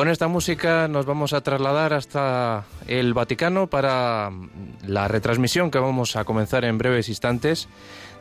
[0.00, 4.30] Con esta música nos vamos a trasladar hasta el Vaticano para
[4.86, 7.68] la retransmisión que vamos a comenzar en breves instantes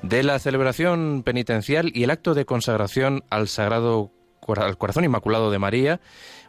[0.01, 4.11] de la celebración penitencial y el acto de consagración al Sagrado
[4.47, 5.99] al Corazón Inmaculado de María,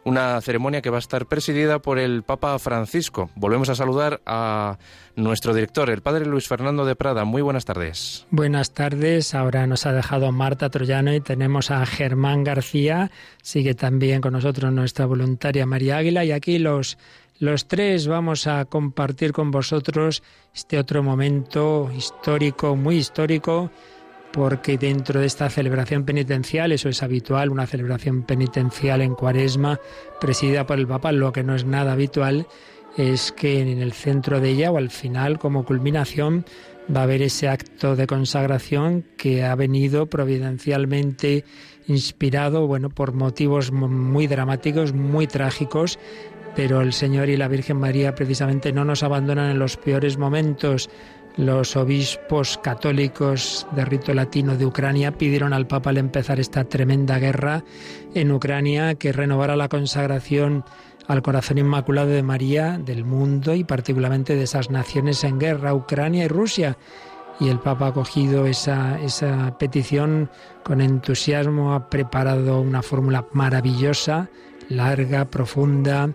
[0.03, 3.29] una ceremonia que va a estar presidida por el Papa Francisco.
[3.35, 4.77] Volvemos a saludar a
[5.15, 7.23] nuestro director, el Padre Luis Fernando de Prada.
[7.25, 8.25] Muy buenas tardes.
[8.31, 9.35] Buenas tardes.
[9.35, 13.11] Ahora nos ha dejado Marta Troyano y tenemos a Germán García.
[13.43, 16.97] Sigue también con nosotros nuestra voluntaria María Águila y aquí los
[17.41, 20.21] los tres vamos a compartir con vosotros
[20.53, 23.71] este otro momento histórico, muy histórico,
[24.31, 29.79] porque dentro de esta celebración penitencial, eso es habitual, una celebración penitencial en cuaresma
[30.19, 32.47] presidida por el Papa, lo que no es nada habitual
[32.97, 36.45] es que en el centro de ella o al final, como culminación,
[36.93, 41.45] va a haber ese acto de consagración que ha venido providencialmente
[41.87, 45.99] inspirado, bueno, por motivos muy dramáticos, muy trágicos,
[46.55, 50.89] pero el Señor y la Virgen María precisamente no nos abandonan en los peores momentos
[51.37, 57.19] los obispos católicos de rito latino de Ucrania pidieron al Papa al empezar esta tremenda
[57.19, 57.63] guerra
[58.13, 60.65] en Ucrania que renovara la consagración
[61.07, 66.25] al corazón inmaculado de María del mundo y particularmente de esas naciones en guerra, Ucrania
[66.25, 66.77] y Rusia.
[67.39, 70.29] Y el Papa ha acogido esa, esa petición
[70.63, 74.29] con entusiasmo, ha preparado una fórmula maravillosa,
[74.69, 76.11] larga, profunda,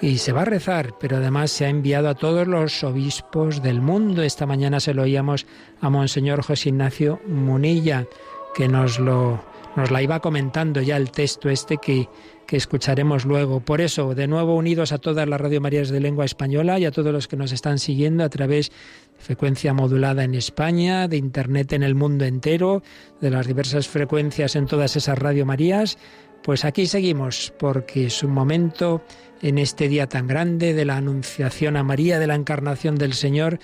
[0.00, 3.80] y se va a rezar, pero además se ha enviado a todos los obispos del
[3.80, 4.22] mundo.
[4.22, 5.46] Esta mañana se lo oíamos
[5.80, 8.06] a Monseñor José Ignacio Munilla,
[8.54, 9.40] que nos lo
[9.76, 12.08] nos la iba comentando ya el texto este que,
[12.48, 13.60] que escucharemos luego.
[13.60, 16.90] Por eso, de nuevo unidos a todas las Radio Marías de lengua española y a
[16.90, 21.74] todos los que nos están siguiendo a través de frecuencia modulada en España, de Internet
[21.74, 22.82] en el mundo entero,
[23.20, 25.96] de las diversas frecuencias en todas esas Radio Marías,
[26.42, 29.02] pues aquí seguimos porque es un momento
[29.42, 33.58] en este día tan grande de la Anunciación a María, de la Encarnación del Señor,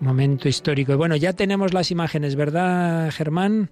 [0.00, 0.92] momento histórico.
[0.92, 3.70] Y bueno, ya tenemos las imágenes, ¿verdad, Germán?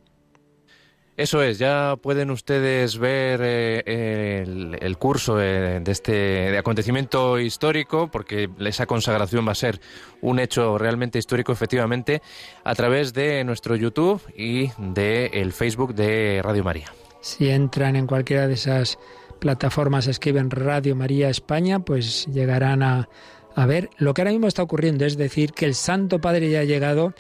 [1.17, 8.51] Eso es, ya pueden ustedes ver eh, el, curso eh, de este acontecimiento histórico, porque
[8.61, 9.81] esa consagración va a ser
[10.21, 12.21] un hecho realmente histórico, efectivamente,
[12.65, 16.93] a través de nuestro YouTube y de el Facebook de Radio María.
[17.23, 18.99] Si entran en cualquiera de esas
[19.39, 23.09] plataformas escriben Radio María España, pues llegarán a,
[23.55, 26.61] a ver lo que ahora mismo está ocurriendo, es decir, que el Santo Padre ya
[26.61, 27.15] ha llegado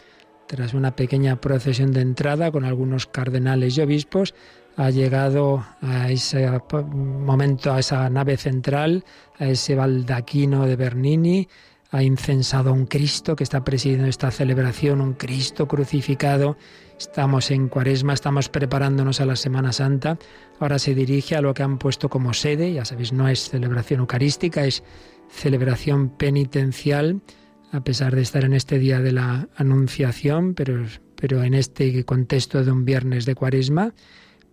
[0.46, 4.34] tras una pequeña procesión de entrada con algunos cardenales y obispos,
[4.76, 6.46] ha llegado a ese
[6.92, 9.04] momento, a esa nave central,
[9.38, 11.48] a ese baldaquino de Bernini,
[11.90, 16.56] ha incensado a un Cristo que está presidiendo esta celebración, un Cristo crucificado.
[16.98, 20.18] Estamos en Cuaresma, estamos preparándonos a la Semana Santa.
[20.58, 24.00] Ahora se dirige a lo que han puesto como sede, ya sabéis, no es celebración
[24.00, 24.82] eucarística, es
[25.28, 27.20] celebración penitencial,
[27.72, 30.86] a pesar de estar en este día de la Anunciación, pero,
[31.20, 33.92] pero en este contexto de un viernes de Cuaresma,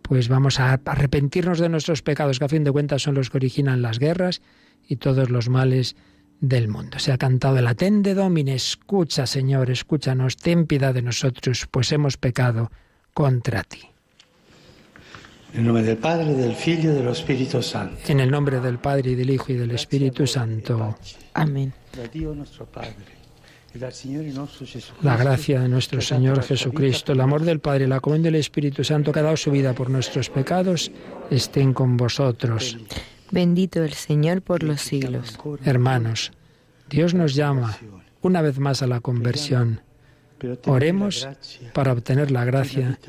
[0.02, 3.38] pues vamos a arrepentirnos de nuestros pecados, que a fin de cuentas son los que
[3.38, 4.42] originan las guerras
[4.86, 5.96] y todos los males
[6.42, 7.00] del mundo.
[7.00, 12.18] Se ha cantado el Atende Domine, escucha Señor, escúchanos, ten piedad de nosotros, pues hemos
[12.18, 12.70] pecado
[13.14, 13.93] contra ti.
[15.54, 17.96] En el nombre del Padre, del Figlio y del Espíritu Santo.
[18.08, 20.98] En el nombre del Padre y del Hijo y del Espíritu Santo.
[21.36, 21.72] Amén.
[25.04, 28.84] La gracia de nuestro Señor Jesucristo, el amor del Padre y la comunión del Espíritu
[28.84, 30.92] Santo que ha dado su vida por nuestros pecados,
[31.30, 32.80] estén con vosotros.
[33.30, 35.38] Bendito el Señor por los siglos.
[35.66, 36.32] Hermanos,
[36.90, 37.78] Dios nos llama
[38.24, 39.82] una vez más a la conversión.
[40.66, 41.28] Oremos
[41.74, 43.00] para obtener la gracia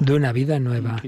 [0.00, 1.00] de una vida nueva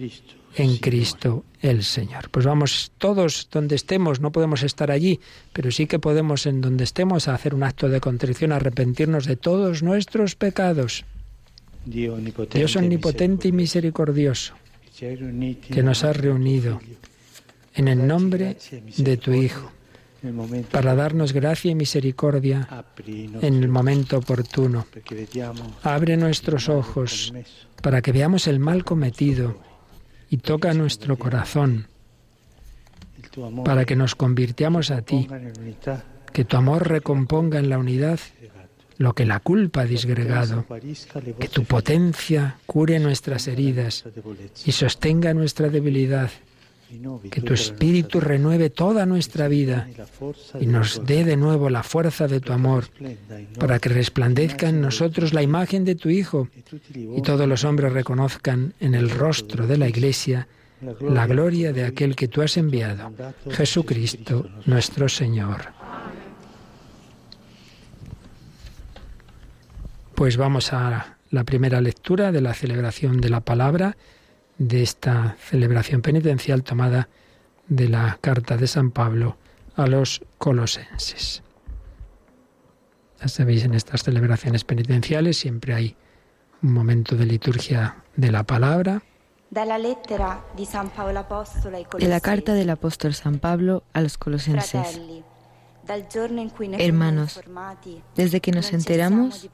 [0.56, 2.30] en Cristo el Señor.
[2.30, 5.20] Pues vamos todos donde estemos, no podemos estar allí,
[5.52, 9.82] pero sí que podemos en donde estemos hacer un acto de contrición, arrepentirnos de todos
[9.82, 11.04] nuestros pecados.
[11.84, 14.54] Dios omnipotente y misericordioso,
[14.98, 16.80] que nos ha reunido
[17.74, 18.56] en el nombre
[18.96, 19.72] de tu Hijo,
[20.70, 22.68] para darnos gracia y misericordia
[23.40, 24.86] en el momento oportuno.
[25.82, 27.32] Abre nuestros ojos
[27.82, 29.71] para que veamos el mal cometido
[30.32, 31.88] y toca nuestro corazón
[33.66, 35.28] para que nos convirtiamos a ti,
[36.32, 38.18] que tu amor recomponga en la unidad
[38.96, 40.64] lo que la culpa ha disgregado,
[41.38, 44.04] que tu potencia cure nuestras heridas
[44.64, 46.30] y sostenga nuestra debilidad
[47.30, 49.88] que tu Espíritu renueve toda nuestra vida
[50.60, 52.84] y nos dé de nuevo la fuerza de tu amor
[53.58, 56.48] para que resplandezca en nosotros la imagen de tu Hijo.
[56.94, 60.48] Y todos los hombres reconozcan en el rostro de la Iglesia
[61.00, 63.12] la gloria de aquel que tú has enviado,
[63.50, 65.60] Jesucristo nuestro Señor.
[70.14, 73.96] Pues vamos a la primera lectura de la celebración de la palabra,
[74.68, 77.08] de esta celebración penitencial tomada
[77.66, 79.36] de la carta de San Pablo
[79.74, 81.42] a los colosenses.
[83.20, 85.96] Ya sabéis, en estas celebraciones penitenciales siempre hay
[86.62, 89.02] un momento de liturgia de la palabra.
[89.50, 89.66] De
[92.08, 95.00] la carta del apóstol San Pablo a los colosenses.
[96.78, 97.40] Hermanos,
[98.14, 99.48] desde que nos enteramos,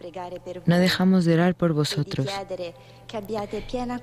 [0.67, 2.29] no dejamos de orar por vosotros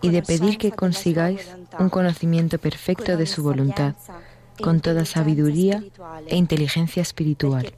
[0.01, 1.47] y de pedir que consigáis
[1.79, 3.95] un conocimiento perfecto de su voluntad
[4.61, 5.83] con toda sabiduría
[6.27, 7.73] e inteligencia espiritual.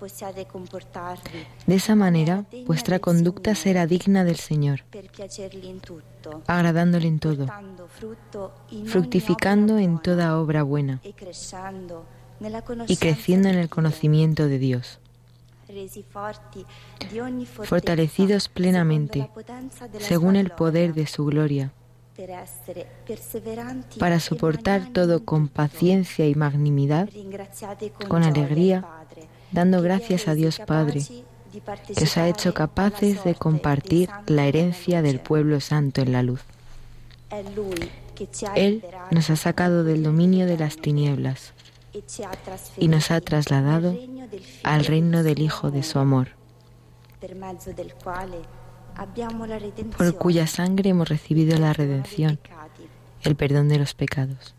[1.65, 4.83] De esa manera, vuestra conducta será digna del Señor,
[6.45, 7.47] agradándole en todo,
[8.85, 11.01] fructificando en toda obra buena
[12.87, 14.99] y creciendo en el conocimiento de Dios
[17.63, 19.29] fortalecidos plenamente
[19.99, 21.71] según el poder de su gloria
[23.99, 27.09] para soportar todo con paciencia y magnanimidad,
[28.07, 28.85] con alegría,
[29.51, 31.03] dando gracias a Dios Padre,
[31.95, 36.41] que os ha hecho capaces de compartir la herencia del pueblo santo en la luz.
[38.55, 41.53] Él nos ha sacado del dominio de las tinieblas
[42.77, 43.95] y nos ha trasladado
[44.63, 46.29] al reino del Hijo de su amor
[49.97, 52.39] por cuya sangre hemos recibido la redención,
[53.21, 54.55] el perdón de los pecados.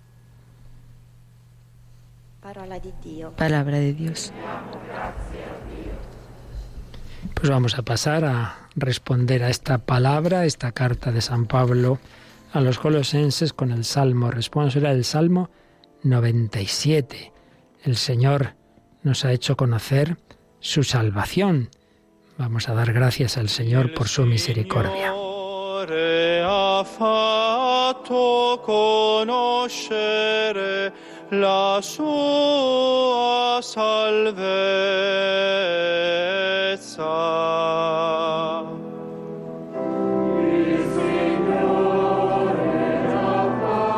[3.37, 4.33] Palabra de Dios.
[7.35, 11.99] Pues vamos a pasar a responder a esta palabra, esta carta de San Pablo
[12.53, 15.51] a los colosenses con el Salmo responsorial, el Salmo
[16.03, 17.33] 97.
[17.83, 18.55] El Señor
[19.03, 20.17] nos ha hecho conocer
[20.61, 21.71] su salvación
[22.39, 25.13] Vamos a dar gracias al Señor por su misericordia.
[31.33, 34.39] la sua salvezza.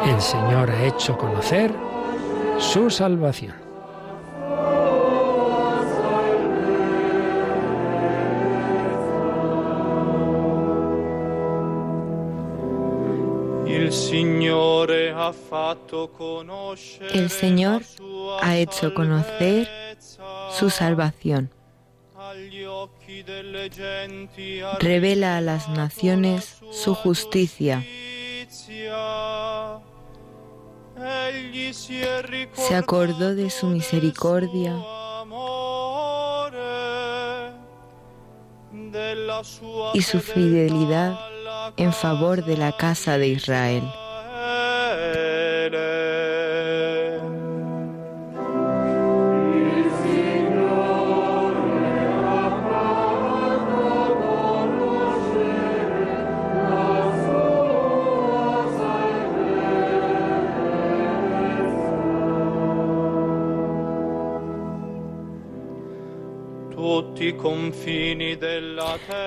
[0.06, 1.89] El Señor ha hecho conocer
[2.60, 3.54] su salvación.
[13.66, 13.92] El
[17.30, 17.82] Señor
[18.42, 19.96] ha hecho conocer
[20.50, 21.50] su salvación.
[24.80, 27.84] Revela a las naciones su justicia.
[32.52, 34.76] Se acordó de su misericordia
[39.94, 41.18] y su fidelidad
[41.76, 43.82] en favor de la casa de Israel.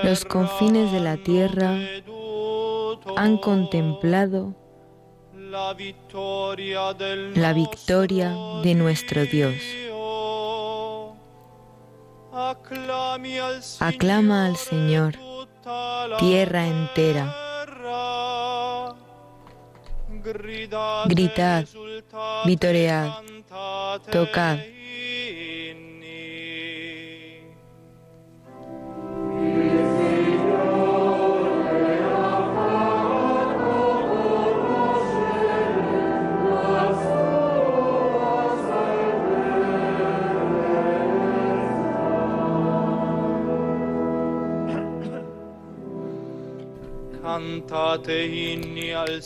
[0.04, 1.78] Los confines de la tierra
[3.16, 4.56] han contemplado
[5.34, 5.74] la
[7.54, 8.34] victoria
[8.64, 9.56] de nuestro Dios.
[13.80, 15.16] Aclama al Señor,
[16.20, 17.36] tierra entera.
[21.08, 21.66] Gritad,
[22.46, 23.12] vitoread,
[24.12, 24.60] tocad.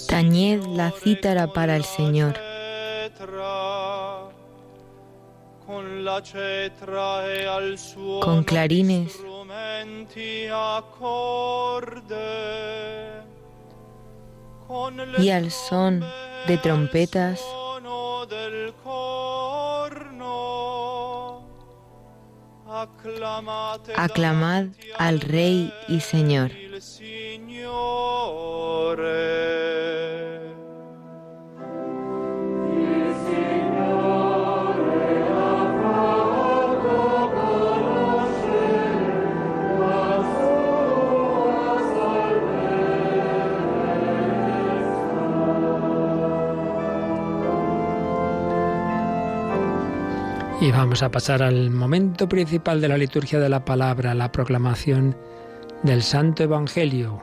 [0.07, 2.33] Tañed la cítara para el Señor.
[8.21, 9.19] Con clarines.
[15.17, 16.05] y al son
[16.47, 17.41] de trompetas.
[23.95, 24.65] Aclamad
[24.97, 26.66] al Rey y Señor.
[50.59, 55.15] Y vamos a pasar al momento principal de la liturgia de la palabra, la proclamación
[55.83, 57.21] del Santo Evangelio.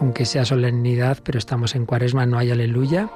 [0.00, 3.10] Aunque sea solemnidad, pero estamos en cuaresma, no hay aleluya.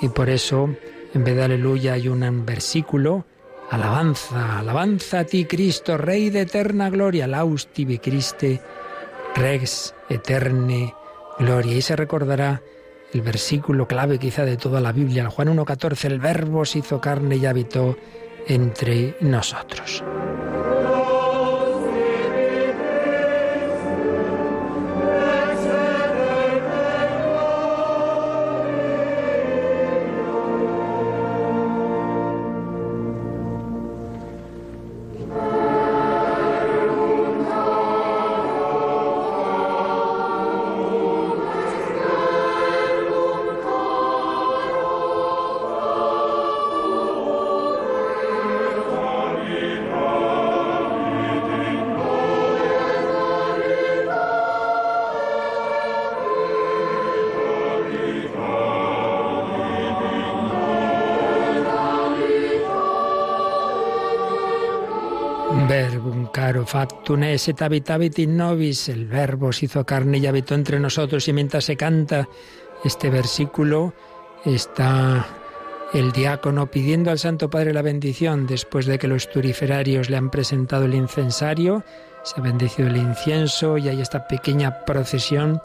[0.00, 0.68] Y por eso,
[1.14, 3.24] en vez de aleluya, hay un versículo,
[3.70, 8.60] alabanza, alabanza a ti, Cristo, Rey de eterna gloria, laus tibi Christe,
[9.34, 10.94] rex eterne
[11.38, 11.76] gloria.
[11.76, 12.62] Y se recordará
[13.12, 17.00] el versículo clave quizá de toda la Biblia, el Juan 1.14, el verbo se hizo
[17.00, 17.96] carne y habitó
[18.46, 20.04] entre nosotros.
[67.16, 68.88] Caro factum et habitavit in nobis.
[68.88, 71.26] El verbo se hizo carne y habitó entre nosotros.
[71.28, 72.28] Y mientras se canta
[72.84, 73.92] este versículo,
[74.44, 75.26] está
[75.92, 80.30] el diácono pidiendo al Santo Padre la bendición después de que los turiferarios le han
[80.30, 81.84] presentado el incensario.
[82.22, 85.60] Se ha bendecido el incienso y hay esta pequeña procesión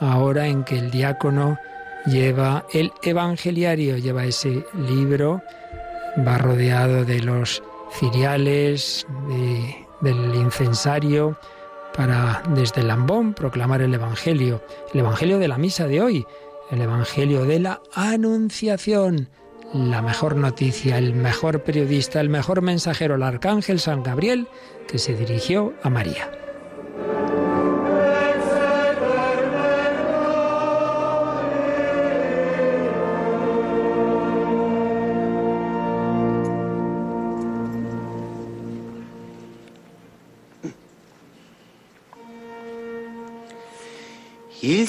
[0.00, 1.58] ahora en que el diácono
[2.06, 5.42] lleva el evangeliario, lleva ese libro,
[6.26, 7.62] va rodeado de los
[7.92, 9.06] ciriales,
[10.00, 11.38] del incensario,
[11.94, 14.62] para desde el lambón proclamar el Evangelio,
[14.92, 16.26] el Evangelio de la misa de hoy,
[16.70, 19.28] el Evangelio de la Anunciación,
[19.74, 24.48] la mejor noticia, el mejor periodista, el mejor mensajero, el arcángel San Gabriel,
[24.86, 26.37] que se dirigió a María.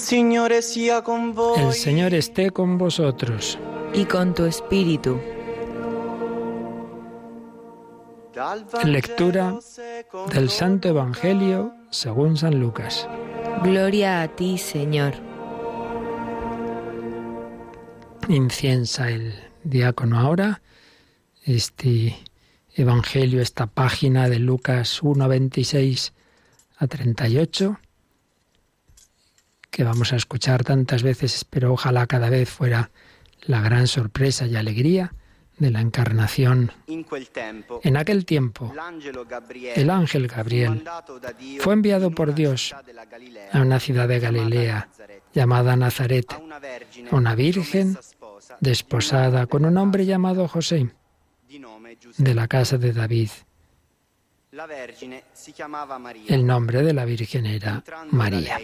[0.09, 3.59] El Señor esté con vosotros.
[3.93, 5.19] y con tu espíritu.
[8.83, 9.59] Lectura
[10.31, 13.07] del Santo Evangelio según San Lucas.
[13.63, 15.13] Gloria a ti, Señor.
[18.27, 20.61] Inciensa el diácono ahora
[21.43, 22.17] este
[22.73, 26.13] Evangelio, esta página de Lucas 1, 26
[26.77, 27.77] a 38,
[29.69, 32.91] que vamos a escuchar tantas veces, pero ojalá cada vez fuera
[33.41, 35.13] la gran sorpresa y alegría
[35.57, 36.71] de la encarnación.
[37.83, 38.73] En aquel tiempo,
[39.75, 40.83] el ángel Gabriel
[41.59, 42.73] fue enviado por Dios
[43.51, 44.89] a una ciudad de Galilea
[45.33, 47.97] llamada Nazaret, a una virgen
[48.61, 50.89] desposada con un hombre llamado José,
[52.17, 53.29] de la casa de David.
[56.27, 58.59] El nombre de la Virgen era María.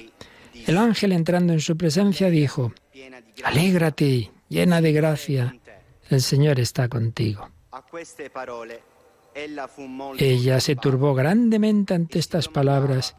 [0.65, 2.73] El ángel entrando en su presencia dijo,
[3.43, 5.55] Alégrate, llena de gracia,
[6.09, 7.49] el Señor está contigo.
[10.17, 13.15] Ella se turbó grandemente ante estas palabras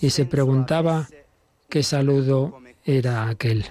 [0.00, 1.08] y se preguntaba
[1.68, 3.64] qué saludo era aquel.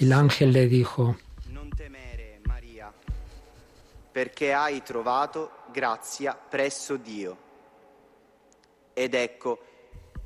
[0.00, 1.16] El ángel le dijo,
[4.16, 7.36] perché hai trovato grazia presso Dio.
[8.94, 9.58] Ed ecco,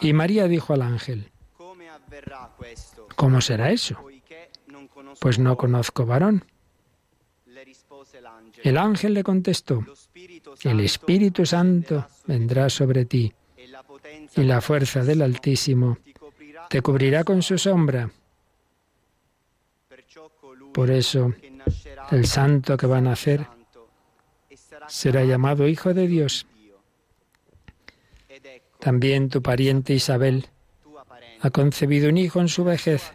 [0.00, 1.30] Y María dijo al ángel?
[3.16, 3.96] ¿cómo será eso?
[5.20, 5.56] Pues no uomo".
[5.56, 6.44] conozco varón.
[8.62, 9.84] El ángel le contestó,
[10.62, 13.32] el Espíritu Santo vendrá sobre ti,
[14.36, 15.98] y la fuerza del Altísimo
[16.68, 18.10] te cubrirá con su sombra.
[20.72, 21.34] Por eso,
[22.10, 23.46] el santo que va a nacer
[24.50, 26.46] e será llamado Hijo de Dios.
[28.78, 30.46] También tu pariente Isabel
[31.40, 33.12] ha concebido un hijo en su vejez,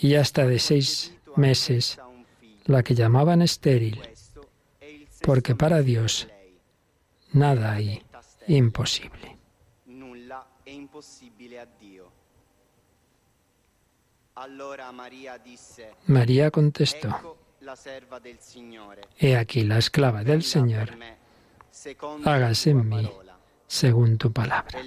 [0.00, 1.98] y ya está de seis meses,
[2.64, 4.00] la que llamaban estéril,
[5.22, 6.28] porque para Dios
[7.32, 8.02] nada hay
[8.48, 9.38] imposible.
[16.06, 17.36] María contestó.
[19.18, 20.96] He aquí la esclava del Señor,
[22.24, 23.10] hágase en mí.
[23.70, 24.80] Según tu palabra.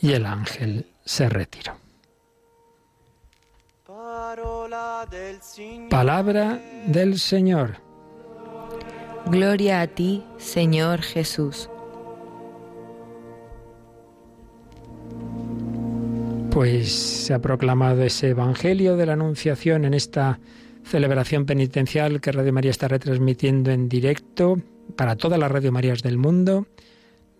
[0.00, 1.76] Y el ángel se retiró.
[5.90, 7.76] Palabra del Señor.
[9.26, 11.70] Gloria a ti, Señor Jesús.
[16.50, 20.40] Pues se ha proclamado ese Evangelio de la Anunciación en esta
[20.82, 24.56] celebración penitencial que Radio María está retransmitiendo en directo
[24.96, 26.66] para todas las Radio Marías del mundo,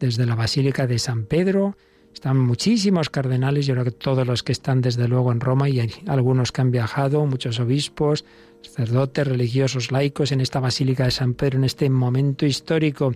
[0.05, 1.77] desde la Basílica de San Pedro.
[2.13, 5.81] Están muchísimos cardenales, yo creo que todos los que están desde luego en Roma y
[5.81, 8.25] hay algunos que han viajado, muchos obispos,
[8.63, 13.13] sacerdotes, religiosos, laicos en esta Basílica de San Pedro en este momento histórico.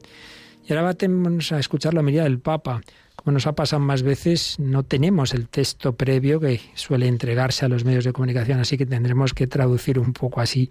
[0.67, 2.81] Y ahora vamos a escuchar la mirada del Papa.
[3.15, 7.69] Como nos ha pasado más veces, no tenemos el texto previo que suele entregarse a
[7.69, 10.71] los medios de comunicación, así que tendremos que traducir un poco así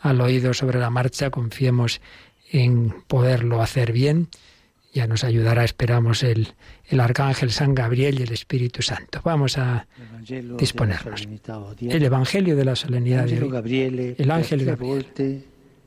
[0.00, 1.30] al oído sobre la marcha.
[1.30, 2.00] Confiemos
[2.50, 4.28] en poderlo hacer bien.
[4.92, 6.48] Ya nos ayudará, esperamos, el,
[6.86, 9.20] el Arcángel San Gabriel y el Espíritu Santo.
[9.24, 9.86] Vamos a
[10.58, 11.26] disponernos.
[11.26, 11.96] odierna.
[11.96, 13.50] el Evangelio de la solemnidad de hoy.
[13.50, 14.66] Gabriele El ángel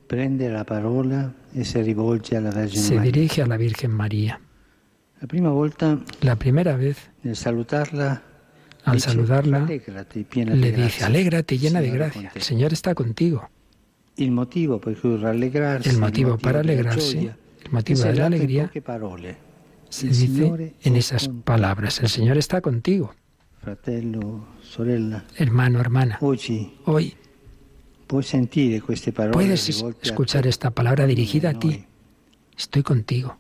[0.08, 3.12] prende la parola e si rivolge alla Vergine Se Maria.
[3.12, 4.40] dirige a la Virgen María.
[5.22, 8.22] La prima volta La primera vez, nel salutarla
[8.84, 12.40] al dice, saludarla, "Rallegrati, piena le di dice, alégrate llena de gracia, con te".
[12.40, 13.50] el Señor está contigo.
[14.32, 14.80] Motivo
[15.90, 17.34] El motivo para alegrarse,
[17.66, 18.72] el motivo de la alegría,
[19.90, 23.14] se dice en esas palabras, el Señor está contigo,
[25.38, 26.18] hermano, hermana.
[26.86, 27.16] Hoy
[29.32, 31.86] puedes escuchar esta palabra dirigida a ti.
[32.58, 33.36] Estoy contigo.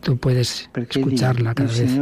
[0.00, 1.98] Tú puedes escucharla cada vez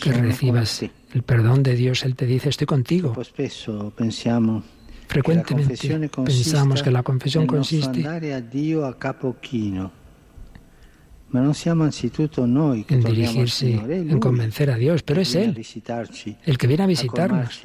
[0.00, 2.04] que recibas el perdón de Dios.
[2.04, 3.14] Él te dice, estoy contigo.
[5.10, 8.06] Frecuentemente pensamos que la confesión consiste
[12.88, 15.60] en dirigirse, en convencer a Dios, pero es Él
[16.44, 17.60] el que viene a visitarnos,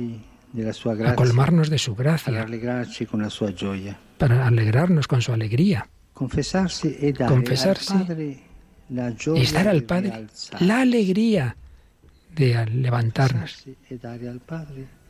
[1.05, 2.47] a colmarnos de su gracia,
[4.17, 5.87] para alegrarnos con su alegría.
[6.13, 7.13] Confessarsi e
[9.35, 10.25] Es dar al Padre
[10.61, 11.55] la alegría
[12.35, 13.65] de levantarnos,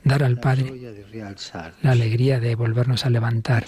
[0.05, 0.71] Dar al Padre
[1.81, 3.63] la alegría de volvernos a levantar.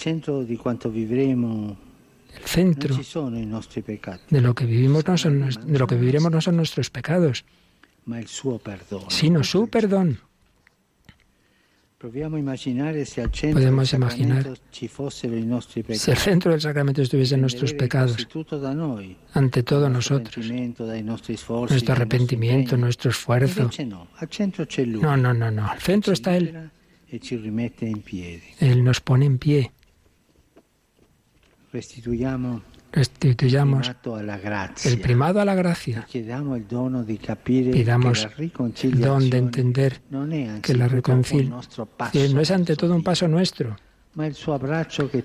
[2.36, 2.95] El centro
[4.30, 7.43] de lo que vivimos no son nues- de lo que viviremos no son nuestros pecados,
[9.10, 10.19] sino su perdón.
[10.19, 10.26] Proviamo a immaginare se al
[11.39, 14.45] centro Podemos imaginar
[15.95, 18.27] Si el centro del sacramento estuviesen nuestros dipenderebbe pecados,
[19.33, 23.71] ante todo nosotros, nuestro arrepentimiento, nuestro esfuerzo.
[25.01, 25.17] No.
[25.17, 25.67] No, no, no.
[25.67, 26.69] Al centro está Él.
[27.10, 27.21] E.
[28.60, 29.71] Él nos pone en pie.
[31.73, 33.91] Restituiamo Restituyamos
[34.86, 36.08] el primado a la gracia.
[36.12, 36.67] Pidamos el
[39.00, 40.02] don de entender
[40.62, 43.76] que la anzitutto un reconcil nostro passo que no es ante todo un paso nuestro,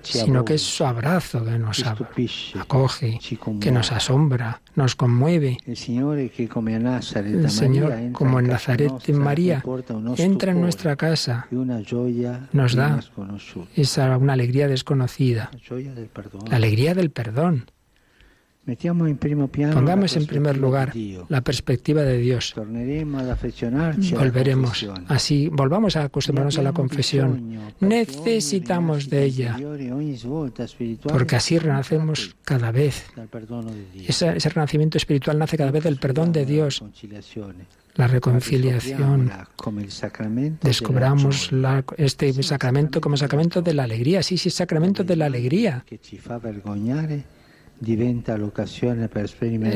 [0.03, 3.19] sino que es su abrazo que nos acoge,
[3.61, 5.59] que nos asombra, nos conmueve.
[5.67, 6.19] El Señor,
[6.53, 6.83] como en
[8.47, 9.63] Nazaret en e María,
[10.19, 13.01] entra en nuestra casa, e gioia nos da
[13.75, 15.51] esa una alegría desconocida,
[16.51, 17.65] la alegría del perdón.
[17.65, 18.52] Mettiamo in primo piano
[19.75, 20.93] Pongamos en primer lugar
[21.29, 22.53] la perspectiva de Dios.
[24.19, 27.31] Volveremos así, volvamos a acostumbrarnos a la confesión.
[27.81, 29.57] Necesitamos de ella,
[31.13, 33.05] porque así renacemos cada vez.
[34.09, 36.81] Ese, ese renacimiento espiritual nace cada vez del perdón de Dios,
[37.97, 39.29] la reconciliación.
[40.63, 44.23] Descubramos la- este sacramento como sacramento de la alegría.
[44.23, 45.85] Sí, sí, sacramento de la alegría.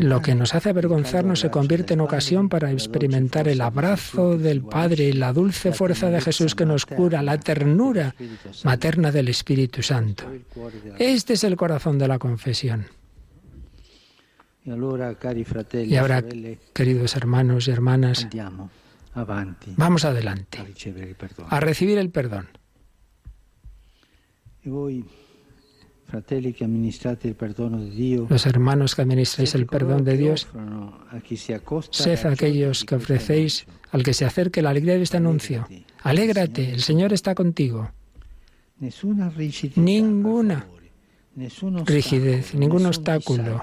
[0.01, 5.13] Lo que nos hace avergonzarnos se convierte en ocasión para experimentar el abrazo del Padre,
[5.13, 8.15] la dulce fuerza de Jesús que nos cura, la ternura
[8.65, 10.25] materna del Espíritu Santo.
[10.99, 12.87] Este es el corazón de la confesión.
[14.65, 18.29] E Y ahora, e queridos hermanos y hermanas,
[19.77, 20.59] vamos adelante
[21.49, 22.49] a recibir el perdón.
[28.29, 30.49] Los hermanos que administráis el perdón de Dios,
[31.91, 35.67] sed aquellos que ofrecéis al que se acerque la alegría de este anuncio.
[36.03, 37.91] Alégrate, el Señor está contigo.
[39.77, 40.67] Ninguna
[41.85, 43.63] rigidez, ningún obstáculo.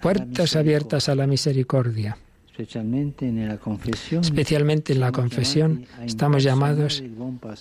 [0.00, 2.18] Puertas abiertas a la misericordia.
[2.56, 3.26] Especialmente
[4.92, 7.02] en la confesión estamos llamados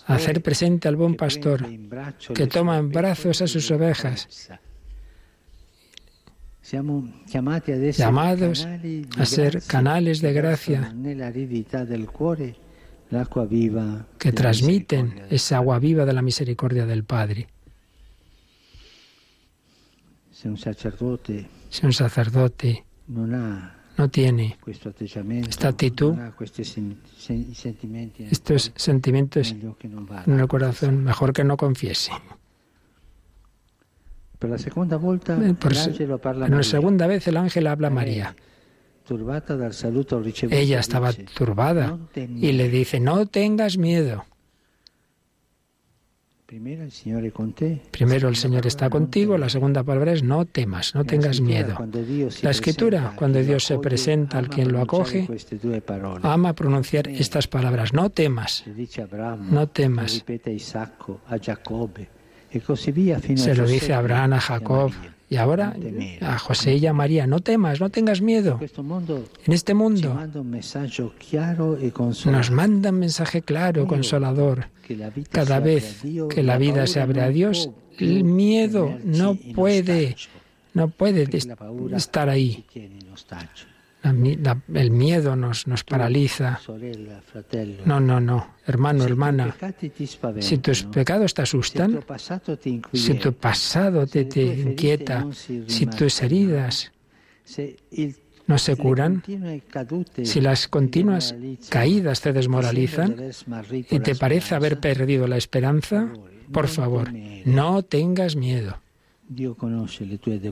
[0.06, 1.66] a hacer presente al buen pastor
[2.36, 4.52] que toma en brazos a sus ovejas.
[7.98, 8.68] Llamados
[9.18, 10.94] a ser canales de gracia
[14.20, 17.48] que transmiten esa agua viva de la misericordia del Padre.
[20.32, 22.86] Si un sacerdote
[23.42, 24.58] ha no tiene
[25.48, 26.16] Esta actitud,
[28.32, 29.52] estos sentimientos
[30.26, 32.12] en el corazón, mejor que no confiese.
[34.42, 36.70] La Eh, por se- l'angelo parla a Pero Maria.
[36.70, 38.36] segunda vez el ángel habla a Lei, María.
[40.52, 44.26] Ella estaba turbada y le dice, no tengas miedo.
[47.92, 51.76] Primero el Señor está contigo, la segunda palabra es no temas, no tengas miedo.
[52.44, 55.28] La escritura, cuando Dios se presenta al quien lo acoge,
[56.22, 58.63] ama pronunciar estas palabras, no temas.
[59.50, 60.24] No temas.
[63.36, 64.92] Se lo dice a Abraham, a Jacob.
[65.30, 65.76] Y ahora
[66.22, 68.60] a José y a María, no temas, no tengas miedo.
[68.84, 70.10] Mondo En este mundo
[72.26, 74.68] nos manda un mensaje claro, consolador.
[75.32, 80.16] Cada vez que la vida se abre a Dios, el miedo no puede,
[80.74, 81.28] no puede
[81.96, 82.66] estar ahí.
[84.04, 86.60] La la- el miedo nos, nos paraliza.
[87.86, 88.56] No, no, no.
[88.68, 89.56] Hermano, hermana,
[90.42, 91.92] si tus pecados te asustan,
[92.94, 95.26] si tu pasado te, te inquieta,
[95.68, 96.92] si tus heridas
[98.48, 99.24] no se curan,
[100.26, 101.34] si las ti continuas
[101.70, 103.16] caídas te desmoralizan
[103.89, 106.10] y te parece haber perdido la esperanza,
[106.52, 107.10] por favor,
[107.46, 108.80] no tengas miedo.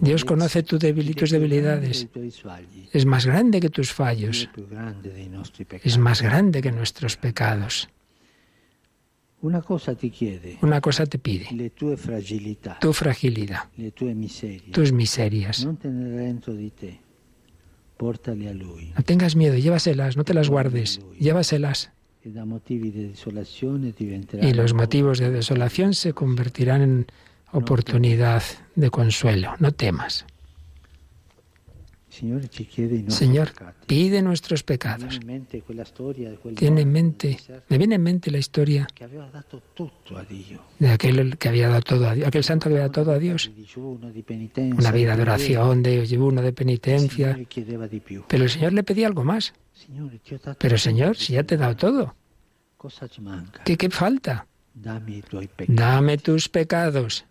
[0.05, 2.07] Dios conoce tu debil- tus debilidades.
[2.93, 4.49] Es más grande que tus fallos,
[5.83, 7.89] es más grande que nuestros pecados.
[10.61, 11.47] Una cosa te pide,
[12.79, 13.69] tu fragilidad,
[14.71, 15.65] tus miserias.
[18.95, 21.91] No tengas miedo, llévaselas, no te las guardes, llévaselas.
[24.41, 27.05] Y los motivos de desolación se convertirán en
[27.51, 28.43] oportunidad
[28.75, 29.53] de consuelo.
[29.59, 30.25] No temas.
[33.07, 33.51] Señor,
[33.87, 35.19] pide nuestros pecados.
[36.55, 38.85] Tiene en mente, me viene en mente la historia
[40.77, 43.19] de aquel que había dado todo a Dios, aquel santo que había dado todo a
[43.19, 43.49] Dios.
[44.77, 47.39] Una vida de oración, de ayuno, de penitencia.
[48.27, 49.53] Pero el Señor le pedía algo más.
[50.57, 52.15] Pero Señor, si ya te he dado todo?
[53.63, 54.47] ¿qué, qué falta?
[54.73, 57.25] Dame tus pecados.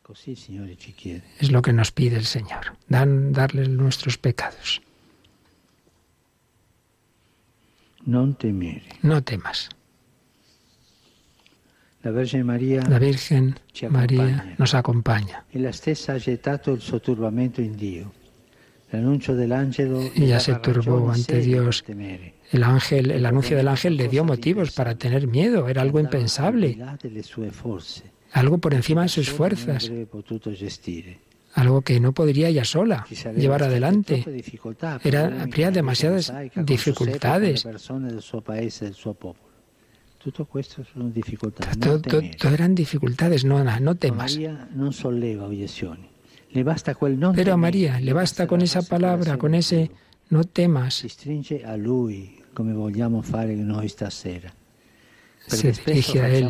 [1.39, 2.77] Es lo que nos pide el Señor.
[2.87, 4.81] Dan, darle nuestros pecados.
[9.01, 9.69] No temas.
[12.03, 12.09] La
[12.89, 14.55] La Virgen María acompaña.
[14.57, 15.45] nos acompaña.
[20.15, 21.85] Ella se turbó ante Dios.
[22.51, 25.69] El ángel, el anuncio del ángel le dio motivos para tener miedo.
[25.69, 26.77] Era algo impensable,
[28.31, 29.89] algo por encima de sus fuerzas,
[31.53, 33.05] algo que no podría ella sola
[33.41, 34.23] llevar adelante.
[35.03, 36.31] Era- habría demasiadas
[36.65, 37.63] dificultades.
[41.79, 44.37] Todo, todo- todo eran dificultades, no, no Ma temas.
[47.35, 49.89] Pero a María le basta con esa palabra, con ese
[50.29, 50.93] no temas.
[50.95, 54.53] Si stringe a Lui come vogliamo fare noi stasera.
[55.47, 56.47] Se dirige a Él.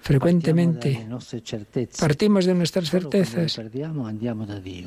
[0.00, 1.06] Frecuentemente.
[1.98, 3.60] Partimos de nuestras certezas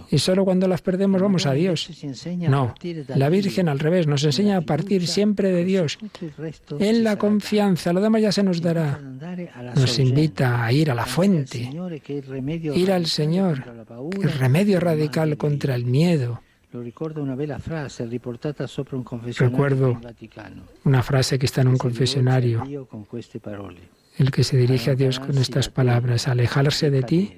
[0.09, 1.89] y solo cuando las perdemos vamos a Dios.
[2.47, 2.73] No,
[3.15, 3.29] la.
[3.29, 5.97] Virgen al revés nos enseña a partir siempre de Dios.
[6.79, 8.99] En la confianza, lo demás ya se nos dará.
[9.75, 11.69] Nos invita a ir a la fuente,
[12.75, 13.63] ir al Señor,
[14.21, 16.41] el remedio radical contra el miedo.
[19.37, 20.01] Recuerdo.
[20.85, 22.63] Una frase que está en un confesionario,
[24.17, 27.37] el que se dirige a Dios con estas palabras, alejarse de ti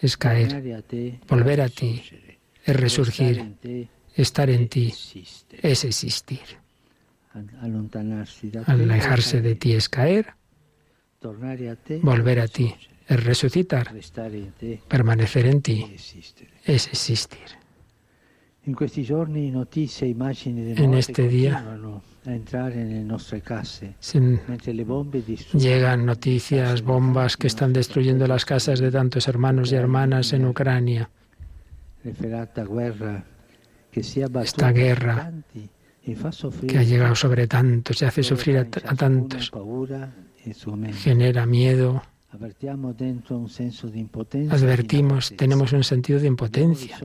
[0.00, 0.84] es caer,
[1.28, 2.02] volver a ti,
[2.64, 3.54] es resurgir,
[4.14, 4.94] estar en ti,
[5.62, 6.40] es existir.
[8.66, 10.34] Alejarse de ti es caer,
[12.02, 12.74] volver a ti,
[13.06, 13.92] es resucitar,
[14.88, 15.84] permanecer en ti,
[16.64, 17.60] es existir.
[17.60, 18.49] In questi giorni notizie e immagini di
[20.84, 21.64] En este día-
[25.58, 30.44] Llegan le noticias, bombas que están destruyendo las casas de tantos hermanos y hermanas en
[30.46, 31.08] Ucrania.
[34.44, 35.32] Esta guerra
[36.66, 39.50] que ha llegado sobre tantos y hace sufrir a, a tantos,
[40.94, 42.02] genera miedo.
[44.50, 46.98] Advertimos, tenemos un sentido de impotencia.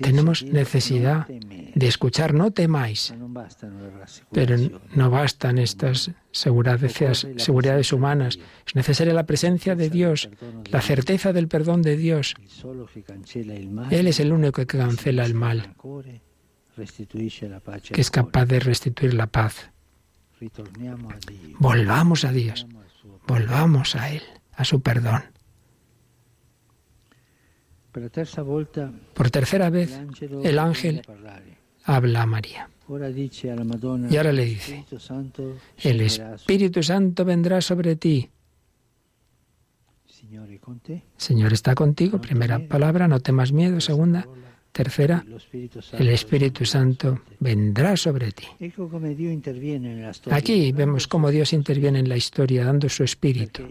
[0.00, 3.10] Tenemos necesidad de escuchar, no temáis.
[3.10, 3.18] le
[4.30, 4.56] Pero
[4.94, 6.94] no bastan estas seguridades,
[7.36, 8.38] seguridades humanas.
[8.66, 10.30] Es necesaria la presencia de Dios,
[10.70, 12.34] la certeza del perdón de Dios.
[13.90, 15.74] Él es el único que cancela el mal,
[17.92, 19.70] que es capaz de restituir la paz.
[21.58, 22.66] Volvamos a Dios,
[23.26, 24.22] volvamos a Él,
[24.54, 25.22] a su perdón.
[29.14, 30.00] Por tercera vez,
[30.42, 31.02] el ángel
[31.84, 32.68] habla a María.
[32.88, 34.84] Y ahora le "Il dice,
[35.78, 38.30] el Espíritu Santo vendrá sobre ti.
[41.16, 42.20] Señor está contigo.
[42.20, 43.80] Primera palabra, no temas miedo.
[43.80, 44.26] Segunda,
[44.72, 45.24] tercera,
[45.98, 48.46] el Espíritu Santo vendrá sobre ti.
[50.30, 53.62] Aquí vemos cómo Dios interviene en la historia dando su espíritu,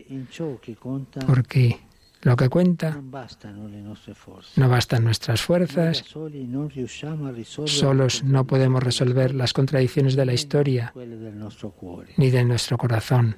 [1.25, 1.79] porque
[2.21, 3.01] lo que cuenta
[4.55, 6.03] no bastan nuestras fuerzas,
[7.65, 10.93] solos no podemos resolver las contradicciones de la historia
[12.17, 13.35] ni de nuestro corazón.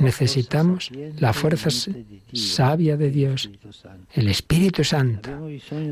[0.00, 1.70] Necesitamos la fuerza
[2.32, 3.50] sabia de Dios,
[4.14, 5.30] el Espíritu Santo,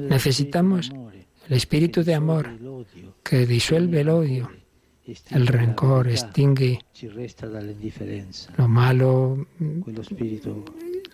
[0.09, 0.91] Necesitamos
[1.49, 2.49] el espíritu de amor
[3.23, 4.51] que disuelve el odio,
[5.31, 6.81] el rencor, extingue
[8.59, 9.47] lo malo,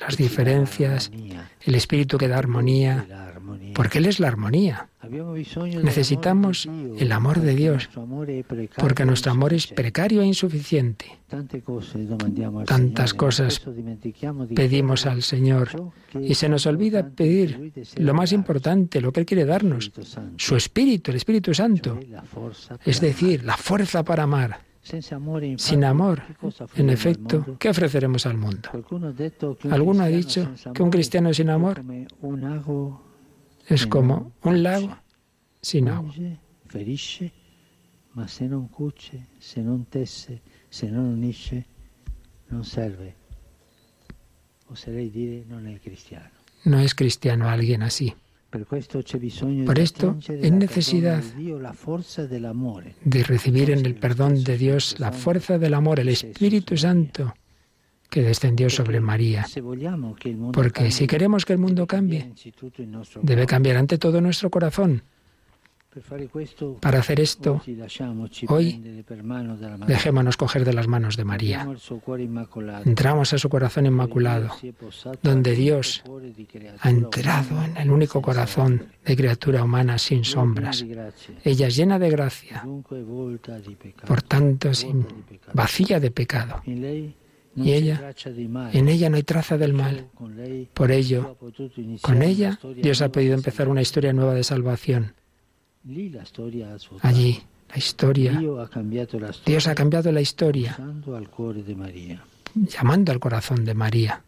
[0.00, 1.10] las diferencias,
[1.62, 3.06] el espíritu que da armonía,
[3.74, 4.88] porque Él es la armonía.
[5.82, 7.90] Necesitamos el amor de Dios,
[8.78, 11.06] porque nuestro amor es precario e insuficiente.
[12.66, 13.60] Tantas cosas
[14.54, 15.68] Pedimos al Señor
[16.20, 19.92] y se nos olvida pedir lo más importante, lo que Él quiere darnos,
[20.36, 21.98] su Espíritu, el Espíritu Santo,
[22.84, 24.60] es decir, la fuerza para amar.
[25.56, 27.56] Sin amor, cosa en efecto?
[27.58, 28.68] ¿qué ofreceremos al mundo?
[29.70, 31.82] Alguno ha dicho que un cristiano sin amor
[33.66, 34.96] es como un lago
[35.62, 36.14] sin agua.
[46.64, 48.14] No es cristiano alguien así.
[49.66, 51.22] Por esto, es necesidad
[53.04, 57.34] de recibir en el perdón de Dios la fuerza del amor, el Espíritu Santo
[58.08, 59.44] que descendió sobre María.
[60.52, 62.32] Porque si queremos que el mundo cambie,
[63.22, 65.02] debe cambiar ante todo nuestro corazón.
[66.80, 67.62] Para hacer esto,
[68.48, 68.82] hoy
[69.86, 71.68] dejémonos coger de las manos de María.
[72.84, 74.50] Entramos a su corazón inmaculado,
[75.22, 76.02] donde Dios
[76.80, 80.84] ha entrado en el único corazón de criatura humana sin sombras.
[81.44, 82.66] Ella es llena de gracia,
[84.06, 85.06] por tanto, sin,
[85.52, 86.62] vacía de pecado.
[87.56, 88.12] Y ella-.
[88.72, 90.08] En ella no hay traza del mal.
[90.74, 91.36] Por ello,
[92.00, 95.14] con ella, Dios ha podido di empezar una historia nueva de salvación.
[97.02, 98.40] Allí, la historia.
[99.44, 100.76] Dios ha cambiado la historia,
[102.54, 104.22] llamando al corazón de María.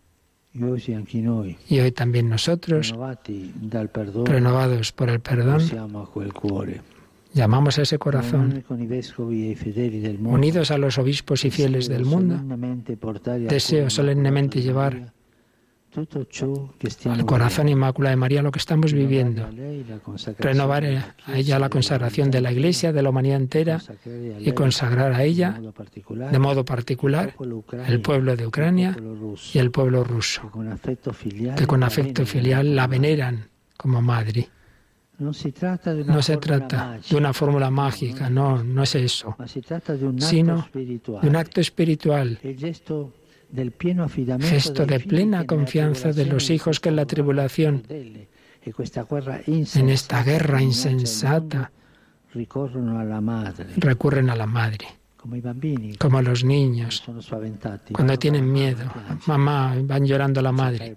[1.69, 2.95] Y hoy también nosotros,
[4.25, 5.63] renovados por el perdón,
[7.35, 8.65] llamamos a ese corazón,
[10.25, 12.41] unidos a los obispos y fieles del mundo,
[13.49, 15.13] deseo solemnemente llevar
[17.07, 19.49] al corazón inmaculado de María lo que estamos viviendo,
[20.39, 23.81] renovar della a ella la consagración de la Iglesia, de la humanidad entera,
[24.39, 25.61] y consagrar a ella,
[26.31, 27.35] de modo particular,
[27.87, 28.97] el pueblo de Ucrania
[29.53, 30.43] y el pueblo ruso,
[31.57, 34.49] que con afecto filial la veneran como madre.
[35.19, 39.35] No se trata de una fórmula mágica, no, no es eso,
[40.19, 42.39] sino de un acto espiritual,
[44.41, 51.71] gesto de plena confianza de los hijos que en la tribulación, en esta guerra insensata,
[53.77, 54.87] recurren a la madre,
[55.99, 57.05] como los niños,
[57.93, 58.85] cuando tienen miedo.
[59.27, 60.97] Mamá, van llorando a la madre,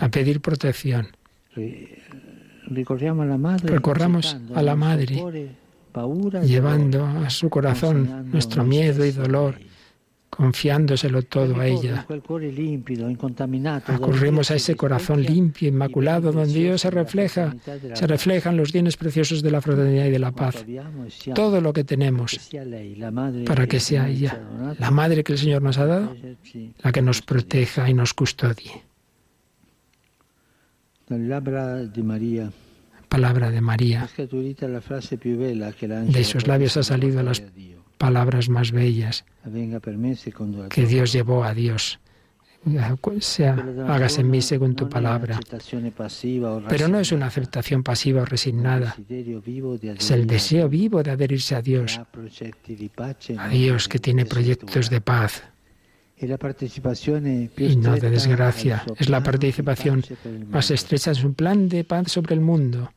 [0.00, 1.08] a pedir protección.
[3.64, 5.22] Recorramos a la madre,
[6.44, 9.56] llevando a su corazón nuestro miedo y dolor.
[10.34, 12.06] Confiándoselo todo a ella.
[13.86, 17.54] Acurrimos a ese corazón limpio, inmaculado, donde Dios se refleja,
[17.92, 20.64] se reflejan los bienes preciosos de la fraternidad y de la paz.
[21.34, 22.50] Todo lo que tenemos
[23.44, 24.40] para que sea ella,
[24.78, 26.16] la madre que el Señor nos ha dado,
[26.82, 28.82] la que nos proteja y nos custodie.
[33.10, 34.08] Palabra de María.
[36.06, 37.42] De sus labios ha salido las
[38.02, 39.24] palabras más bellas
[40.70, 42.00] que Dios llevó a Dios.
[43.20, 43.54] Sea,
[43.88, 45.38] hágase en mí según tu palabra.
[46.68, 48.96] Pero no es una aceptación pasiva o resignada.
[49.98, 52.00] Es el deseo vivo de adherirse a Dios.
[53.38, 55.42] A Dios que tiene proyectos de paz
[57.58, 58.84] y no de desgracia.
[58.98, 60.04] Es la participación
[60.48, 62.90] más estrecha en su plan de paz sobre el mundo.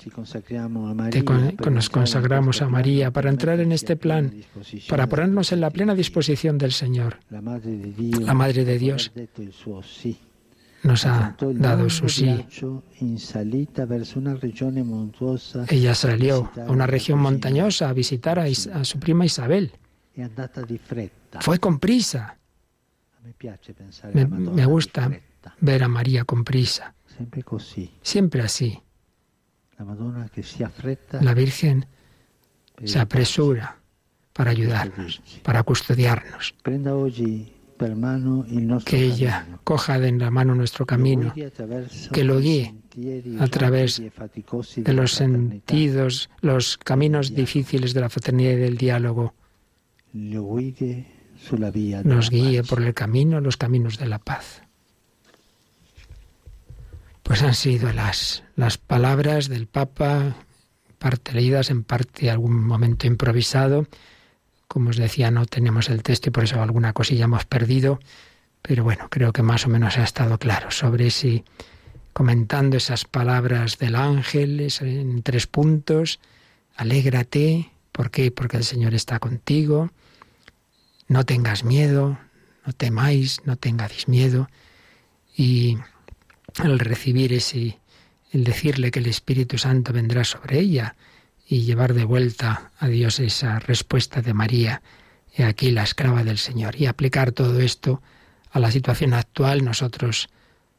[1.71, 4.33] nos consagramos a María para entrar en este plan,
[4.87, 7.19] para ponernos en la plena disposición del Señor.
[7.29, 7.41] La
[8.33, 9.11] Madre de Dios
[10.83, 12.45] nos ha dado su sí.
[15.69, 19.71] Ella salió a una región montañosa a visitar a, a su prima Isabel.
[21.41, 22.37] Fue con prisa.
[24.13, 25.11] Me, gusta
[25.59, 26.93] ver a María con prisa.
[28.01, 28.81] Siempre así.
[31.21, 31.85] La Virgen
[32.83, 33.77] se apresura
[34.33, 36.55] para ayudarnos, para custodiarnos.
[38.85, 41.33] Que ella coja de la mano nuestro camino,
[42.11, 42.75] que lo guíe
[43.39, 44.01] a través
[44.75, 49.33] de los sentidos, los caminos difíciles de la fraternidad y del diálogo
[52.03, 54.61] nos guíe por el camino, los caminos de la paz.
[57.23, 60.35] Pues han sido las, las palabras del Papa,
[60.99, 63.87] parte leídas, en parte algún momento improvisado.
[64.67, 67.99] Como os decía, no tenemos el texto y por eso alguna cosilla hemos perdido,
[68.61, 71.43] pero bueno, creo que más o menos ha estado claro sobre si
[72.13, 76.19] comentando esas palabras del ángel en tres puntos,
[76.75, 78.31] alégrate, ¿por qué?
[78.31, 79.91] Porque el Señor está contigo,
[81.07, 82.17] no tengas miedo,
[82.65, 84.49] no temáis, no tengáis miedo.
[85.35, 85.77] Y
[86.57, 87.79] al recibir ese,
[88.31, 90.95] el decirle que el Espíritu Santo vendrá sobre ella
[91.47, 94.81] y llevar de vuelta a Dios esa respuesta de María,
[95.37, 98.01] y aquí la esclava del Señor, y aplicar todo esto
[98.51, 100.29] a la situación actual, nosotros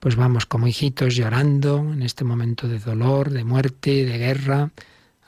[0.00, 4.70] pues vamos como hijitos llorando en este momento de dolor, de muerte, de guerra,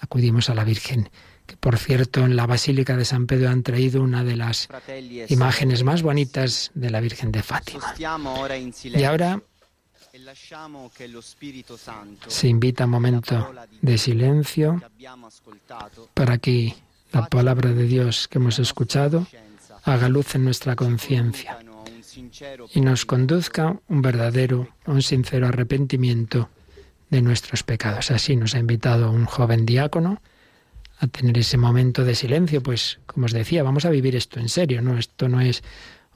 [0.00, 1.11] acudimos a la Virgen
[1.48, 4.68] que por cierto en la Basílica de San Pedro han traído una de las
[5.28, 7.94] imágenes más bonitas de la Virgen de Fátima.
[8.84, 9.40] Y ahora
[12.28, 14.82] se invita a un momento de silencio
[16.12, 16.74] para que
[17.12, 19.26] la palabra de Dios que hemos escuchado
[19.84, 21.58] haga luz en nuestra conciencia
[22.74, 26.50] y nos conduzca un verdadero, un sincero arrepentimiento
[27.08, 28.11] de nuestros pecados.
[28.11, 30.20] Así nos ha invitado un joven diácono
[30.98, 34.48] a tener ese momento de silencio, pues como os decía, vamos a vivir esto en
[34.48, 34.98] serio, ¿no?
[34.98, 35.62] Esto no es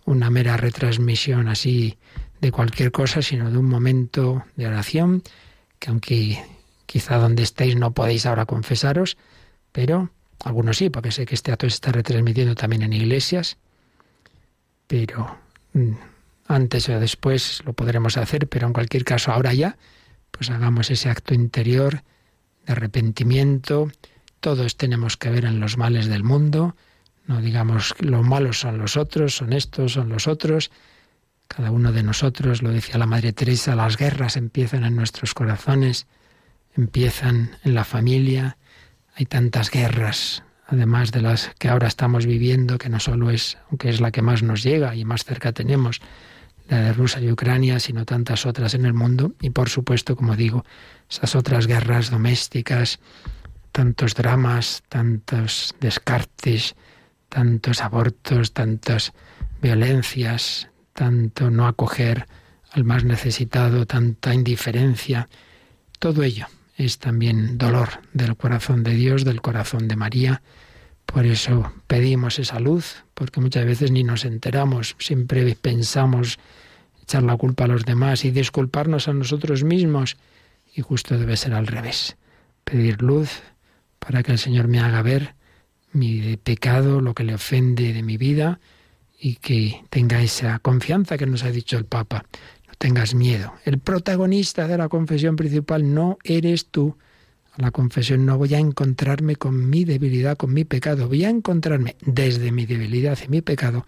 [0.04, 1.96] una mera retransmisión así
[2.40, 5.22] de cualquier cosa, sino de un momento de oración,
[5.78, 6.44] que aunque
[6.86, 9.16] quizá donde estéis no podéis ahora confesaros,
[9.70, 10.10] pero
[10.44, 13.58] algunos sí, porque sé que este acto se está retransmitiendo también en iglesias,
[14.88, 15.38] pero
[15.74, 15.92] mm,
[16.48, 19.76] antes o después lo podremos hacer, pero en cualquier caso ahora ya,
[20.32, 22.02] pues hagamos ese acto interior
[22.66, 23.90] de arrepentimiento,
[24.42, 26.76] todos tenemos que ver en los males del mundo.
[27.26, 30.72] No digamos los malos son los otros, son estos, son los otros.
[31.46, 36.08] Cada uno de nosotros, lo decía la Madre Teresa, las guerras empiezan en nuestros corazones,
[36.76, 38.58] empiezan en la familia.
[39.14, 43.90] Hay tantas guerras, además de las que ahora estamos viviendo, que no solo es, aunque
[43.90, 46.00] es la que más nos llega y más cerca tenemos,
[46.68, 49.34] la de Rusia y Ucrania, sino tantas otras en el mundo.
[49.40, 50.64] Y por supuesto, como digo,
[51.08, 52.98] esas otras guerras domésticas,
[53.72, 56.76] tantos dramas, tantos descartes,
[57.28, 59.12] tantos abortos, tantas
[59.60, 62.26] violencias, tanto no acoger
[62.72, 65.28] al más necesitado, tanta indiferencia.
[65.98, 66.46] Todo ello
[66.76, 70.42] es también dolor del corazón de Dios, del corazón de María.
[71.06, 76.38] Por eso pedimos esa luz, porque muchas veces ni nos enteramos, siempre pensamos
[77.02, 80.16] echar la culpa a los demás y disculparnos a nosotros mismos.
[80.74, 82.16] Y justo debe ser al revés.
[82.64, 83.42] Pedir luz,
[84.04, 85.36] para que el Señor me haga ver
[85.92, 88.58] mi pecado, lo que le ofende de mi vida
[89.18, 92.24] y que tenga esa confianza que nos ha dicho el Papa.
[92.66, 93.54] No tengas miedo.
[93.64, 96.96] El protagonista de la confesión principal no eres tú.
[97.52, 101.06] A la confesión no voy a encontrarme con mi debilidad, con mi pecado.
[101.06, 103.86] Voy a encontrarme desde mi debilidad y mi pecado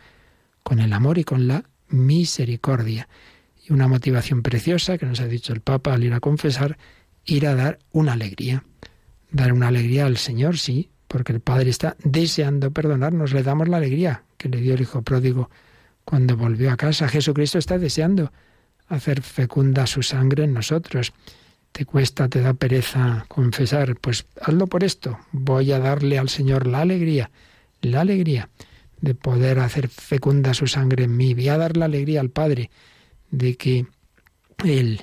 [0.62, 3.08] con el amor y con la misericordia.
[3.66, 6.78] Y una motivación preciosa que nos ha dicho el Papa al ir a confesar,
[7.24, 8.62] ir a dar una alegría.
[9.34, 13.78] Dar una alegría al Señor, sí, porque el Padre está deseando perdonarnos, le damos la
[13.78, 15.50] alegría que le dio el Hijo pródigo
[16.04, 17.08] cuando volvió a casa.
[17.08, 18.32] Jesucristo está deseando
[18.86, 21.12] hacer fecunda su sangre en nosotros.
[21.72, 25.18] Te cuesta, te da pereza confesar, pues hazlo por esto.
[25.32, 27.32] Voy a darle al Señor la alegría,
[27.80, 28.50] la alegría
[29.00, 31.34] de poder hacer fecunda su sangre en mí.
[31.34, 32.70] Voy a dar la alegría al Padre
[33.32, 33.84] de que
[34.64, 35.02] Él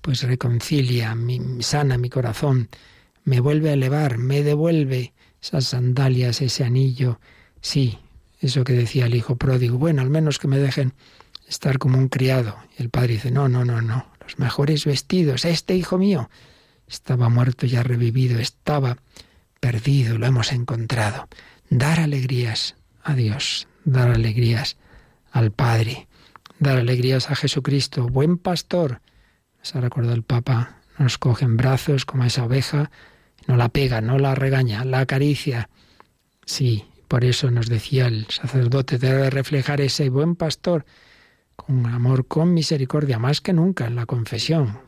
[0.00, 1.16] pues reconcilia,
[1.58, 2.68] sana mi corazón,
[3.24, 7.20] me vuelve a elevar, me devuelve esas sandalias, ese anillo.
[7.60, 7.98] Sí,
[8.40, 9.78] eso que decía el hijo pródigo.
[9.78, 10.94] Bueno, al menos que me dejen
[11.48, 12.56] estar como un criado.
[12.78, 15.44] Y el padre dice, no, no, no, no, los mejores vestidos.
[15.44, 16.30] Este hijo mío
[16.88, 18.98] estaba muerto y ha revivido, estaba
[19.60, 21.28] perdido, lo hemos encontrado.
[21.70, 24.76] Dar alegrías a Dios, dar alegrías
[25.30, 26.08] al Padre,
[26.58, 29.00] dar alegrías a Jesucristo, buen pastor.
[29.62, 32.90] Se ha recordado el Papa, nos coge en brazos como esa oveja,
[33.46, 35.68] no la pega, no la regaña, la acaricia.
[36.44, 40.84] Sí, por eso nos decía el sacerdote, debe reflejar ese buen pastor
[41.56, 44.78] con amor, con misericordia, más que nunca en la confesión.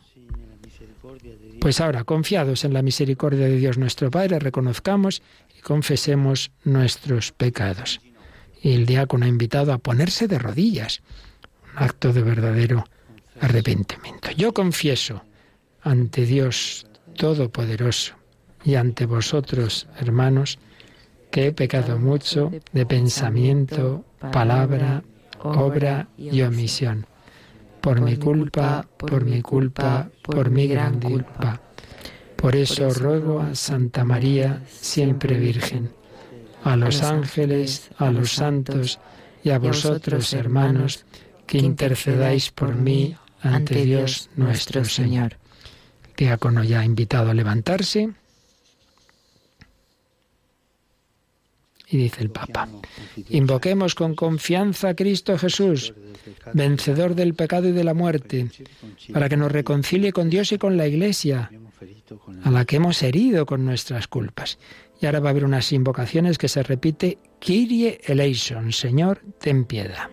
[1.60, 5.22] Pues ahora, confiados en la misericordia de Dios nuestro Padre, reconozcamos
[5.56, 8.00] y confesemos nuestros pecados.
[8.62, 11.02] Y el diácono ha invitado a ponerse de rodillas,
[11.76, 12.84] un acto de verdadero
[13.40, 14.30] arrepentimiento.
[14.32, 15.22] Yo confieso
[15.82, 16.86] ante Dios
[17.16, 18.23] Todopoderoso
[18.64, 20.58] y ante vosotros, hermanos,
[21.30, 25.02] que he pecado mucho de pensamiento, palabra,
[25.40, 27.06] obra y omisión.
[27.80, 31.60] Por mi culpa, por mi culpa, por mi gran culpa.
[32.36, 35.90] Por eso ruego a Santa María, siempre Virgen,
[36.62, 38.98] a los ángeles, a los santos
[39.42, 41.04] y a vosotros, hermanos,
[41.46, 45.36] que intercedáis por mí ante Dios nuestro Señor.
[46.16, 48.10] Diácono ya ha invitado a levantarse.
[51.86, 52.68] Y dice el Papa,
[53.28, 55.92] invoquemos con confianza a Cristo Jesús,
[56.52, 58.50] vencedor del pecado y de la muerte,
[59.12, 61.50] para que nos reconcilie con Dios y con la Iglesia,
[62.42, 64.58] a la que hemos herido con nuestras culpas.
[65.00, 70.08] Y ahora va a haber unas invocaciones que se repite, Kyrie eleison, Señor, ten piedad.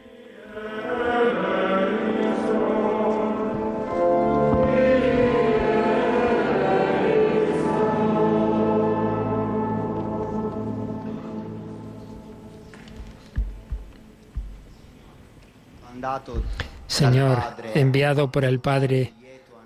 [16.87, 17.39] Señor,
[17.73, 19.13] enviado por el Padre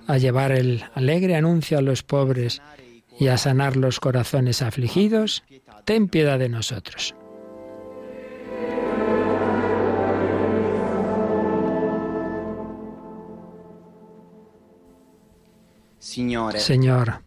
[0.08, 2.62] a llevar el alegre anuncio a los pobres
[3.20, 5.44] y a sanar los corazones afligidos,
[5.86, 7.16] ten piedad de nosotros.
[16.58, 17.24] Señor,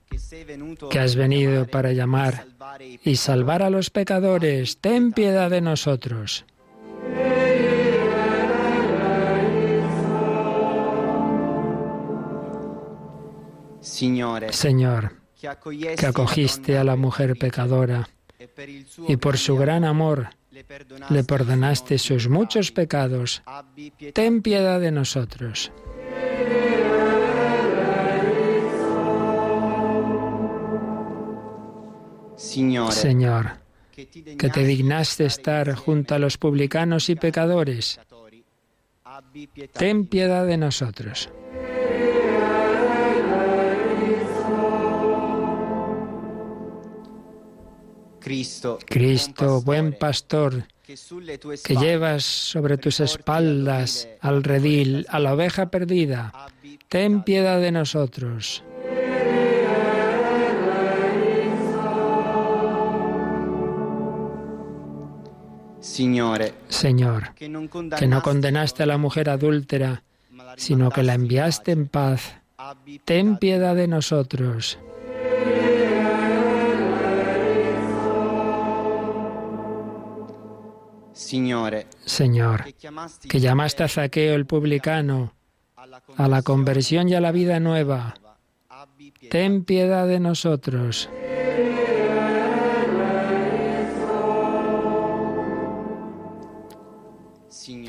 [0.91, 2.47] que has venido para llamar
[3.03, 6.45] y salvar a los pecadores, ten piedad de nosotros.
[14.51, 18.09] Señor, que acogiste a la mujer pecadora
[19.09, 20.31] y por su gran amor
[21.11, 23.43] le perdonaste sus muchos pecados,
[24.13, 25.73] ten piedad de nosotros.
[32.91, 33.51] Señor,
[33.95, 38.01] que te dignaste estar junto a los publicanos y pecadores,
[39.73, 41.31] ten piedad de nosotros.
[48.87, 56.33] Cristo, buen pastor, que llevas sobre tus espaldas al redil, a la oveja perdida,
[56.89, 58.62] ten piedad de nosotros.
[66.68, 70.03] Señor, que no condenaste a la mujer adúltera,
[70.57, 72.35] sino que la enviaste en paz,
[73.05, 74.79] ten piedad de nosotros.
[81.19, 82.64] Señor,
[83.29, 85.35] que llamaste a Zaqueo el publicano
[86.16, 88.14] a la conversión y a la vida nueva,
[89.29, 91.11] ten piedad de nosotros.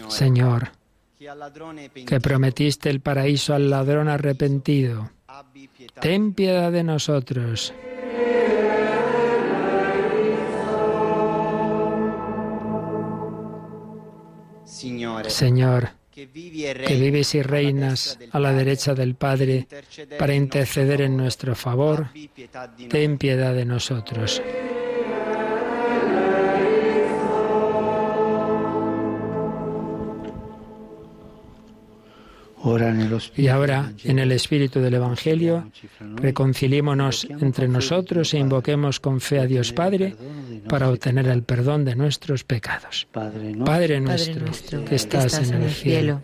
[0.08, 0.72] Señor,
[2.08, 5.12] que prometiste el paraíso al ladrón arrepentido,
[6.02, 7.74] ten piedad de nosotros.
[15.28, 16.26] Señor, que
[16.96, 19.68] vives y reinas a la derecha del Padre
[20.18, 22.10] para interceder en nuestro favor,
[22.90, 24.42] ten piedad de nosotros.
[33.36, 35.72] Y ahora, en el espíritu del Evangelio,
[36.16, 40.16] reconciliémonos entre nosotros e invoquemos con fe a Dios Padre
[40.68, 43.08] para obtener el perdón de nuestros pecados.
[43.12, 46.22] Padre nuestro, que estás en el cielo,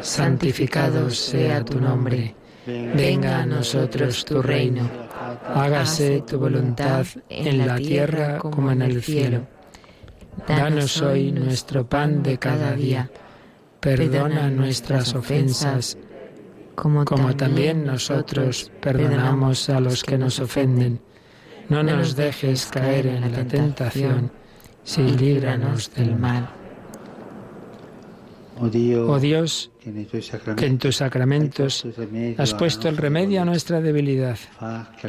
[0.00, 2.34] santificado sea tu nombre.
[2.66, 4.88] Venga a nosotros tu reino.
[5.46, 9.46] Hágase tu voluntad en la tierra como en el cielo.
[10.48, 13.10] Danos hoy nuestro pan de cada día.
[13.84, 15.98] Perdona nuestras ofensas,
[16.74, 17.04] como,
[17.36, 21.00] también nosotros perdonamos a los que nos ofenden.
[21.68, 24.32] No nos dejes caer en la tentación,
[24.96, 26.63] y líbranos del mal.
[28.60, 29.70] Oh Dio, Oh Dios,
[30.56, 31.86] que en tus sacramentos
[32.38, 34.38] has puesto el remedio a nuestra debilidad.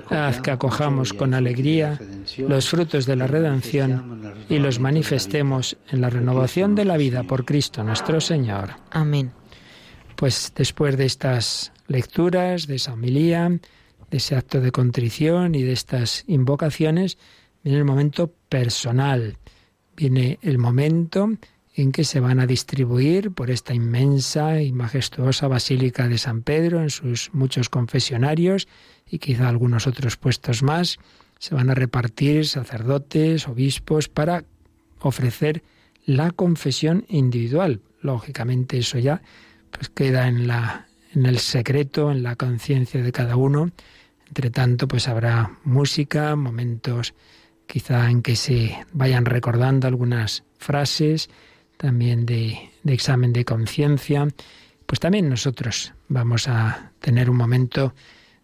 [0.09, 1.99] Haz que acojamos con alegría
[2.37, 7.45] los frutos de la redención y los manifestemos en la renovación de la vida por
[7.45, 8.71] Cristo nuestro Señor.
[8.91, 9.31] Amén.
[10.15, 15.73] Pues después de estas lecturas, de esa homilía, de ese acto de contrición y de
[15.73, 17.17] estas invocaciones,
[17.63, 19.37] viene el momento personal.
[19.97, 21.29] Viene el momento
[21.75, 26.81] en que se van a distribuir por esta inmensa y majestuosa Basílica de San Pedro
[26.81, 28.67] en sus muchos confesionarios
[29.09, 30.97] y quizá algunos otros puestos más.
[31.37, 34.45] Se van a repartir sacerdotes, obispos, para
[34.99, 35.63] ofrecer
[36.05, 37.81] la confesión individual.
[38.01, 39.21] Lógicamente eso ya
[39.71, 43.71] pues queda en la en el secreto, en la conciencia de cada uno.
[44.27, 47.13] Entre tanto, pues habrá música, momentos
[47.67, 51.29] quizá en que se vayan recordando algunas frases,
[51.77, 54.27] también de, examen de conciencia.
[54.85, 57.93] Pues también nosotros vamos a tener un momento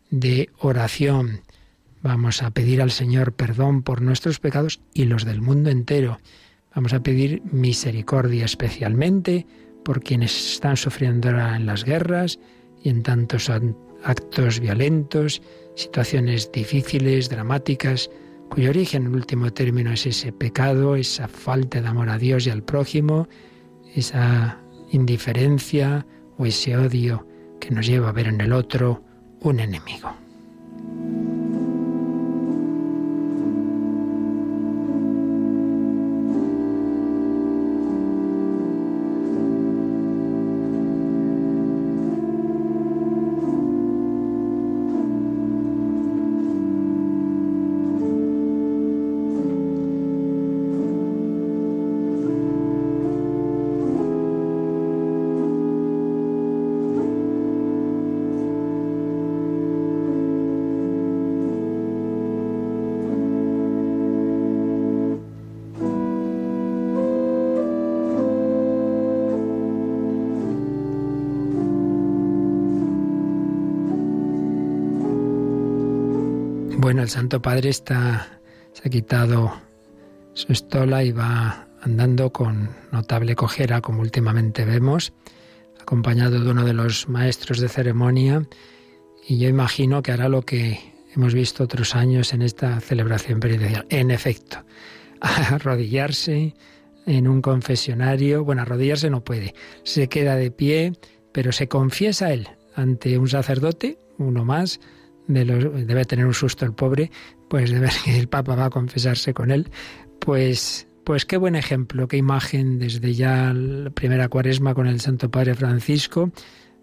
[0.10, 1.42] de oración.
[2.02, 6.20] Vamos a pedir al Señor perdón por nuestros pecados y los del mundo entero.
[6.74, 9.46] Vamos a pedir misericordia especialmente
[9.84, 12.40] por quienes están sufriendo ahora en las guerras
[12.84, 15.42] y en tantos an- actos violentos,
[15.76, 18.10] situaciones difíciles, dramáticas,
[18.52, 22.49] cuyo origen en último término es ese pecado, esa falta de amor a Dios y
[22.49, 23.30] al prójimo,
[23.95, 24.60] esa
[24.91, 26.06] indiferencia
[26.38, 27.26] o ese odio
[27.62, 29.06] que nos lleva a ver en el otro
[29.39, 30.14] un enemigo.
[77.12, 78.39] Santo Padre está,
[78.72, 79.51] se ha quitado
[80.34, 85.12] su estola y va andando con notable cojera, como últimamente vemos,
[85.82, 88.47] acompañado de uno de los maestros de ceremonia,
[89.28, 90.80] y yo imagino que hará lo que
[91.14, 93.86] hemos visto otros años en esta celebración penitencial.
[93.89, 94.64] En efecto,
[95.20, 96.55] arrodillarse
[97.05, 99.53] en un confesionario, bueno, arrodillarse no puede,
[99.84, 100.93] se queda de pie,
[101.34, 104.80] pero se confiesa él ante un sacerdote, uno más,
[105.34, 107.12] de los, debe tener un susto el pobre,
[107.50, 109.70] pues de ver que el Papa va a confesarse con él,
[110.20, 115.30] pues, pues qué buen ejemplo, qué imagen desde ya la primera cuaresma con el Santo
[115.30, 116.32] Padre Francisco,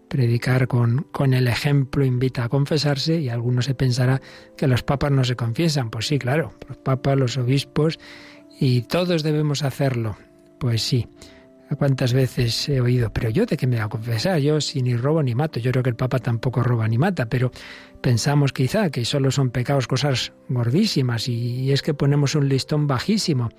[0.09, 4.21] predicar con, con el ejemplo invita a confesarse y alguno se pensará
[4.57, 5.89] que los papas no se confiesan.
[5.89, 7.99] Pues sí, claro, los papas, los obispos
[8.59, 10.17] y todos debemos hacerlo.
[10.59, 11.07] Pues sí.
[11.77, 13.13] ¿Cuántas veces he oído?
[13.13, 15.59] Pero yo de qué me voy a confesar, yo si ni robo ni mato.
[15.59, 17.51] Yo creo que el Papa tampoco roba ni mata, pero
[18.01, 23.49] pensamos quizá que solo son pecados cosas gordísimas y es que ponemos un listón bajísimo.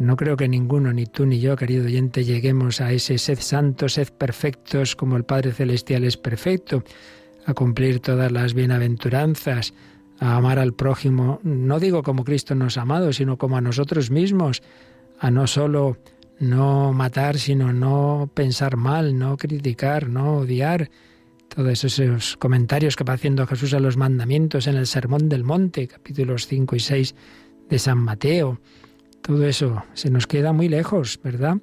[0.00, 3.92] No creo que ninguno, ni tú ni yo, querido oyente, lleguemos a ese sed santos,
[3.94, 6.82] sed perfectos, como el Padre Celestial es perfecto,
[7.44, 9.74] a cumplir todas las bienaventuranzas,
[10.18, 14.10] a amar al prójimo, no digo como Cristo nos ha amado, sino como a nosotros
[14.10, 14.62] mismos,
[15.18, 15.98] a no solo
[16.38, 20.90] no matar, sino no pensar mal, no criticar, no odiar.
[21.54, 25.88] Todos esos comentarios que va haciendo Jesús a los mandamientos en el Sermón del Monte,
[25.88, 27.14] capítulos 5 y 6
[27.68, 28.60] de San Mateo.
[29.20, 31.58] Todo eso se nos queda muy lejos, ¿verdad?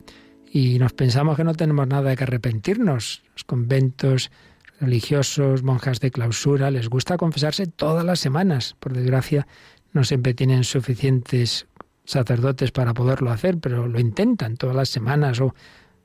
[0.51, 3.23] y nos pensamos que no tenemos nada de que arrepentirnos.
[3.33, 4.31] Los conventos
[4.79, 8.75] religiosos, monjas de clausura, les gusta confesarse todas las semanas.
[8.79, 9.47] Por desgracia,
[9.93, 11.67] no siempre tienen suficientes
[12.05, 15.53] sacerdotes para poderlo hacer, pero lo intentan todas las semanas o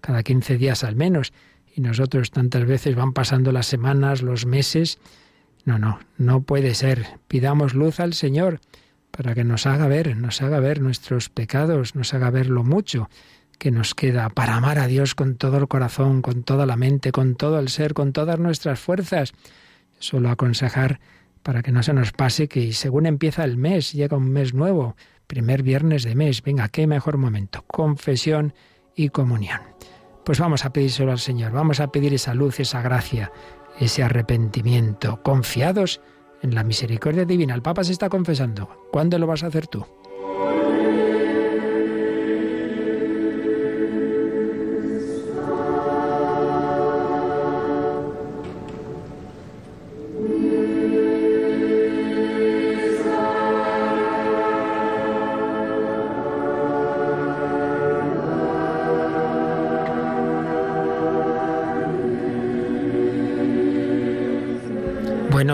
[0.01, 1.33] cada 15 días al menos.
[1.75, 4.99] Y nosotros tantas veces van pasando las semanas, los meses.
[5.65, 7.07] No, no, no puede ser.
[7.29, 8.61] Pidamos luz al Señor
[9.11, 13.09] para que nos haga ver, nos haga ver nuestros pecados, nos haga ver lo mucho
[13.59, 17.13] que nos queda para amar a Dios con todo el corazón, con toda la mente,
[17.13, 19.33] con todo el ser, con todas nuestras fuerzas.
[19.99, 20.99] Solo aconsejar
[21.43, 24.97] para que no se nos pase que según empieza el mes, llega un mes nuevo,
[25.27, 28.55] primer viernes de mes, venga, qué mejor momento, confesión
[28.97, 29.61] y comunión.
[30.25, 33.33] Pues vamos a pedírselo al Señor, vamos a pedir esa luz, esa gracia,
[33.79, 36.01] ese arrepentimiento, confiados
[36.43, 37.55] en la misericordia divina.
[37.55, 38.69] El Papa se está confesando.
[38.93, 39.85] ¿Cuándo lo vas a hacer tú?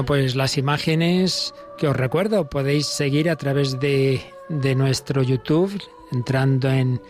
[0.08, 5.78] Pues las imágenes que os recuerdo podéis seguir a través de, de nuestro YouTube,
[6.10, 7.02] entrando en,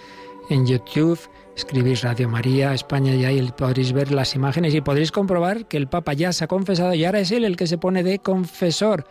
[0.50, 1.20] en YouTube,
[1.56, 5.86] escribís Radio María España y ahí podréis ver las imágenes y podréis comprobar que el
[5.86, 9.04] Papa ya se ha confesado y ahora es él el que se pone de confesor.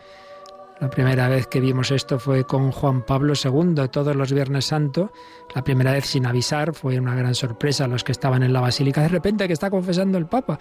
[0.80, 5.12] La primera vez que vimos esto fue con Juan Pablo II, todos los Viernes Santo.
[5.54, 8.60] La primera vez sin avisar, fue una gran sorpresa a los que estaban en la
[8.60, 9.00] basílica.
[9.00, 10.58] De repente que está confesando el Papa.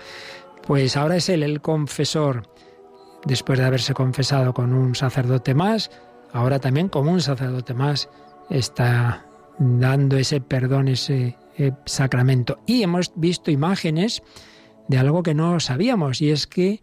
[0.66, 2.44] Pues ahora es él el confesor
[3.26, 5.92] después de haberse confesado con un sacerdote más,
[6.34, 8.10] ahora también como un sacerdote más
[8.50, 9.26] está
[9.60, 12.60] dando ese perdón, ese eh, sacramento.
[12.66, 14.22] Y hemos visto imágenes
[14.88, 16.82] de algo que no sabíamos, y es que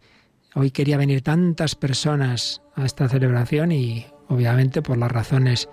[0.55, 5.69] hoy quería venir tantas personas a esta celebración y obviamente por las razones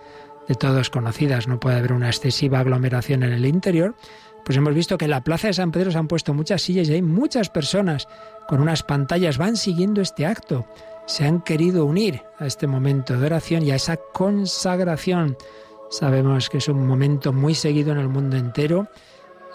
[0.47, 3.95] de todos conocidas no puede haber una excesiva aglomeración en el interior,
[4.43, 6.89] pues hemos visto que en la plaza de San Pedro se han puesto muchas sillas
[6.89, 8.07] y hay muchas personas
[8.47, 10.65] con unas pantallas, van siguiendo este acto.
[11.05, 15.37] Se han querido unir a este momento de oración y a esa consagración.
[15.89, 18.87] Sabemos que es un momento muy seguido en el mundo entero,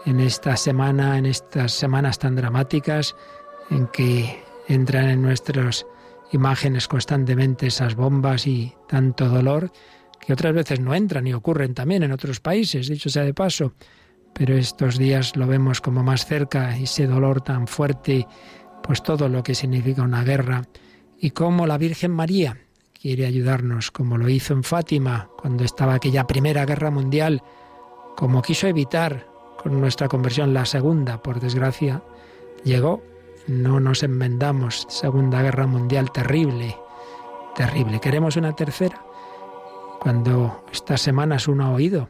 [0.05, 3.17] en esta semana, en estas semanas tan dramáticas,
[3.71, 5.87] en que entran en nuestras
[6.33, 9.73] imágenes constantemente esas bombas y tanto dolor,
[10.21, 13.73] que otras veces no entran y ocurren también en otros países, dicho sea de paso
[14.37, 18.27] pero estos días lo vemos como más cerca, ese dolor tan fuerte,
[18.83, 20.63] pues todo lo que significa una guerra,
[21.19, 22.59] y cómo la Virgen María
[22.93, 27.43] quiere ayudarnos, como lo hizo en Fátima cuando estaba aquella primera guerra mundial,
[28.15, 29.27] como quiso evitar
[29.63, 32.03] con nuestra conversión la segunda, por desgracia,
[32.63, 33.03] llegó,
[33.47, 36.77] no nos enmendamos, segunda guerra mundial terrible,
[37.55, 38.01] terrible.
[38.01, 39.03] ¿Queremos una tercera?
[39.99, 42.07] Cuando estas semanas uno ha oído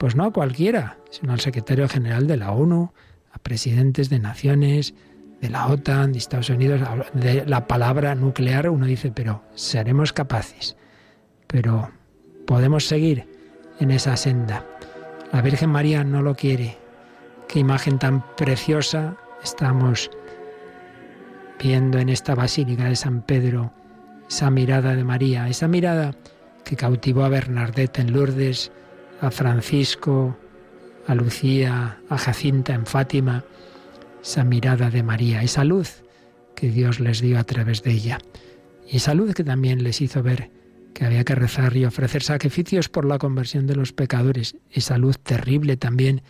[0.00, 2.90] pues no a cualquiera, sino al secretario general de la ONU,
[3.32, 4.94] a presidentes de naciones,
[5.42, 6.80] de la OTAN, de Estados Unidos,
[7.12, 10.74] de la palabra nuclear, uno dice, pero seremos capaces,
[11.46, 11.90] pero
[12.46, 13.28] podemos seguir
[13.78, 14.64] en esa senda.
[15.34, 16.78] La Virgen María no lo quiere.
[17.46, 20.10] Qué imagen tan preciosa estamos
[21.62, 23.70] viendo en esta basílica de San Pedro,
[24.30, 26.14] esa mirada de María, esa mirada
[26.64, 28.72] que cautivó a Bernadette en Lourdes,
[29.20, 30.36] a Francisco,
[31.06, 33.44] a Lucía, a Jacinta en Fátima,
[34.22, 36.02] esa mirada de María, esa luz
[36.54, 38.18] que Dios les dio a través de ella.
[38.88, 40.50] Y esa luz que también les hizo ver
[40.94, 44.56] que había que rezar y ofrecer sacrificios por la conversión de los pecadores.
[44.70, 46.22] Esa luz terrible también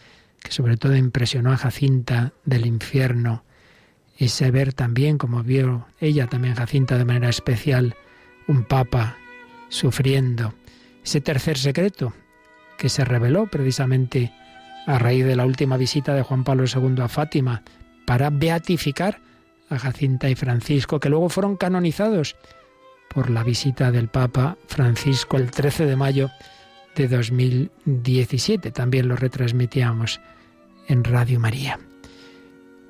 [0.42, 3.44] que sobre todo impresionó a Jacinta del infierno.
[4.16, 7.96] Ese ver también, como vio ella también Jacinta de manera especial,
[8.46, 9.16] un papa
[9.68, 10.54] sufriendo.
[11.02, 12.12] Ese tercer secreto,
[12.80, 14.32] que se reveló precisamente
[14.86, 17.62] a raíz de la última visita de Juan Pablo II a Fátima
[18.06, 19.20] para beatificar
[19.68, 22.36] a Jacinta y Francisco, que luego fueron canonizados
[23.14, 26.30] por la visita del Papa Francisco el 13 de mayo
[26.96, 28.70] de 2017.
[28.70, 30.22] También lo retransmitíamos
[30.88, 31.78] en Radio María.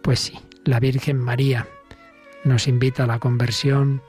[0.03, 1.67] Pues sí, la Virgen María
[2.45, 4.03] nos invita a la conversión,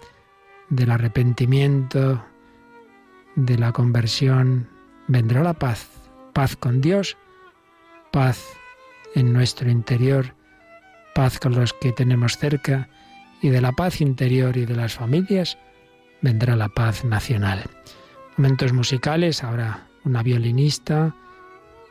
[0.70, 2.24] del arrepentimiento,
[3.36, 4.70] de la conversión
[5.08, 5.88] vendrá la paz,
[6.34, 7.18] paz con Dios,
[8.12, 8.44] paz
[9.16, 10.36] en nuestro interior,
[11.14, 12.90] paz con los que tenemos cerca,
[13.42, 15.58] y de la paz interior y de las familias
[16.22, 17.64] vendrá la paz nacional.
[18.38, 21.16] Momentos musicales, ahora una violinista,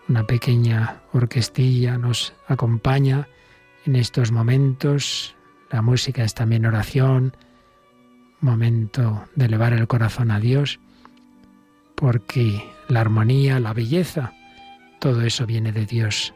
[0.08, 3.28] una pequeña orquestilla nos acompaña
[3.84, 5.34] en estos momentos.
[5.70, 7.36] La música es también oración,
[8.40, 10.80] momento de elevar el corazón a Dios,
[11.94, 14.32] porque la armonía, la belleza,
[14.98, 16.34] todo eso viene de Dios.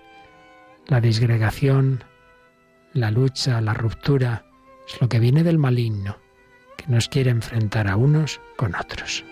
[0.87, 2.05] La disgregación,
[2.93, 4.47] la lucha, la ruptura,
[4.87, 6.19] es lo que viene del maligno,
[6.77, 9.25] que nos quiere enfrentar a unos con otros.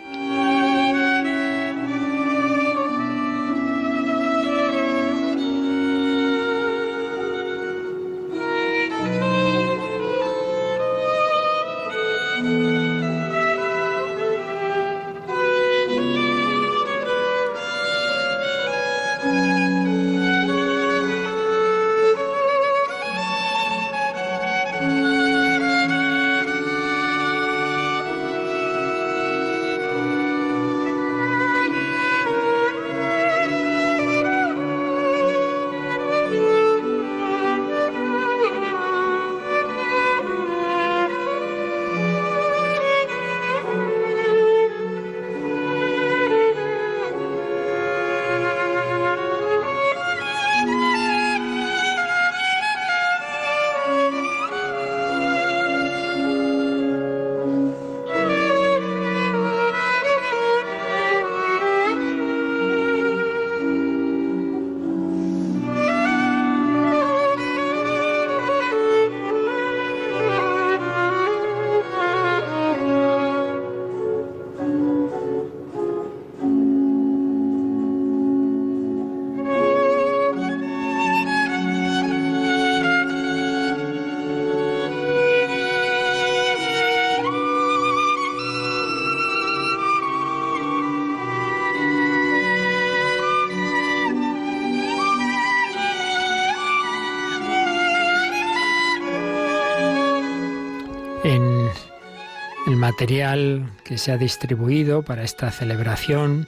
[103.03, 106.46] Material que se ha distribuido para esta celebración,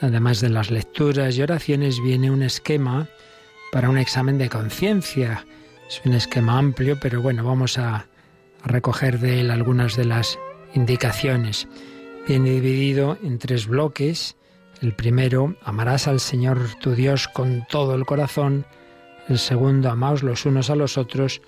[0.00, 3.06] además de las lecturas y oraciones, viene un esquema
[3.70, 5.46] para un examen de conciencia.
[5.88, 8.08] Es un esquema amplio, pero bueno, vamos a,
[8.64, 10.36] recoger de él algunas de las
[10.74, 11.68] indicaciones.
[12.26, 14.34] Viene dividido en tres bloques.
[14.82, 18.66] El primero, amarás al Señor tu Dios con todo el corazón.
[19.28, 21.40] El segundo, amaos los unos a los otros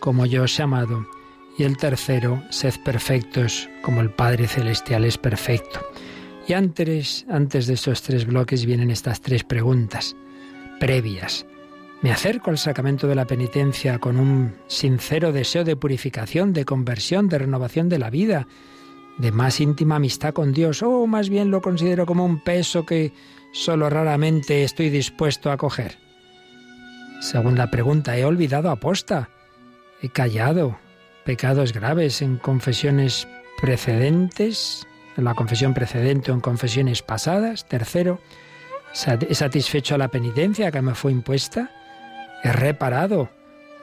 [0.00, 1.06] como yo os he amado
[1.58, 5.80] y el tercero, sed perfectos como el Padre Celestial es perfecto.
[6.46, 10.16] Y antes, antes de estos tres bloques vienen estas tres preguntas
[10.80, 11.46] previas.
[12.00, 17.28] ¿Me acerco al sacramento de la penitencia con un sincero deseo de purificación, de conversión,
[17.28, 18.48] de renovación de la vida,
[19.18, 20.82] de más íntima amistad con Dios?
[20.82, 23.12] ¿O más bien lo considero como un peso que
[23.52, 25.98] solo raramente estoy dispuesto a coger?
[27.20, 29.28] Segunda pregunta, ¿he olvidado aposta?
[30.02, 30.81] ¿He callado?
[31.24, 33.28] Pecados graves en confesiones
[33.60, 37.66] precedentes, en la confesión precedente o en confesiones pasadas.
[37.66, 38.20] Tercero,
[39.28, 41.70] he satisfecho la penitencia que me fue impuesta.
[42.42, 43.30] He reparado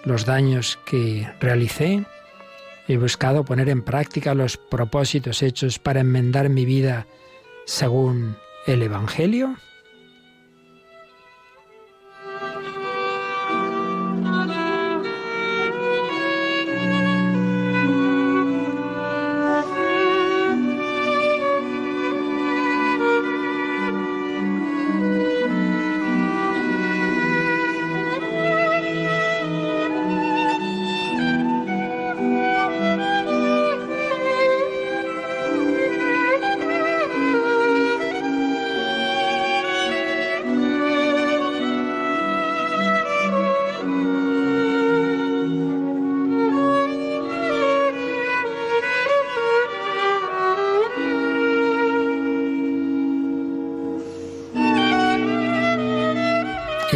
[0.04, 2.06] los daños que realicé.
[2.88, 7.06] He buscado poner en práctica los propósitos hechos para enmendar mi vida
[7.66, 9.56] según el Evangelio.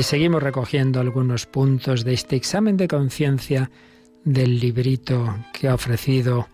[0.04, 3.72] Seguimos recogiendo algunos puntos de este examen de conciencia
[4.24, 6.48] del librito que ha ofrecido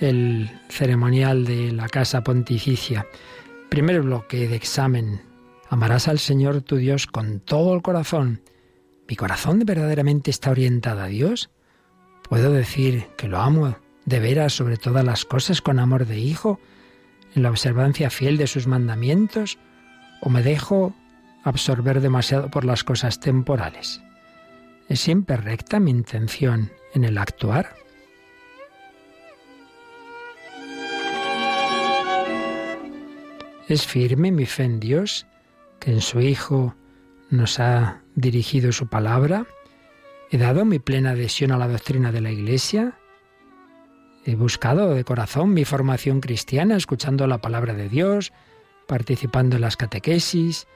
[0.00, 3.06] el ceremonial de la Casa Pontificia.
[3.68, 5.22] Primer bloque de examen.
[5.68, 8.42] Amarás al Señor tu Dios con todo el corazón.
[9.08, 11.50] ¿Mi corazón verdaderamente está orientado a Dios?
[12.28, 16.60] ¿Puedo decir que lo amo de veras sobre todas las cosas con amor de hijo,
[17.34, 19.58] en la observancia fiel de sus mandamientos?
[20.20, 20.94] ¿O me dejo
[21.44, 24.02] absorber demasiado por las cosas temporales.
[24.88, 27.74] ¿Es siempre recta mi intención en el actuar?
[33.68, 35.26] ¿Es firme mi fe en Dios,
[35.78, 36.74] que en su Hijo
[37.30, 39.46] nos ha dirigido su palabra.
[40.30, 42.98] He dado mi plena adhesión a la doctrina de la Iglesia.
[44.24, 48.32] He buscado de corazón mi formación cristiana, escuchando la palabra de Dios,
[48.86, 50.66] participando en las catequesis,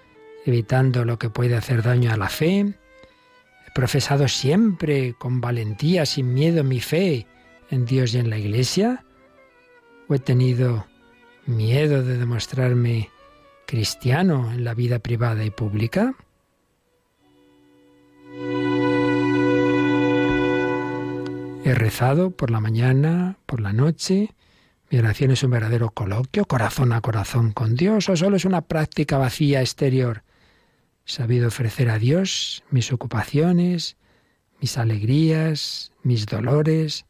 [0.45, 2.61] evitando lo que puede hacer daño a la fe.
[2.61, 7.27] He profesado siempre con valentía, sin miedo, mi fe
[7.71, 9.05] en Dios y en la Iglesia.
[10.09, 10.87] ¿O he tenido
[11.47, 13.11] miedo de demostrarme
[13.67, 16.15] cristiano en la vida privada y pública?
[21.65, 24.35] He rezado por la mañana, por la noche.
[24.91, 28.63] Mi oración es un verdadero coloquio, corazón a corazón con Dios, o solo es una
[28.63, 30.23] práctica vacía exterior.
[31.05, 33.97] Sabido ofrecer a Dios mis ocupaciones,
[34.61, 37.05] mis alegrías, mis dolores.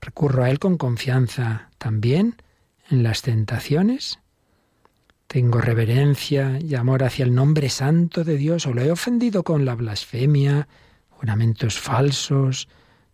[0.00, 2.36] Recurro a Él con confianza también
[2.90, 4.18] en las tentaciones.
[5.26, 9.64] Tengo reverencia y amor hacia el nombre santo de Dios o lo he ofendido con
[9.64, 10.66] la blasfemia,
[11.10, 12.68] juramentos falsos,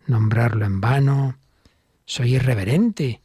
[0.07, 1.37] nombrarlo en vano.
[2.05, 3.21] Soy irreverente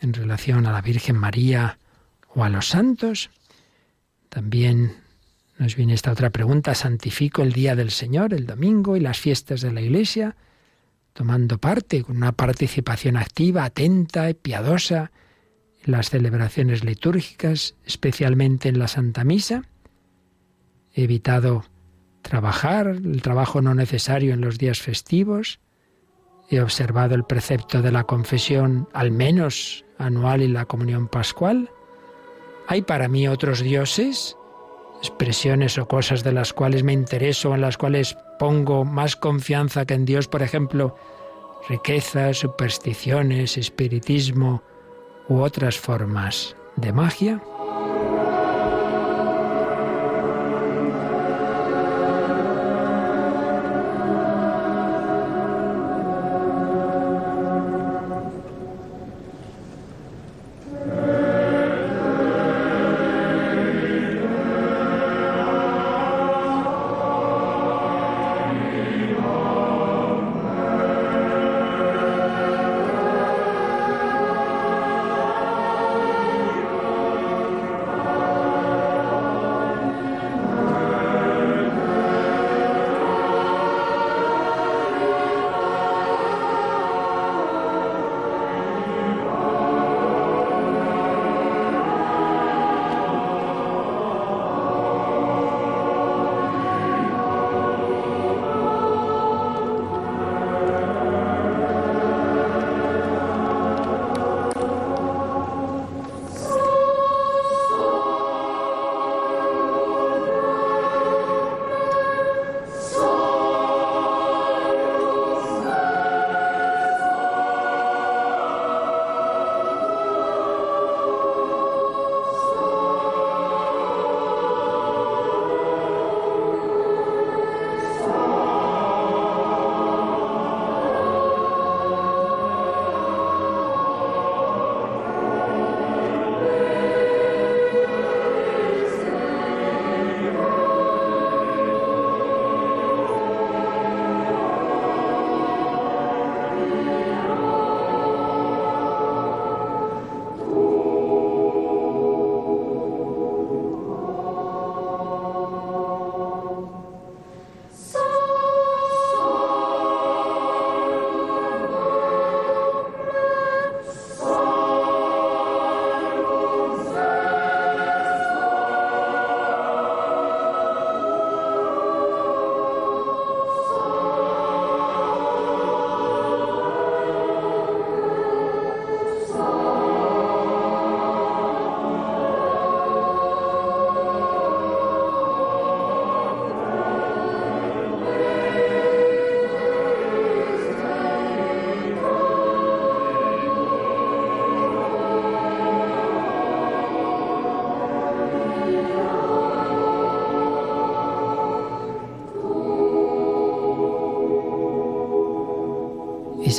[0.00, 1.78] en relación a la Virgen María
[2.32, 3.30] o a los santos.
[4.28, 4.96] También
[5.60, 6.74] nos viene esta otra pregunta.
[6.74, 10.34] ¿Santifico el día del Señor, el domingo y las fiestas de la Iglesia?
[11.12, 15.12] Tomando parte, con una participación activa, atenta y piadosa
[15.84, 19.64] en las celebraciones litúrgicas, especialmente en la Santa Misa.
[20.94, 21.66] He evitado
[22.22, 25.60] trabajar, el trabajo no necesario en los días festivos.
[26.48, 31.68] He observado el precepto de la confesión, al menos anual, y la comunión pascual.
[32.66, 34.38] ¿Hay para mí otros dioses?
[35.00, 39.94] Expresiones o cosas de las cuales me intereso, en las cuales pongo más confianza que
[39.94, 40.94] en Dios, por ejemplo,
[41.68, 44.62] riquezas, supersticiones, espiritismo
[45.28, 47.42] u otras formas de magia?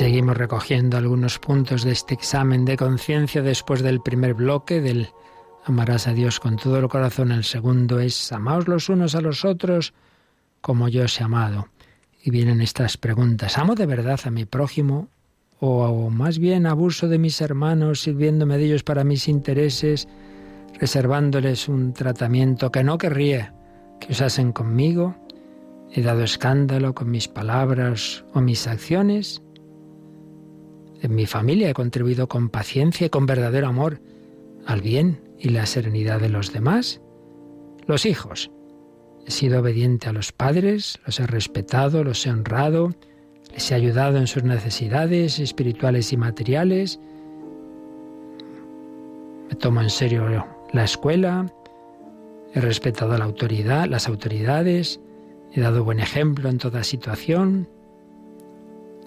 [0.02, 5.10] Seguimos recogiendo algunos puntos de este examen de conciencia después del primer bloque del
[5.64, 7.32] amarás a Dios con todo el corazón.
[7.32, 9.93] El segundo es amaos los unos a los otros
[10.60, 11.68] como yo os he amado.
[12.24, 13.60] Y vienen estas preguntas.
[13.60, 15.08] ¿Amo de verdad a mi prójimo?
[15.60, 20.08] ¿O más bien abuso de mis hermanos, sirviéndome de ellos para mis intereses,
[20.80, 23.54] reservándoles un tratamiento que no querría
[23.99, 25.16] que usasen conmigo?
[25.91, 29.43] ¿He dado escándalo con mis palabras o mis acciones?
[31.02, 33.99] En mi familia he contribuido con paciencia y con verdadero amor
[34.68, 37.02] al bien y la serenidad de los demás.
[37.88, 38.52] Los hijos.
[39.26, 42.93] He sido obediente a los padres, los he respetado, los he honrado,
[43.52, 46.99] les he ayudado en sus necesidades espirituales y materiales.
[49.49, 51.52] Me tomo en serio la escuela,
[52.54, 54.99] he respetado la autoridad, las autoridades,
[55.52, 57.68] he dado buen ejemplo en toda situación.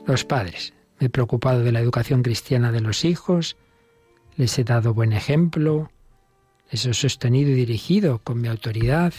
[0.06, 3.56] Los padres, me he preocupado de la educación cristiana de los hijos,
[4.36, 5.90] les he dado buen ejemplo,
[6.70, 9.12] les he sostenido y dirigido con mi autoridad.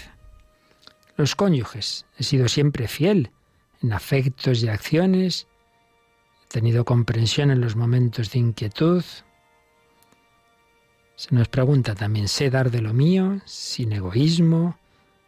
[1.17, 3.31] Los cónyuges, he sido siempre fiel
[3.81, 5.47] en afectos y acciones,
[6.45, 9.03] he tenido comprensión en los momentos de inquietud.
[11.15, 14.77] Se nos pregunta también, ¿sé dar de lo mío, sin egoísmo,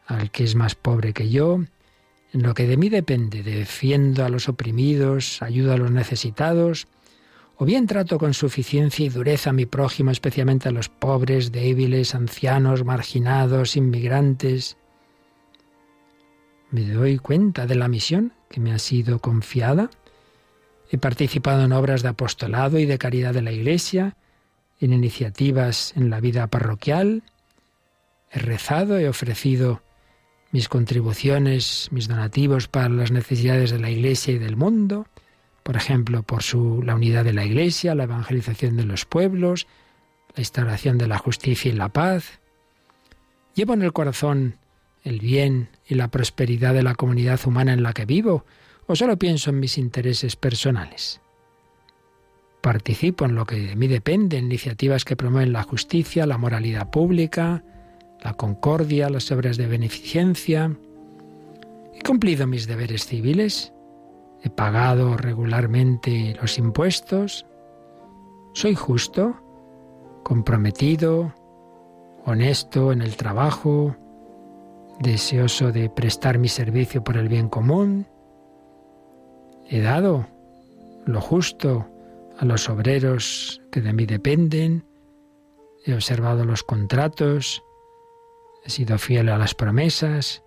[0.05, 1.59] al que es más pobre que yo?
[2.37, 6.85] En lo que de mí depende, defiendo a los oprimidos, ayudo a los necesitados,
[7.55, 12.13] o bien trato con suficiencia y dureza a mi prójimo, especialmente a los pobres, débiles,
[12.13, 14.77] ancianos, marginados, inmigrantes.
[16.69, 19.89] Me doy cuenta de la misión que me ha sido confiada.
[20.91, 24.15] He participado en obras de apostolado y de caridad de la Iglesia,
[24.79, 27.23] en iniciativas en la vida parroquial.
[28.29, 29.81] He rezado, he ofrecido
[30.51, 35.07] mis contribuciones, mis donativos para las necesidades de la Iglesia y del mundo
[35.67, 36.41] por ejemplo, por
[36.85, 39.67] la unidad de la Iglesia, la evangelización de los pueblos,
[40.33, 42.39] la instauración de la justicia y la paz.
[43.53, 44.55] Llevo en el corazón
[45.03, 48.45] el bien y la prosperidad de la comunidad humana en la que vivo,
[48.85, 51.19] o solo pienso en mis intereses personales.
[52.61, 56.89] Participo en lo que de mí depende, en iniciativas que promueven la justicia, la moralidad
[56.91, 57.61] pública,
[58.21, 60.75] la concordia, las obras de beneficencia.
[61.93, 63.73] He cumplido mis deberes civiles
[64.43, 67.45] he pagado regularmente los impuestos,
[68.53, 69.35] soy justo,
[70.23, 71.33] comprometido,
[72.25, 73.95] honesto en el trabajo,
[74.99, 78.07] deseoso de prestar mi servicio por el bien común.
[79.69, 80.27] He dado
[81.05, 81.87] lo justo
[82.37, 84.85] a los obreros que de mí dependen,
[85.85, 87.63] he observado los contratos,
[88.67, 90.43] he sido fiel a las promesas,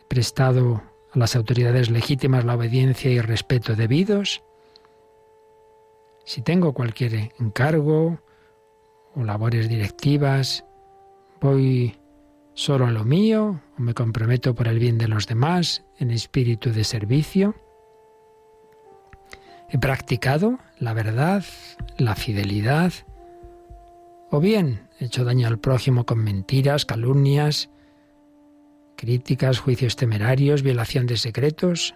[0.00, 0.82] he prestado
[1.12, 4.42] a las autoridades legítimas la obediencia y respeto debidos.
[6.24, 8.18] Si tengo cualquier encargo
[9.14, 10.64] o labores directivas,
[11.40, 11.96] voy
[12.54, 16.72] solo a lo mío o me comprometo por el bien de los demás en espíritu
[16.72, 17.54] de servicio.
[19.68, 21.44] He practicado la verdad,
[21.98, 22.92] la fidelidad,
[24.30, 27.70] o bien hecho daño al prójimo con mentiras, calumnias,
[28.96, 31.94] críticas, juicios temerarios, violación de secretos.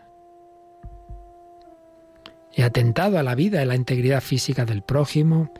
[2.55, 5.53] He atentado a la vida y la integridad física del prójimo,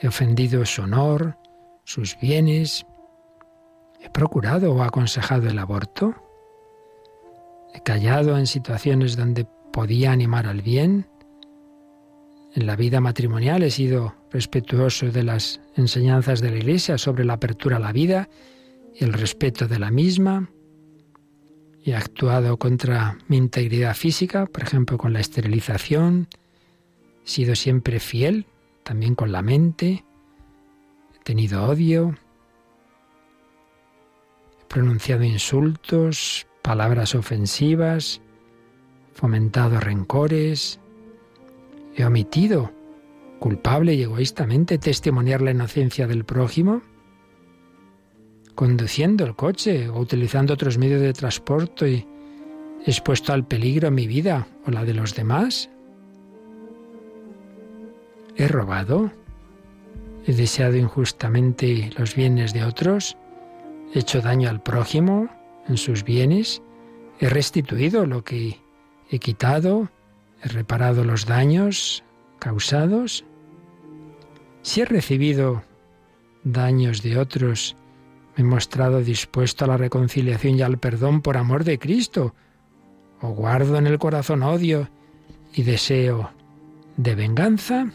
[0.00, 1.38] he ofendido su honor,
[1.84, 2.86] sus bienes,
[4.00, 6.14] he procurado o aconsejado el aborto,
[7.72, 11.06] he callado en situaciones donde podía animar al bien,
[12.54, 17.34] en la vida matrimonial he sido respetuoso de las enseñanzas de la Iglesia sobre la
[17.34, 18.28] apertura a la vida
[18.94, 20.48] y el respeto de la misma,
[21.86, 26.28] He actuado contra mi integridad física, por ejemplo, con la esterilización.
[27.26, 28.46] He sido siempre fiel,
[28.84, 30.02] también con la mente.
[31.14, 32.16] He tenido odio.
[34.62, 38.22] He pronunciado insultos, palabras ofensivas,
[39.12, 40.80] fomentado rencores.
[41.94, 42.72] He omitido,
[43.38, 46.82] culpable y egoístamente, testimoniar la inocencia del prójimo
[48.54, 52.06] conduciendo el coche o utilizando otros medios de transporte y
[52.86, 55.70] expuesto al peligro mi vida o la de los demás?
[58.36, 59.10] ¿He robado?
[60.26, 63.16] ¿He deseado injustamente los bienes de otros?
[63.92, 65.28] ¿He hecho daño al prójimo
[65.68, 66.62] en sus bienes?
[67.20, 68.58] ¿He restituido lo que
[69.10, 69.88] he quitado?
[70.44, 72.04] ¿He reparado los daños
[72.38, 73.24] causados?
[74.60, 75.62] Si he recibido
[76.44, 77.76] daños de otros,
[78.36, 82.34] me he mostrado dispuesto a la reconciliación y al perdón por amor de Cristo,
[83.22, 84.90] o guardo en el corazón odio
[85.54, 86.30] y deseo
[86.98, 87.86] de venganza.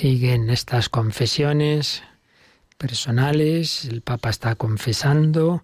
[0.00, 2.02] Siguen estas confesiones
[2.78, 5.62] personales, el Papa está confesando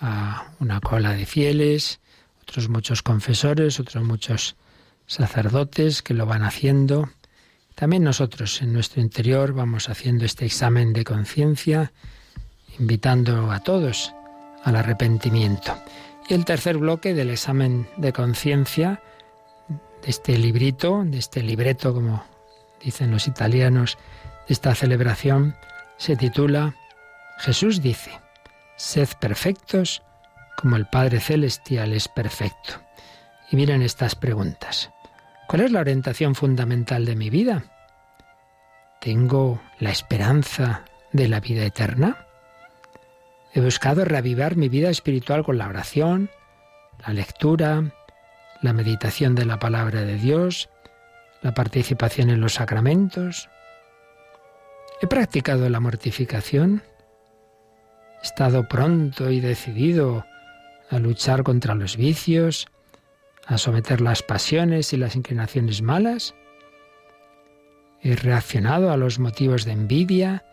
[0.00, 2.00] a una cola de fieles,
[2.40, 4.56] otros muchos confesores, otros muchos
[5.06, 7.10] sacerdotes que lo van haciendo.
[7.74, 11.92] También nosotros en nuestro interior vamos haciendo este examen de conciencia,
[12.78, 14.14] invitando a todos
[14.64, 15.76] al arrepentimiento.
[16.26, 19.02] Y el tercer bloque del examen de conciencia,
[19.68, 22.31] de este librito, de este libreto, como
[22.84, 23.98] dicen los italianos,
[24.48, 25.56] esta celebración,
[25.96, 26.74] se titula
[27.38, 28.20] Jesús dice,
[28.76, 30.02] sed perfectos
[30.56, 32.74] como el Padre Celestial es perfecto.
[33.50, 34.90] Y miren estas preguntas.
[35.48, 37.64] ¿Cuál es la orientación fundamental de mi vida?
[39.00, 42.26] ¿Tengo la esperanza de la vida eterna?
[43.52, 46.30] He buscado reavivar mi vida espiritual con la oración,
[47.06, 47.92] la lectura,
[48.62, 50.70] la meditación de la palabra de Dios,
[51.42, 53.50] la participación en los sacramentos.
[55.00, 56.82] He practicado la mortificación.
[58.22, 60.24] He estado pronto y decidido
[60.90, 62.68] a luchar contra los vicios,
[63.46, 66.34] a someter las pasiones y las inclinaciones malas.
[68.00, 70.44] He reaccionado a los motivos de envidia,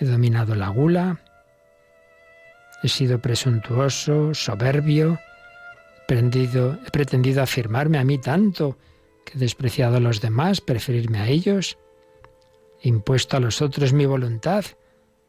[0.00, 1.20] he dominado la gula,
[2.82, 8.78] he sido presuntuoso, soberbio, he pretendido, pretendido afirmarme a mí tanto
[9.26, 11.78] que he despreciado a los demás, preferirme a ellos,
[12.80, 14.64] he impuesto a los otros mi voluntad,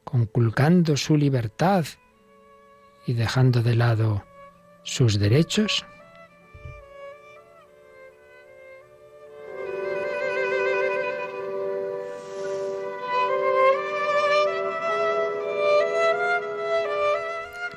[0.04, 1.86] conculcando su libertad
[3.06, 4.24] y dejando de lado
[4.84, 5.86] sus derechos.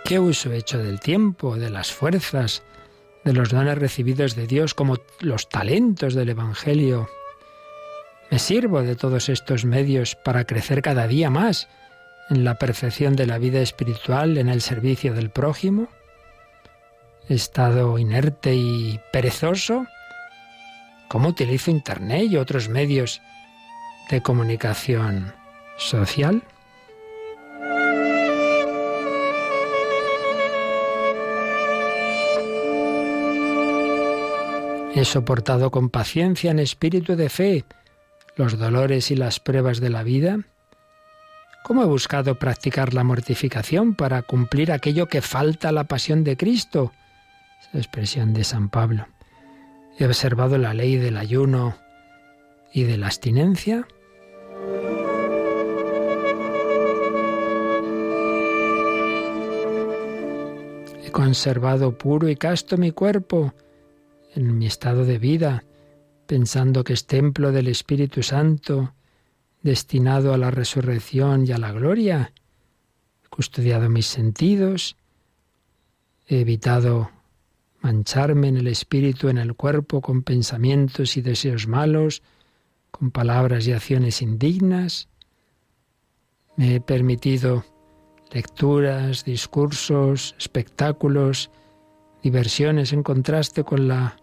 [0.05, 2.65] ¿Qué uso he hecho del tiempo, de las fuerzas,
[3.25, 7.09] de los dones recibidos de Dios como los talentos del Evangelio?
[8.31, 11.69] ¿Me sirvo de todos estos medios para crecer cada día más
[12.31, 15.89] en la perfección de la vida espiritual, en el servicio del prójimo?
[17.29, 19.87] ¿He estado inerte y perezoso?
[21.09, 23.21] ¿Cómo utilizo Internet y otros medios
[24.11, 25.35] de comunicación
[25.77, 26.43] social?
[34.93, 37.65] He soportado con paciencia en espíritu de fe
[38.35, 40.41] los dolores y las pruebas de la vida.
[41.63, 46.37] ¿Cómo he buscado practicar la mortificación para cumplir aquello que falta a la pasión de
[46.37, 46.93] Cristo?
[47.61, 49.07] Esa expresión de San Pablo.
[49.97, 51.77] He observado la ley del ayuno
[52.73, 53.87] y de la abstinencia.
[61.05, 63.55] He conservado puro y casto mi cuerpo
[64.35, 65.65] en mi estado de vida,
[66.27, 68.95] pensando que es templo del Espíritu Santo,
[69.63, 72.33] destinado a la resurrección y a la gloria.
[73.25, 74.97] He custodiado mis sentidos,
[76.27, 77.11] he evitado
[77.81, 82.23] mancharme en el espíritu, en el cuerpo, con pensamientos y deseos malos,
[82.91, 85.09] con palabras y acciones indignas.
[86.57, 87.65] Me he permitido
[88.31, 91.51] lecturas, discursos, espectáculos,
[92.23, 94.17] diversiones en contraste con la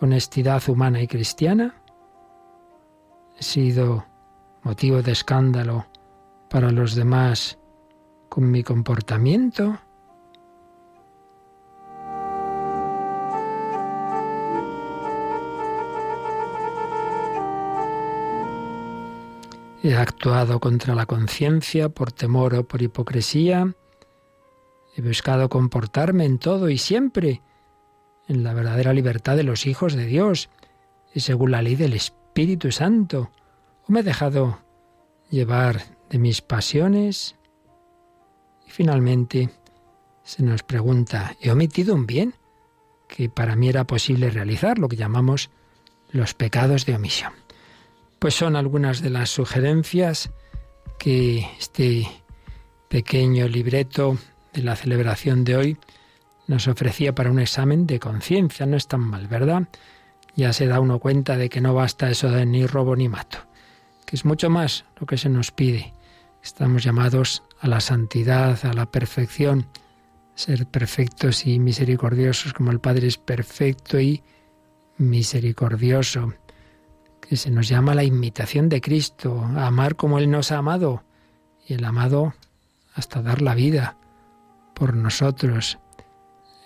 [0.00, 1.74] honestidad humana y cristiana?
[3.38, 4.06] ¿He sido
[4.62, 5.86] motivo de escándalo
[6.48, 7.58] para los demás
[8.28, 9.78] con mi comportamiento?
[19.82, 23.72] He actuado contra la conciencia por temor o por hipocresía.
[24.96, 27.42] He buscado comportarme en todo y siempre
[28.28, 30.48] en la verdadera libertad de los hijos de Dios
[31.12, 33.30] y según la ley del Espíritu Santo.
[33.86, 34.58] ¿O me he dejado
[35.28, 37.36] llevar de mis pasiones?
[38.66, 39.50] Y finalmente
[40.24, 42.34] se nos pregunta, ¿he omitido un bien
[43.06, 45.50] que para mí era posible realizar, lo que llamamos
[46.10, 47.34] los pecados de omisión?
[48.18, 50.30] Pues son algunas de las sugerencias
[50.98, 52.08] que este
[52.88, 54.16] pequeño libreto
[54.62, 55.78] la celebración de hoy
[56.46, 58.66] nos ofrecía para un examen de conciencia.
[58.66, 59.68] No es tan mal, ¿verdad?
[60.34, 63.38] Ya se da uno cuenta de que no basta eso de ni robo ni mato,
[64.04, 65.92] que es mucho más lo que se nos pide.
[66.42, 69.66] Estamos llamados a la santidad, a la perfección,
[70.34, 74.22] ser perfectos y misericordiosos como el Padre es perfecto y
[74.98, 76.34] misericordioso,
[77.20, 81.02] que se nos llama la imitación de Cristo, a amar como Él nos ha amado,
[81.66, 82.34] y el amado
[82.94, 83.96] hasta dar la vida
[84.76, 85.78] por nosotros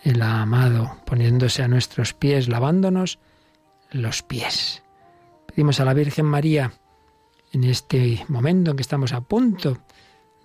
[0.03, 3.20] el amado, poniéndose a nuestros pies, lavándonos
[3.93, 4.82] los pies.
[5.47, 6.73] Pedimos a la Virgen María
[7.53, 9.78] en este momento en que estamos a punto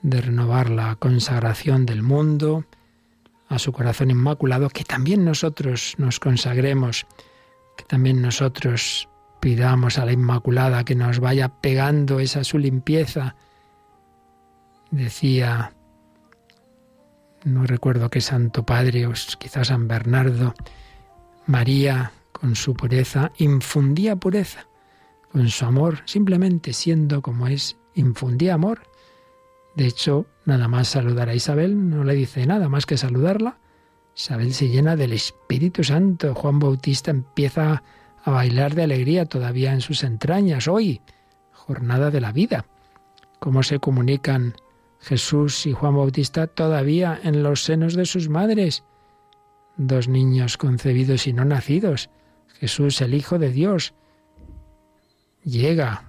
[0.03, 2.65] de renovar la consagración del mundo
[3.49, 7.07] a su corazón inmaculado, que también nosotros nos consagremos,
[7.77, 9.09] que también nosotros
[9.39, 13.35] pidamos a la Inmaculada que nos vaya pegando esa su limpieza.
[14.91, 15.74] Decía,
[17.45, 20.53] no recuerdo qué santo padre, o quizás San Bernardo,
[21.45, 24.67] María con su pureza infundía pureza,
[25.31, 28.81] con su amor, simplemente siendo como es, infundía amor.
[29.75, 33.59] De hecho, nada más saludar a Isabel, no le dice nada más que saludarla.
[34.15, 36.33] Isabel se llena del Espíritu Santo.
[36.33, 37.83] Juan Bautista empieza
[38.23, 40.67] a bailar de alegría todavía en sus entrañas.
[40.67, 41.01] Hoy,
[41.51, 42.65] jornada de la vida.
[43.39, 44.55] ¿Cómo se comunican
[45.05, 48.83] Jesús y Juan Bautista todavía en los senos de sus madres?
[49.77, 52.09] Dos niños concebidos y no nacidos.
[52.59, 53.93] Jesús, el Hijo de Dios,
[55.43, 56.05] llega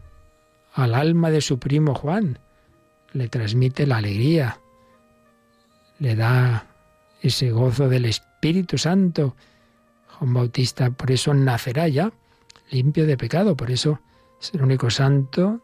[0.73, 2.39] al alma de su primo Juan,
[3.13, 4.61] le transmite la alegría,
[5.99, 6.67] le da
[7.23, 9.35] ese gozo del Espíritu Santo
[10.19, 12.13] Juan Bautista por eso nacerá ya
[12.71, 14.01] limpio de pecado, por eso
[14.41, 15.61] es el único santo,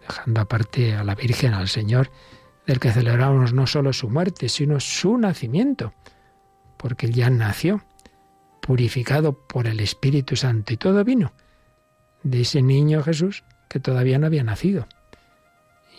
[0.00, 2.10] dejando aparte a la Virgen, al Señor,
[2.70, 5.92] del que celebramos no solo su muerte, sino su nacimiento,
[6.76, 7.82] porque ya nació,
[8.62, 11.32] purificado por el Espíritu Santo, y todo vino
[12.22, 14.86] de ese niño Jesús que todavía no había nacido.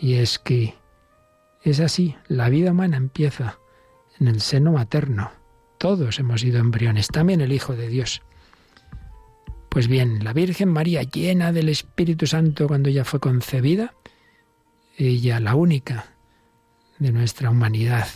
[0.00, 0.74] Y es que
[1.62, 3.58] es así, la vida humana empieza
[4.18, 5.30] en el seno materno
[5.76, 8.22] todos hemos sido embriones, también el Hijo de Dios.
[9.68, 13.94] Pues bien, la Virgen María, llena del Espíritu Santo cuando ella fue concebida,
[14.96, 16.11] ella la única
[17.02, 18.06] de nuestra humanidad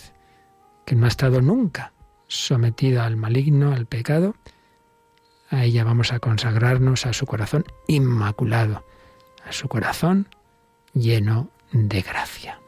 [0.84, 1.92] que no ha estado nunca
[2.28, 4.36] sometida al maligno, al pecado,
[5.50, 8.84] a ella vamos a consagrarnos a su corazón inmaculado,
[9.44, 10.28] a su corazón
[10.92, 12.60] lleno de gracia.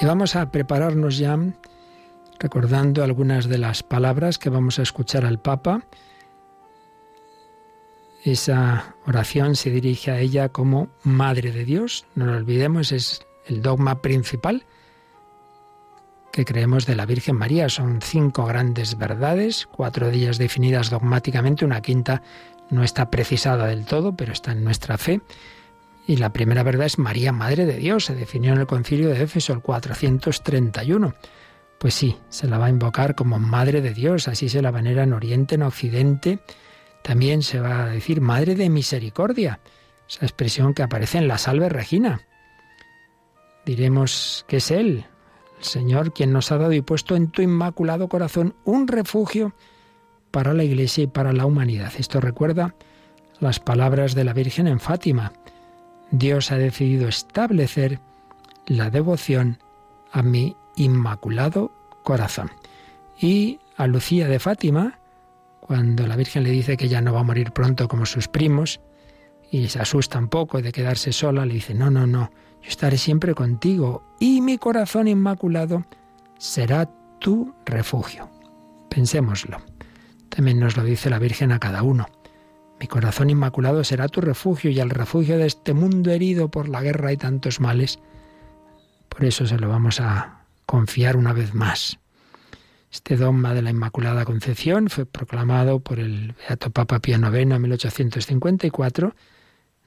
[0.00, 1.36] Y vamos a prepararnos ya
[2.38, 5.84] recordando algunas de las palabras que vamos a escuchar al Papa.
[8.24, 12.06] Esa oración se dirige a ella como Madre de Dios.
[12.14, 14.64] No lo olvidemos, es el dogma principal
[16.32, 17.68] que creemos de la Virgen María.
[17.68, 22.22] Son cinco grandes verdades, cuatro de ellas definidas dogmáticamente, una quinta
[22.70, 25.20] no está precisada del todo, pero está en nuestra fe.
[26.06, 29.22] Y la primera verdad es María, Madre de Dios, se definió en el concilio de
[29.22, 31.14] Éfeso el 431.
[31.84, 35.02] Pues sí, se la va a invocar como Madre de Dios, así se la venera
[35.02, 36.38] en Oriente, en Occidente.
[37.02, 39.60] También se va a decir Madre de Misericordia,
[40.08, 42.22] esa expresión que aparece en la Salve Regina.
[43.66, 45.04] Diremos que es Él,
[45.58, 49.54] el Señor, quien nos ha dado y puesto en tu inmaculado corazón un refugio
[50.30, 51.92] para la Iglesia y para la humanidad.
[51.98, 52.74] Esto recuerda
[53.40, 55.34] las palabras de la Virgen en Fátima.
[56.10, 58.00] Dios ha decidido establecer
[58.68, 59.58] la devoción
[60.12, 61.72] a mi inmaculado
[62.02, 62.50] corazón.
[63.18, 64.98] Y a Lucía de Fátima,
[65.60, 68.80] cuando la Virgen le dice que ya no va a morir pronto como sus primos,
[69.50, 72.30] y se asusta un poco de quedarse sola, le dice, no, no, no,
[72.60, 75.84] yo estaré siempre contigo y mi corazón inmaculado
[76.38, 76.90] será
[77.20, 78.28] tu refugio.
[78.90, 79.58] Pensémoslo.
[80.28, 82.06] También nos lo dice la Virgen a cada uno.
[82.80, 86.82] Mi corazón inmaculado será tu refugio y el refugio de este mundo herido por la
[86.82, 88.00] guerra y tantos males.
[89.08, 90.33] Por eso se lo vamos a
[90.66, 91.98] confiar una vez más.
[92.92, 97.62] Este dogma de la Inmaculada Concepción fue proclamado por el Beato Papa Pío IX en
[97.62, 99.16] 1854,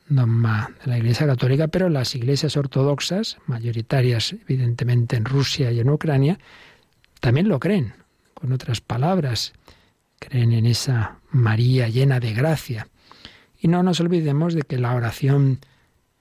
[0.10, 5.90] dogma de la Iglesia Católica, pero las iglesias ortodoxas, mayoritarias evidentemente en Rusia y en
[5.90, 6.38] Ucrania,
[7.22, 7.94] también lo creen,
[8.34, 9.54] con otras palabras
[10.20, 12.88] creen en esa María llena de gracia.
[13.60, 15.60] Y no nos olvidemos de que la oración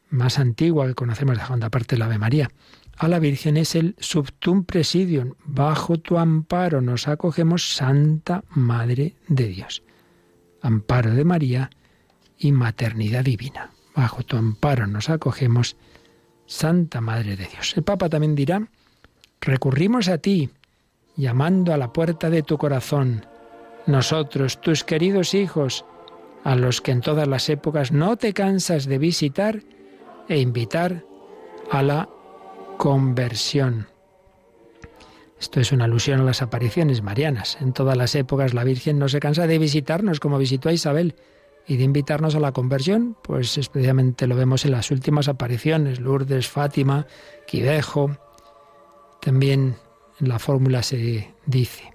[0.08, 2.50] más antigua que conocemos, dejando aparte la Ave María,
[2.98, 5.34] a la Virgen es el subtum presidium.
[5.44, 9.82] Bajo tu amparo nos acogemos, Santa Madre de Dios.
[10.62, 11.70] Amparo de María
[12.38, 13.70] y maternidad divina.
[13.94, 15.76] Bajo tu amparo nos acogemos,
[16.46, 17.76] Santa Madre de Dios.
[17.76, 18.68] El Papa también dirá,
[19.40, 20.50] recurrimos a ti,
[21.16, 23.26] llamando a la puerta de tu corazón
[23.86, 25.84] nosotros, tus queridos hijos,
[26.44, 29.62] a los que en todas las épocas no te cansas de visitar
[30.28, 31.04] e invitar
[31.70, 32.08] a la
[32.76, 33.88] conversión.
[35.38, 37.58] Esto es una alusión a las apariciones marianas.
[37.60, 41.14] En todas las épocas la Virgen no se cansa de visitarnos como visitó a Isabel
[41.66, 46.48] y de invitarnos a la conversión, pues especialmente lo vemos en las últimas apariciones, Lourdes,
[46.48, 47.06] Fátima,
[47.46, 48.16] Quidejo,
[49.20, 49.76] También
[50.20, 51.92] en la fórmula se dice,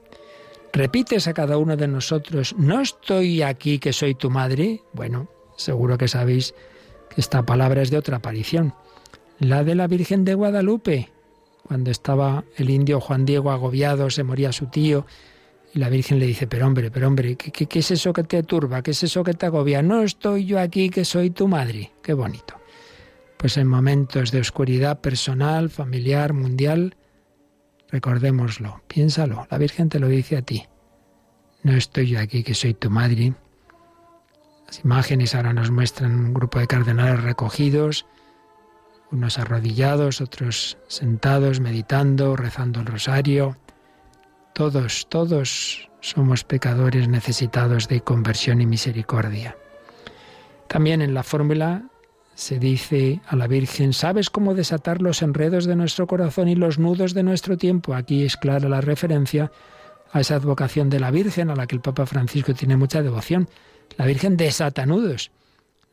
[0.74, 4.82] repites a cada uno de nosotros, no estoy aquí que soy tu madre.
[4.94, 6.54] Bueno, seguro que sabéis
[7.10, 8.74] que esta palabra es de otra aparición,
[9.42, 11.10] la de la Virgen de Guadalupe,
[11.64, 15.08] cuando estaba el indio Juan Diego agobiado, se moría su tío,
[15.74, 18.44] y la Virgen le dice, pero hombre, pero hombre, ¿qué, qué, es eso que te
[18.44, 18.84] turba?
[18.84, 19.82] ¿Qué es eso que te agobia?
[19.82, 21.92] No estoy yo aquí que soy tu madre.
[22.04, 22.56] Qué bonito.
[23.38, 26.96] Pues en momentos de oscuridad personal, familiar, mundial,
[27.90, 30.66] recordémoslo, piénsalo, la Virgen te lo dice a ti.
[31.64, 33.34] No estoy yo aquí que soy tu madre.
[34.68, 38.06] Las imágenes ahora nos muestran un grupo de cardenales recogidos,
[39.12, 43.58] unos arrodillados, otros sentados, meditando, rezando el rosario.
[44.54, 49.56] Todos, todos somos pecadores necesitados de conversión y misericordia.
[50.68, 51.84] También en la fórmula
[52.34, 56.80] se dice a la Virgen, ¿sabes cómo desatar los enredos de nuestro corazón y los
[56.80, 57.94] nudos de nuestro tiempo?
[57.94, 59.52] Aquí es clara la referencia
[60.12, 63.50] a esa advocación de la Virgen, a la que el Papa Francisco tiene mucha devoción.
[63.98, 65.32] La Virgen desata nudos,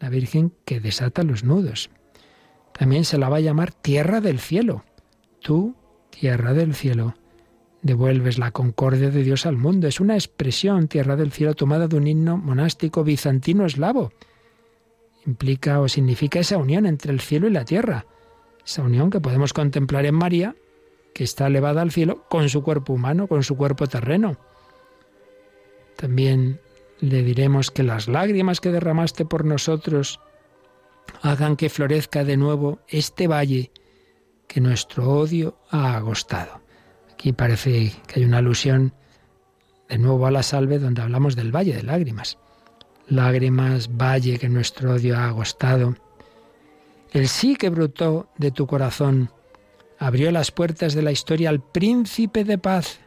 [0.00, 1.90] la Virgen que desata los nudos.
[2.78, 4.84] También se la va a llamar tierra del cielo.
[5.40, 5.74] Tú,
[6.10, 7.14] tierra del cielo,
[7.82, 9.88] devuelves la concordia de Dios al mundo.
[9.88, 14.12] Es una expresión, tierra del cielo, tomada de un himno monástico bizantino eslavo.
[15.26, 18.06] Implica o significa esa unión entre el cielo y la tierra.
[18.64, 20.54] Esa unión que podemos contemplar en María,
[21.14, 24.36] que está elevada al cielo con su cuerpo humano, con su cuerpo terreno.
[25.96, 26.60] También
[27.00, 30.20] le diremos que las lágrimas que derramaste por nosotros
[31.22, 33.70] hagan que florezca de nuevo este valle
[34.46, 36.60] que nuestro odio ha agostado.
[37.12, 38.94] Aquí parece que hay una alusión
[39.88, 42.38] de nuevo a la salve donde hablamos del valle de lágrimas.
[43.08, 45.96] Lágrimas, valle que nuestro odio ha agostado.
[47.10, 49.30] El sí que brotó de tu corazón
[49.98, 53.00] abrió las puertas de la historia al príncipe de paz.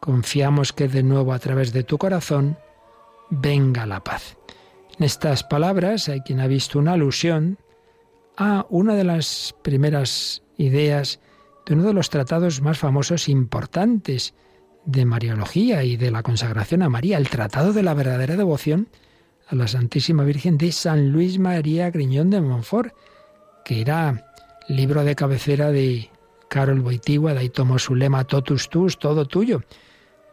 [0.00, 2.58] Confiamos que de nuevo a través de tu corazón
[3.28, 4.36] venga la paz.
[5.00, 7.56] En estas palabras hay quien ha visto una alusión
[8.36, 11.20] a una de las primeras ideas
[11.64, 14.34] de uno de los tratados más famosos e importantes
[14.84, 18.88] de Mariología y de la consagración a María, el Tratado de la verdadera devoción
[19.48, 22.92] a la Santísima Virgen de San Luis María Griñón de Montfort,
[23.64, 24.34] que era
[24.68, 26.10] libro de cabecera de
[26.50, 29.62] Carol Boitigua, de ahí tomó su lema Totus Tus, todo tuyo,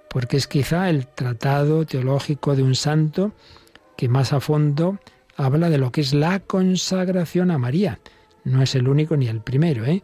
[0.09, 3.31] porque es quizá el tratado teológico de un santo
[3.97, 4.99] que más a fondo
[5.35, 7.99] habla de lo que es la consagración a María.
[8.43, 10.03] No es el único ni el primero, ¿eh?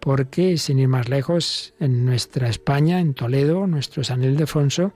[0.00, 4.92] porque sin ir más lejos, en nuestra España, en Toledo, nuestro San Ildefonso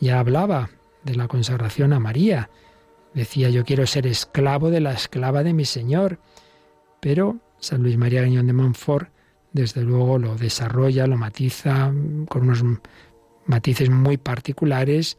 [0.00, 0.70] ya hablaba
[1.04, 2.50] de la consagración a María.
[3.14, 6.18] Decía, yo quiero ser esclavo de la esclava de mi Señor.
[7.00, 9.10] Pero San Luis María Gañón de Montfort,
[9.52, 11.92] desde luego, lo desarrolla, lo matiza
[12.28, 12.64] con unos
[13.46, 15.18] matices muy particulares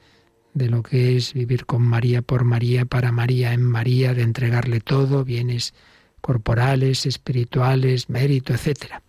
[0.54, 4.80] de lo que es vivir con María, por María, para María, en María, de entregarle
[4.80, 5.74] todo, bienes
[6.22, 9.02] corporales, espirituales, mérito, etc.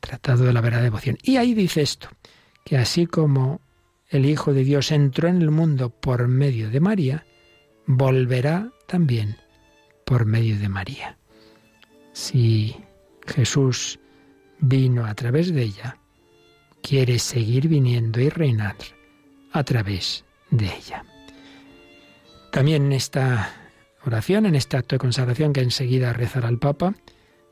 [0.00, 1.18] Tratado de la verdadera devoción.
[1.22, 2.08] Y ahí dice esto,
[2.64, 3.60] que así como
[4.08, 7.26] el Hijo de Dios entró en el mundo por medio de María,
[7.86, 9.36] volverá también
[10.04, 11.16] por medio de María.
[12.12, 12.74] Si
[13.26, 14.00] Jesús
[14.58, 15.98] vino a través de ella,
[16.82, 18.76] quiere seguir viniendo y reinar
[19.52, 21.04] a través de ella.
[22.50, 23.52] También en esta
[24.04, 26.94] oración, en este acto de consagración que enseguida rezará el Papa,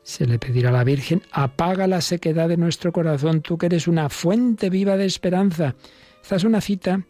[0.03, 3.87] se le pedirá a la Virgen, apaga la sequedad de nuestro corazón, tú que eres
[3.87, 5.75] una fuente viva de esperanza.
[6.21, 7.05] Esta es una cita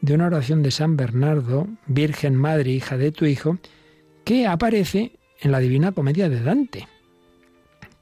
[0.00, 3.58] de una oración de San Bernardo, Virgen Madre, hija de tu Hijo,
[4.24, 6.88] que aparece en la Divina Comedia de Dante.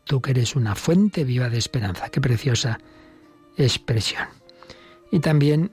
[0.05, 2.09] Tú que eres una fuente viva de esperanza.
[2.11, 2.79] Qué preciosa
[3.57, 4.29] expresión.
[5.11, 5.73] Y también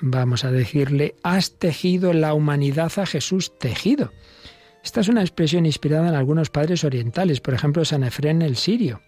[0.00, 4.12] vamos a decirle, has tejido la humanidad a Jesús tejido.
[4.82, 9.02] Esta es una expresión inspirada en algunos padres orientales, por ejemplo San Efrén el Sirio.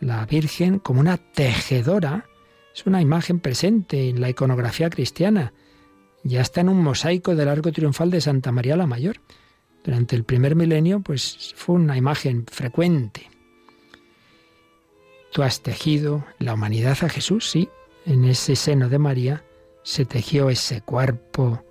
[0.00, 2.26] La Virgen como una tejedora
[2.74, 5.52] es una imagen presente en la iconografía cristiana.
[6.22, 9.20] Ya está en un mosaico del arco triunfal de Santa María la Mayor.
[9.82, 13.28] Durante el primer milenio, pues fue una imagen frecuente.
[15.32, 17.68] Tú has tejido la humanidad a Jesús, sí,
[18.06, 19.44] en ese seno de María
[19.84, 21.62] se tejió ese cuerpo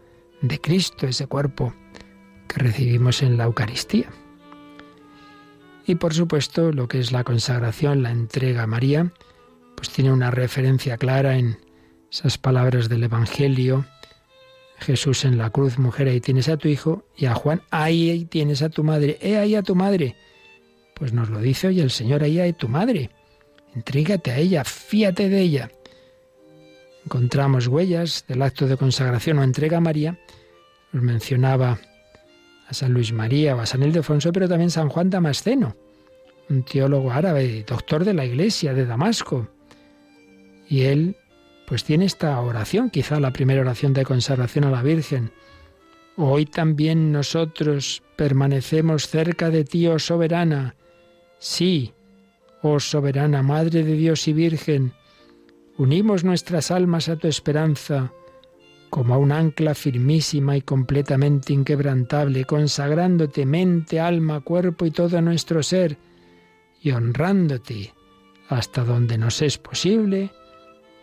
[0.42, 1.74] de Cristo, ese cuerpo
[2.48, 4.10] que recibimos en la Eucaristía.
[5.86, 9.12] Y por supuesto, lo que es la consagración, la entrega a María,
[9.76, 11.58] pues tiene una referencia clara en
[12.10, 13.86] esas palabras del Evangelio.
[14.78, 18.62] Jesús en la cruz, mujer, ahí tienes a tu hijo, y a Juan, ahí, tienes
[18.62, 20.16] a tu madre, he ahí a tu madre.
[20.96, 23.10] Pues nos lo dice hoy el Señor, ahí hay tu madre.
[23.76, 25.72] Entrégate a ella, fíate de ella.
[27.06, 30.20] Encontramos huellas del acto de consagración o entrega a María.
[30.92, 31.80] Nos mencionaba
[32.68, 35.76] a San Luis María o a San Ildefonso, pero también San Juan Damasceno,
[36.50, 39.50] un teólogo árabe, doctor de la iglesia de Damasco.
[40.68, 41.18] Y él,
[41.68, 45.32] pues tiene esta oración, quizá la primera oración de consagración a la Virgen.
[46.16, 50.76] Hoy también nosotros permanecemos cerca de ti, oh soberana.
[51.40, 51.94] Sí,
[52.62, 54.94] oh soberana Madre de Dios y Virgen,
[55.78, 58.12] unimos nuestras almas a tu esperanza
[58.90, 65.64] como a un ancla firmísima y completamente inquebrantable, consagrándote mente, alma, cuerpo y todo nuestro
[65.64, 65.98] ser,
[66.80, 67.92] y honrándote
[68.50, 70.30] hasta donde nos es posible,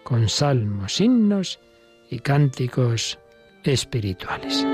[0.04, 1.58] con salmos, himnos
[2.10, 3.18] y cánticos
[3.64, 4.64] espirituales.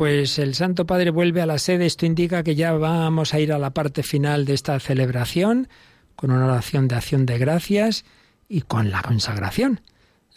[0.00, 1.84] Pues el Santo Padre vuelve a la sede.
[1.84, 5.68] Esto indica que ya vamos a ir a la parte final de esta celebración
[6.16, 8.06] con una oración de acción de gracias
[8.48, 9.82] y con la consagración.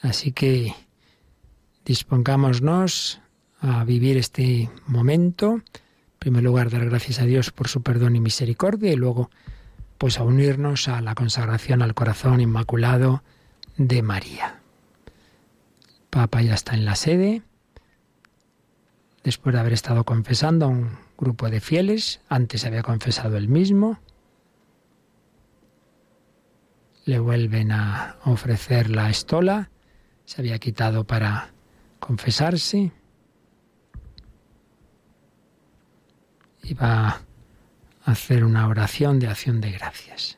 [0.02, 0.76] Así que
[1.85, 3.22] dispongámonos
[3.61, 5.53] a vivir este momento.
[5.53, 5.64] En
[6.19, 9.30] primer lugar, dar gracias a Dios por su perdón y misericordia y luego
[9.98, 13.23] pues a unirnos a la consagración al corazón inmaculado
[13.77, 14.60] de María.
[16.10, 17.44] Papa ya está en la sede
[19.24, 24.00] después de haber estado confesando a un grupo de fieles, antes había confesado él mismo,
[27.06, 29.70] le vuelven a ofrecer la estola,
[30.26, 31.52] se había quitado para
[32.00, 32.91] confesarse,
[36.64, 37.08] y va
[38.06, 40.38] a hacer una oración de acción de gracias.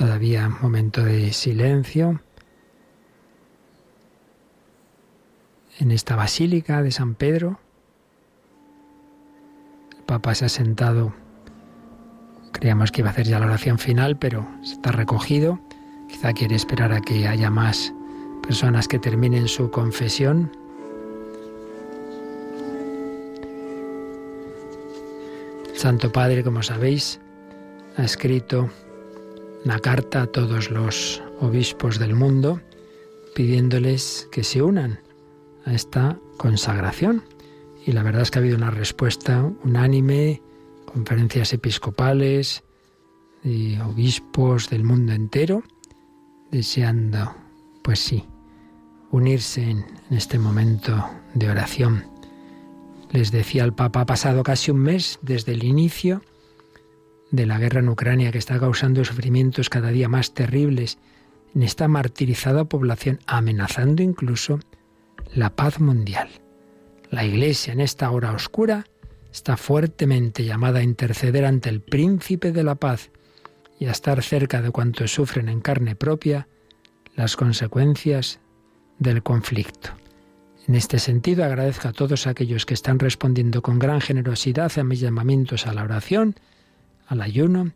[0.00, 2.22] Todavía momento de silencio
[5.78, 7.60] en esta basílica de San Pedro.
[9.94, 11.12] El Papa se ha sentado.
[12.52, 15.60] Creíamos que iba a hacer ya la oración final, pero está recogido.
[16.08, 17.92] Quizá quiere esperar a que haya más
[18.42, 20.50] personas que terminen su confesión.
[25.70, 27.20] El Santo Padre, como sabéis,
[27.98, 28.70] ha escrito
[29.64, 32.60] una carta a todos los obispos del mundo
[33.34, 35.00] pidiéndoles que se unan
[35.64, 37.22] a esta consagración.
[37.86, 40.42] Y la verdad es que ha habido una respuesta unánime,
[40.86, 42.62] conferencias episcopales,
[43.42, 45.62] y obispos del mundo entero,
[46.50, 47.34] deseando,
[47.82, 48.24] pues sí,
[49.10, 52.04] unirse en, en este momento de oración.
[53.10, 56.22] Les decía el Papa, ha pasado casi un mes desde el inicio
[57.30, 60.98] de la guerra en Ucrania que está causando sufrimientos cada día más terribles
[61.54, 64.60] en esta martirizada población, amenazando incluso
[65.34, 66.28] la paz mundial.
[67.10, 68.86] La Iglesia en esta hora oscura
[69.32, 73.10] está fuertemente llamada a interceder ante el príncipe de la paz
[73.78, 76.48] y a estar cerca de cuantos sufren en carne propia
[77.16, 78.40] las consecuencias
[78.98, 79.90] del conflicto.
[80.68, 85.00] En este sentido, agradezco a todos aquellos que están respondiendo con gran generosidad a mis
[85.00, 86.36] llamamientos a la oración,
[87.10, 87.72] al ayuno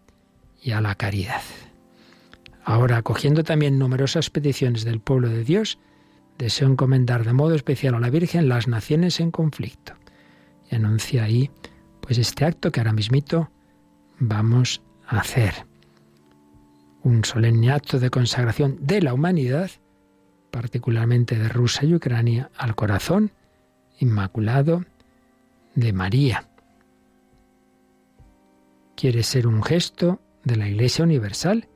[0.63, 1.43] y a la caridad.
[2.65, 5.79] Ahora, acogiendo también numerosas peticiones del pueblo de Dios,
[6.39, 9.93] deseo encomendar de modo especial a la Virgen las naciones en conflicto.
[10.71, 11.51] Y anuncia ahí,
[12.01, 13.51] pues este acto que ahora mismito
[14.19, 15.67] vamos a hacer.
[17.03, 19.71] Un solemne acto de consagración de la humanidad
[20.55, 23.33] particularmente de Rusia y Ucrania, al corazón
[23.99, 24.85] inmaculado
[25.75, 26.49] de María.
[28.97, 31.69] Quiere ser un gesto de la Iglesia Universal,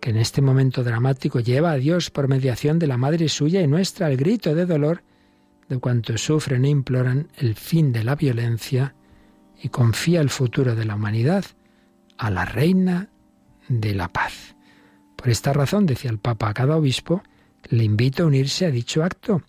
[0.00, 3.66] que en este momento dramático lleva a Dios por mediación de la Madre suya y
[3.66, 5.02] nuestra el grito de dolor
[5.68, 8.94] de cuantos sufren e imploran el fin de la violencia
[9.60, 11.44] y confía el futuro de la humanidad
[12.16, 13.10] a la Reina
[13.68, 14.56] de la Paz.
[15.16, 17.22] Por esta razón, decía el Papa a cada obispo,
[17.68, 19.42] le invito a unirse a dicho acto,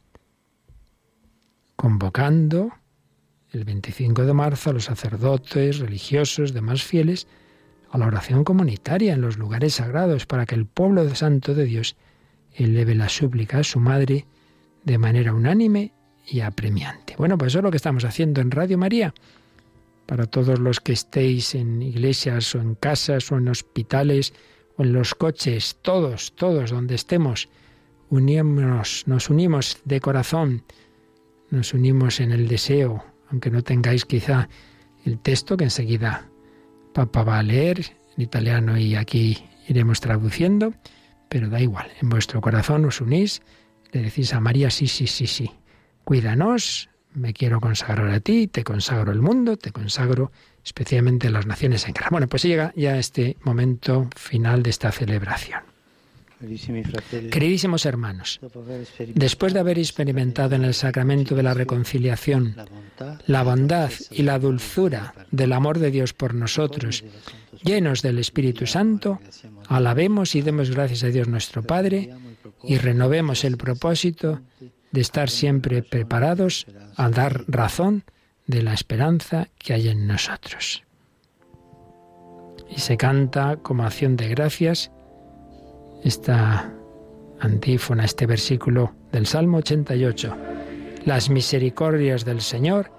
[1.76, 2.74] convocando
[3.52, 7.28] el 25 de marzo a los sacerdotes, religiosos, demás fieles,
[7.90, 11.96] a la oración comunitaria en los lugares sagrados para que el pueblo santo de Dios
[12.54, 14.26] eleve la súplica a su madre
[14.84, 15.92] de manera unánime
[16.28, 17.16] y apremiante.
[17.18, 19.14] Bueno, pues eso es lo que estamos haciendo en Radio María.
[20.06, 24.34] Para todos los que estéis en iglesias o en casas o en hospitales
[24.78, 27.50] o en los coches, todos, todos, donde estemos,
[28.10, 30.64] unímonos, nos unimos de corazón,
[31.50, 34.50] nos unimos en el deseo, aunque no tengáis quizá
[35.06, 36.28] el texto que enseguida
[36.94, 37.80] Papa va a leer
[38.18, 39.38] en italiano y aquí
[39.68, 40.74] iremos traduciendo,
[41.30, 43.42] pero da igual, en vuestro corazón os unís,
[43.92, 45.52] le decís a María, sí, sí, sí, sí,
[46.04, 50.32] cuídanos, me quiero consagrar a ti, te consagro el mundo, te consagro
[50.64, 52.10] especialmente las naciones en guerra.
[52.12, 55.69] Bueno, pues llega ya este momento final de esta celebración.
[56.40, 58.40] Queridísimos hermanos,
[59.14, 62.56] después de haber experimentado en el sacramento de la reconciliación
[63.26, 67.04] la bondad y la dulzura del amor de Dios por nosotros,
[67.64, 69.20] llenos del Espíritu Santo,
[69.68, 72.10] alabemos y demos gracias a Dios nuestro Padre
[72.64, 74.42] y renovemos el propósito
[74.92, 78.04] de estar siempre preparados a dar razón
[78.48, 80.84] de la esperanza que hay en nosotros.
[82.70, 84.92] Y se canta como acción de gracias
[86.04, 86.72] esta
[87.40, 90.36] antífona, este versículo del Salmo 88.
[91.06, 92.92] Las misericordias del Señor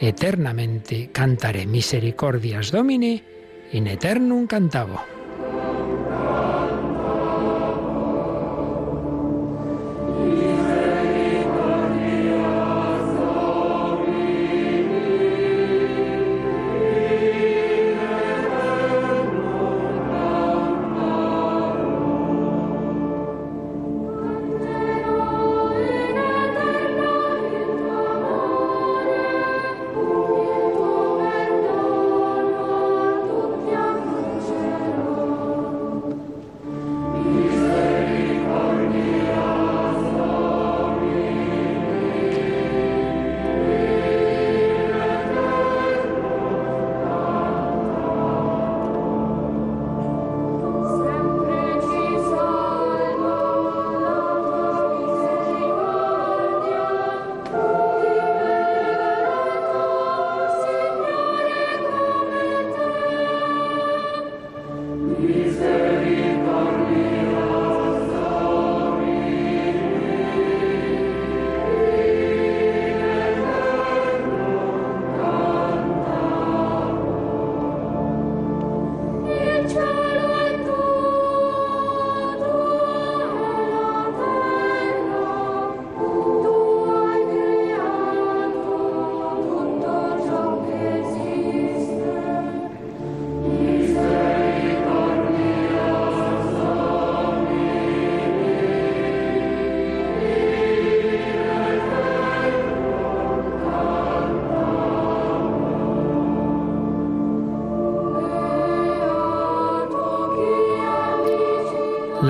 [0.00, 1.66] eternamente cantaré.
[1.66, 3.22] Misericordias Domini
[3.72, 5.17] in eternum cantavo.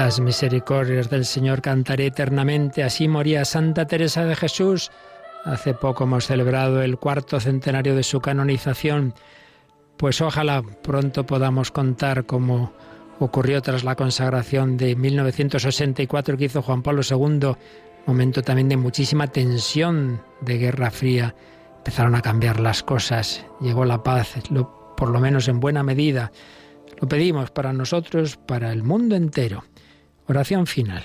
[0.09, 2.83] Las misericordias del Señor cantaré eternamente.
[2.83, 4.91] Así moría Santa Teresa de Jesús.
[5.45, 9.13] Hace poco hemos celebrado el cuarto centenario de su canonización.
[9.99, 12.73] Pues ojalá pronto podamos contar cómo
[13.19, 17.53] ocurrió tras la consagración de 1964 que hizo Juan Pablo II,
[18.07, 21.35] momento también de muchísima tensión de Guerra Fría.
[21.77, 24.37] Empezaron a cambiar las cosas, llegó la paz,
[24.97, 26.33] por lo menos en buena medida.
[26.99, 29.65] Lo pedimos para nosotros, para el mundo entero.
[30.29, 31.03] Oración final.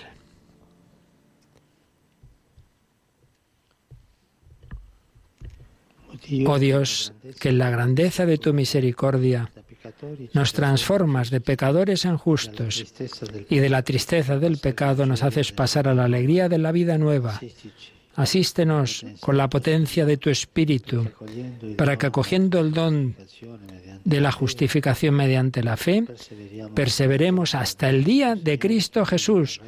[6.45, 9.49] Oh Dios, que en la grandeza de tu misericordia
[10.33, 12.85] nos transformas de pecadores en justos
[13.49, 16.97] y de la tristeza del pecado nos haces pasar a la alegría de la vida
[16.97, 17.39] nueva.
[18.15, 21.09] Asístenos con la potencia de tu Espíritu
[21.77, 23.15] para que acogiendo el don
[24.03, 26.05] de la justificación mediante la fe,
[26.75, 29.61] perseveremos hasta el día de Cristo Jesús,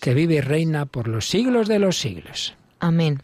[0.00, 2.54] que vive y reina por los siglos de los siglos.
[2.80, 3.22] Amén.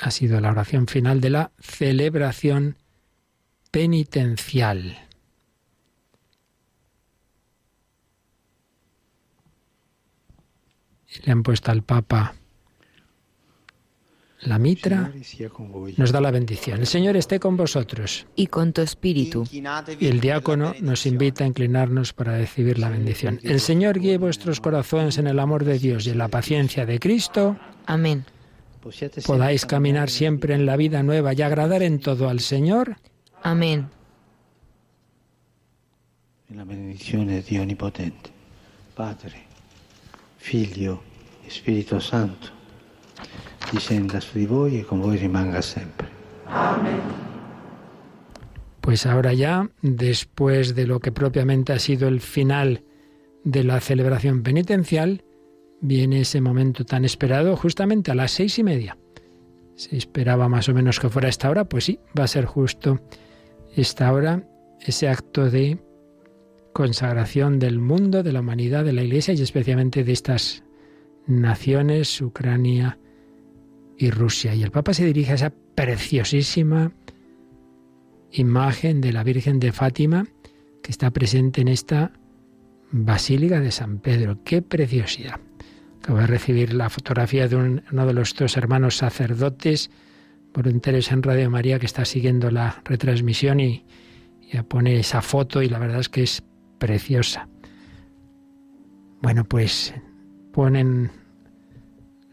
[0.00, 2.76] Ha sido la oración final de la celebración
[3.70, 4.98] penitencial.
[11.24, 12.34] Le han puesto al Papa
[14.44, 15.12] la mitra,
[15.96, 16.80] nos da la bendición.
[16.80, 18.26] El Señor esté con vosotros.
[18.36, 19.44] Y con tu espíritu.
[19.50, 23.40] Y el diácono nos invita a inclinarnos para recibir la bendición.
[23.42, 26.98] El Señor guíe vuestros corazones en el amor de Dios y en la paciencia de
[26.98, 27.56] Cristo.
[27.86, 28.24] Amén.
[29.26, 32.96] Podáis caminar siempre en la vida nueva y agradar en todo al Señor.
[33.42, 33.88] Amén.
[36.50, 38.30] la bendición de Dios omnipotente,
[38.94, 39.42] Padre,
[40.38, 41.02] Figlio,
[41.46, 42.48] Espíritu Santo,
[43.72, 46.08] discenda su di voi e con voi rimanga siempre.
[48.80, 52.82] Pues ahora ya, después de lo que propiamente ha sido el final
[53.42, 55.24] de la celebración penitencial,
[55.80, 58.98] viene ese momento tan esperado justamente a las seis y media.
[59.74, 63.00] Se esperaba más o menos que fuera esta hora, pues sí, va a ser justo
[63.74, 64.46] esta hora,
[64.80, 65.78] ese acto de
[66.72, 70.62] consagración del mundo, de la humanidad, de la Iglesia y especialmente de estas
[71.26, 72.98] naciones, Ucrania
[73.98, 74.54] y Rusia.
[74.54, 76.92] Y el Papa se dirige a esa preciosísima
[78.30, 80.26] imagen de la Virgen de Fátima
[80.82, 82.12] que está presente en esta
[82.90, 84.38] Basílica de San Pedro.
[84.44, 85.40] ¡Qué preciosidad!
[85.98, 89.90] Acabo de recibir la fotografía de uno de los dos hermanos sacerdotes
[90.52, 93.84] voluntarios en Radio María que está siguiendo la retransmisión y,
[94.52, 96.42] y pone esa foto y la verdad es que es
[96.78, 97.48] preciosa.
[99.22, 99.94] Bueno, pues
[100.52, 101.10] ponen,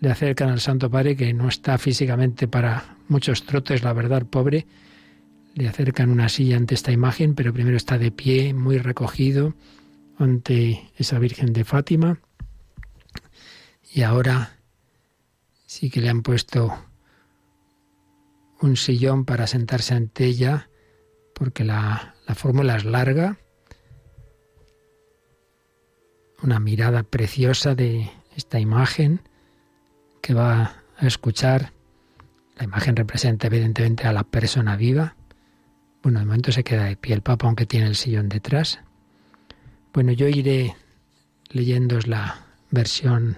[0.01, 4.65] le acercan al Santo Padre que no está físicamente para muchos trotes, la verdad, pobre.
[5.53, 9.53] Le acercan una silla ante esta imagen, pero primero está de pie, muy recogido,
[10.17, 12.19] ante esa Virgen de Fátima.
[13.93, 14.57] Y ahora
[15.67, 16.73] sí que le han puesto
[18.59, 20.67] un sillón para sentarse ante ella,
[21.35, 23.37] porque la, la fórmula es larga.
[26.41, 29.21] Una mirada preciosa de esta imagen
[30.21, 31.73] que va a escuchar.
[32.55, 35.15] La imagen representa evidentemente a la persona viva.
[36.03, 38.79] Bueno, de momento se queda de pie el Papa, aunque tiene el sillón detrás.
[39.93, 40.75] Bueno, yo iré
[41.49, 43.37] leyéndos la versión,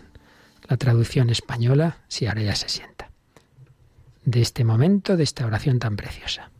[0.68, 3.10] la traducción española, si ahora ya se sienta,
[4.23, 6.52] de este momento, de esta oración tan preciosa.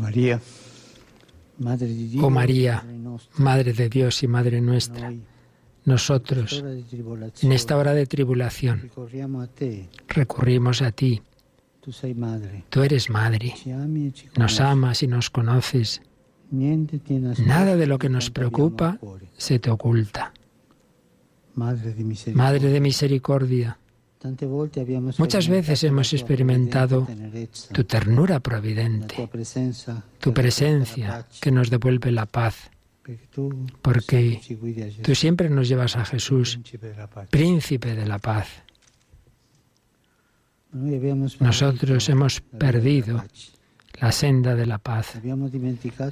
[0.00, 0.40] María,
[1.58, 2.84] Madre de Dios, Oh María,
[3.36, 5.12] Madre de Dios y Madre nuestra,
[5.84, 6.64] nosotros,
[7.42, 8.90] en esta hora de tribulación,
[10.08, 11.22] recurrimos a ti.
[12.70, 13.54] Tú eres Madre,
[14.36, 16.02] nos amas y nos conoces.
[16.50, 18.98] Nada de lo que nos preocupa
[19.36, 20.32] se te oculta.
[21.54, 23.78] Madre de misericordia,
[25.18, 27.08] Muchas veces hemos experimentado
[27.72, 29.16] tu ternura providente,
[30.18, 32.70] tu presencia que nos devuelve la paz,
[33.80, 34.40] porque
[35.02, 36.60] tú siempre nos llevas a Jesús,
[37.30, 38.48] príncipe de la paz.
[41.40, 43.24] Nosotros hemos perdido
[44.00, 45.14] la senda de la paz.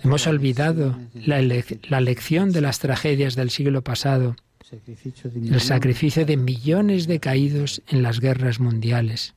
[0.02, 4.34] Hemos olvidado la lección de las tragedias del siglo pasado,
[4.68, 5.60] sacrificio di el milioni.
[5.60, 9.34] sacrificio de millones de caídos en las guerras mundiales.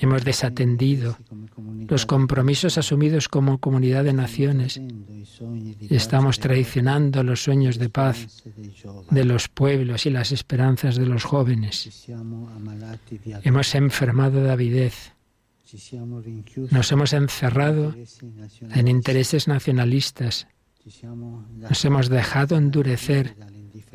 [0.00, 1.16] Hemos desatendido
[1.88, 4.80] los compromisos asumidos como comunidad de naciones
[5.88, 8.42] y estamos traicionando los sueños de paz
[9.10, 12.08] de los pueblos y las esperanzas de los jóvenes.
[13.44, 15.12] Hemos enfermado de avidez,
[16.72, 17.94] nos hemos encerrado
[18.74, 20.48] en intereses nacionalistas,
[21.56, 23.36] nos hemos dejado endurecer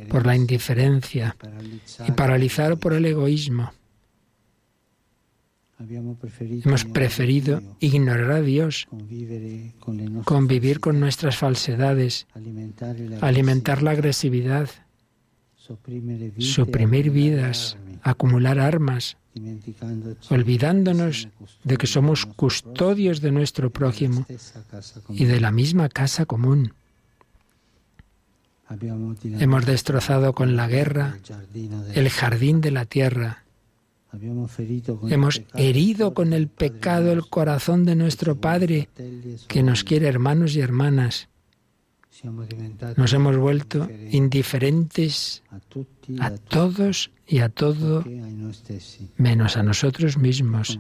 [0.10, 1.36] por la indiferencia
[2.08, 3.72] y paralizar por el egoísmo.
[5.78, 8.88] Hemos preferido ignorar a Dios,
[10.24, 12.28] convivir con nuestras falsedades,
[13.22, 14.70] alimentar la agresividad,
[16.38, 19.18] suprimir vidas, acumular armas,
[20.30, 21.28] olvidándonos
[21.64, 24.26] de que somos custodios de nuestro prójimo
[25.10, 26.74] y de la misma casa común.
[29.24, 31.18] Hemos destrozado con la guerra
[31.96, 33.44] el jardín de la tierra.
[35.10, 38.88] Hemos herido con el pecado el corazón de nuestro Padre,
[39.48, 41.28] que nos quiere hermanos y hermanas.
[42.96, 45.44] Nos hemos vuelto indiferentes
[46.20, 48.04] a todos y a todo
[49.18, 50.80] menos a nosotros mismos.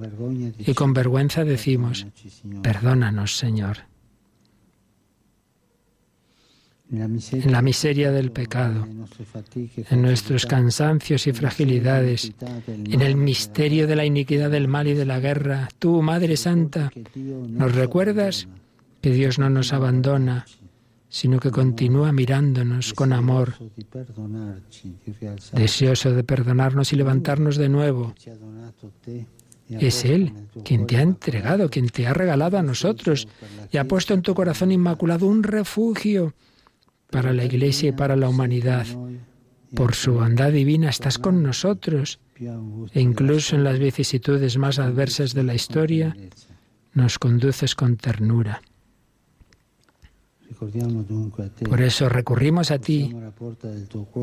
[0.59, 2.07] Y con vergüenza decimos,
[2.61, 3.77] perdónanos, Señor.
[6.91, 8.87] En la miseria del pecado,
[9.89, 12.31] en nuestros cansancios y fragilidades,
[12.67, 16.91] en el misterio de la iniquidad del mal y de la guerra, tú, Madre Santa,
[17.15, 18.47] nos recuerdas
[19.01, 20.45] que Dios no nos abandona,
[21.09, 23.55] sino que continúa mirándonos con amor,
[25.53, 28.13] deseoso de perdonarnos y levantarnos de nuevo.
[29.69, 30.33] Es Él
[30.63, 33.27] quien te ha entregado, quien te ha regalado a nosotros
[33.71, 36.33] y ha puesto en tu corazón inmaculado un refugio
[37.09, 38.85] para la Iglesia y para la humanidad.
[39.73, 42.19] Por su bondad divina estás con nosotros
[42.93, 46.15] e incluso en las vicisitudes más adversas de la historia
[46.93, 48.61] nos conduces con ternura.
[51.67, 53.13] Por eso recurrimos a ti,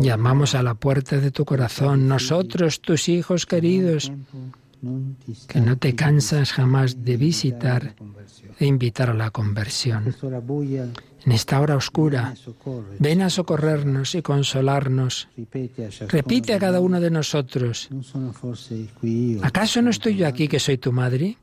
[0.00, 4.12] llamamos a la puerta de tu corazón, nosotros, tus hijos queridos,
[5.48, 7.94] que no te cansas jamás de visitar
[8.58, 10.14] e invitar a la conversión.
[11.24, 12.34] En esta hora oscura,
[12.98, 14.14] ven a socorrernos.
[14.16, 15.28] y consolarnos.
[16.08, 17.88] Repite a cada uno de nosotros,
[19.42, 21.36] ¿acaso no estoy yo aquí que soy tu madre?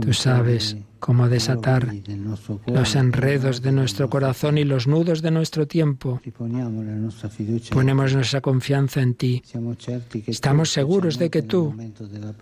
[0.00, 1.92] Tú sabes cómo desatar
[2.66, 6.20] los enredos de nuestro corazón y los nudos de nuestro tiempo.
[7.70, 9.42] Ponemos nuestra confianza en ti.
[10.26, 11.74] Estamos seguros de que tú,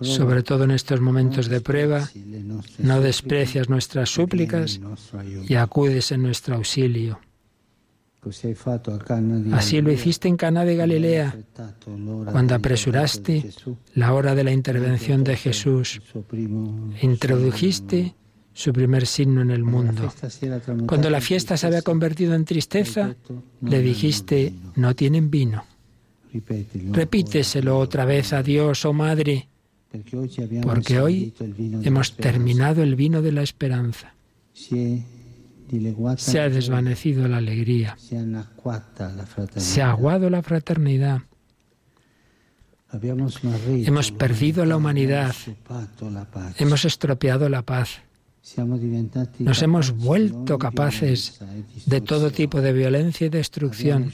[0.03, 2.09] sobre todo en estos momentos de prueba,
[2.79, 4.81] no desprecias nuestras súplicas
[5.49, 7.19] y acudes en nuestro auxilio.
[9.53, 11.37] Así lo hiciste en Cana de Galilea,
[12.31, 13.51] cuando apresuraste
[13.95, 16.03] la hora de la intervención de Jesús.
[17.01, 18.15] Introdujiste
[18.53, 20.13] su primer signo en el mundo.
[20.87, 23.17] Cuando la fiesta se había convertido en tristeza,
[23.63, 25.65] le dijiste, no tienen vino.
[26.93, 29.49] Repíteselo otra vez a Dios, oh Madre,
[30.63, 31.35] porque hoy
[31.83, 34.15] hemos terminado el vino de la esperanza
[36.17, 37.97] se ha desvanecido la alegría,
[39.57, 41.23] se ha aguado la fraternidad.
[42.93, 45.35] Hemos perdido la humanidad,
[46.59, 48.03] hemos estropeado la paz.
[49.39, 51.41] Nos hemos vuelto capaces
[51.87, 54.13] de todo tipo de violencia y destrucción.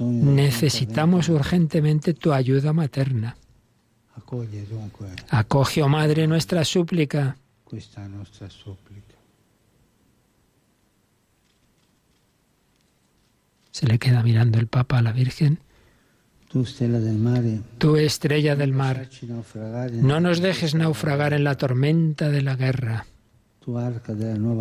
[0.00, 3.36] Necesitamos urgentemente tu ayuda materna.
[5.28, 7.36] Acoge, oh Madre, nuestra súplica.
[13.76, 15.58] Se le queda mirando el Papa a la Virgen.
[17.76, 19.06] Tú, estrella del mar,
[19.92, 23.04] no nos dejes naufragar en la tormenta de la guerra.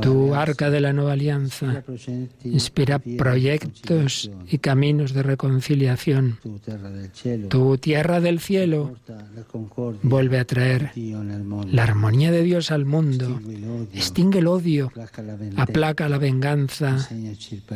[0.01, 1.83] Tu arca de la nueva alianza
[2.43, 6.39] inspira proyectos y caminos de reconciliación.
[7.49, 8.95] Tu tierra del cielo
[10.01, 10.91] vuelve a traer
[11.71, 13.39] la armonía de Dios al mundo.
[13.93, 14.91] Extingue el odio,
[15.55, 17.07] aplaca la venganza,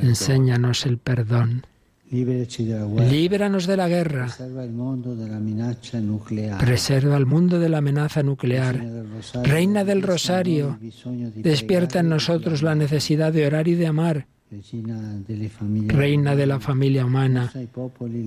[0.01, 1.63] enséñanos el perdón.
[2.11, 4.27] Líbranos de la guerra.
[6.57, 8.83] Preserva el mundo de la amenaza nuclear.
[9.43, 10.79] Reina del Rosario,
[11.35, 14.27] despierta en nosotros la necesidad de orar y de amar.
[15.87, 17.51] Reina de la familia humana,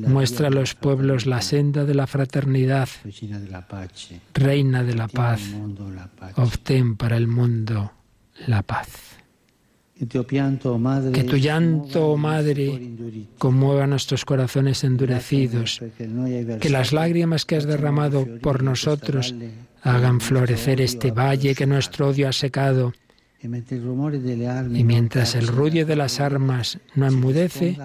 [0.06, 2.88] muestra a los pueblos la senda de la fraternidad.
[4.34, 5.40] Reina de la paz,
[6.36, 7.90] obtén para el mundo
[8.46, 9.11] la paz.
[10.08, 12.90] Que tu llanto, oh Madre,
[13.38, 15.80] conmueva nuestros corazones endurecidos.
[16.60, 19.34] Que las lágrimas que has derramado por nosotros
[19.82, 22.92] hagan florecer este valle que nuestro odio ha secado.
[23.42, 27.76] Y mientras el ruido de las armas no enmudece,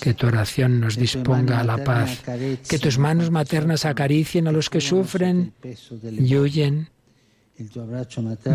[0.00, 2.22] que tu oración nos disponga a la paz,
[2.68, 5.52] que tus manos maternas acaricien a los que sufren
[6.02, 6.90] y huyen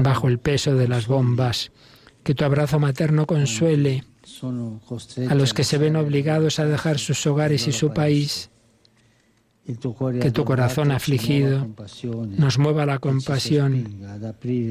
[0.01, 1.71] bajo el peso de las bombas
[2.29, 4.03] que tu abrazo materno consuele
[5.27, 8.51] a los que se ven obligados a dejar sus hogares y su país.
[9.65, 11.67] Que tu corazón afligido
[12.37, 13.83] nos mueva la compasión,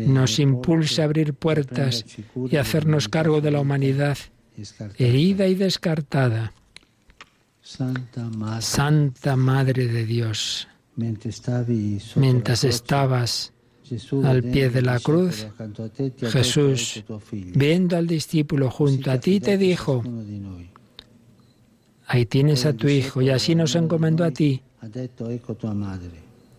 [0.06, 2.04] nos impulse a abrir puertas
[2.48, 4.18] y hacernos cargo de la humanidad
[4.96, 6.52] herida y descartada.
[8.60, 10.68] Santa Madre de Dios,
[12.14, 13.52] mientras estabas
[14.24, 15.46] al pie de la cruz,
[16.20, 17.04] Jesús,
[17.54, 20.02] viendo al discípulo junto a ti, te dijo,
[22.06, 24.62] ahí tienes a tu hijo, y así nos encomendó a ti.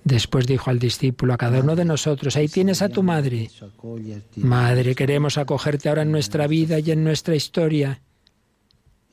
[0.04, 3.50] Después dijo al discípulo, a cada uno de nosotros, ahí tienes a tu madre.
[4.38, 8.02] Madre, queremos acogerte ahora en nuestra vida y en nuestra historia.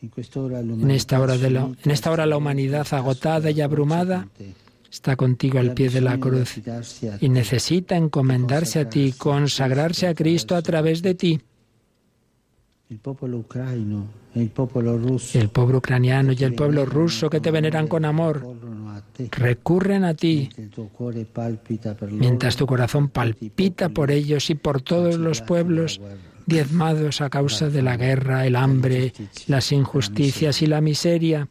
[0.01, 4.29] En esta hora, de la, en esta hora la humanidad agotada y abrumada
[4.97, 6.59] está contigo al pie de la cruz
[7.21, 11.41] y necesita encomendarse a ti, consagrarse a Cristo a través de ti.
[15.35, 18.43] El pueblo ucraniano y el pueblo ruso que te veneran con amor
[19.33, 20.49] recurren a ti
[22.11, 26.01] mientras tu corazón palpita por ellos y por todos los pueblos
[26.47, 29.13] diezmados a causa de la guerra, el hambre,
[29.47, 31.49] las injusticias y la miseria.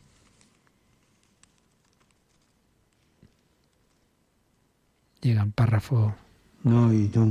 [5.26, 6.14] Llega un párrafo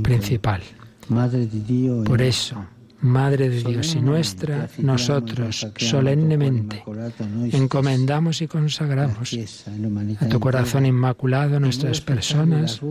[0.03, 0.61] principal.
[2.05, 2.65] Por eso,
[2.99, 6.83] Madre de Dios y nuestra, nosotros solemnemente
[7.53, 9.33] encomendamos y consagramos
[10.19, 12.81] a tu corazón inmaculado nuestras personas,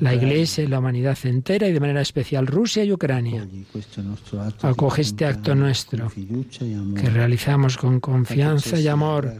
[0.00, 3.48] la Iglesia y la humanidad entera y de manera especial Rusia y Ucrania.
[4.60, 9.32] Acoge este acto nuestro que realizamos con confianza y amor.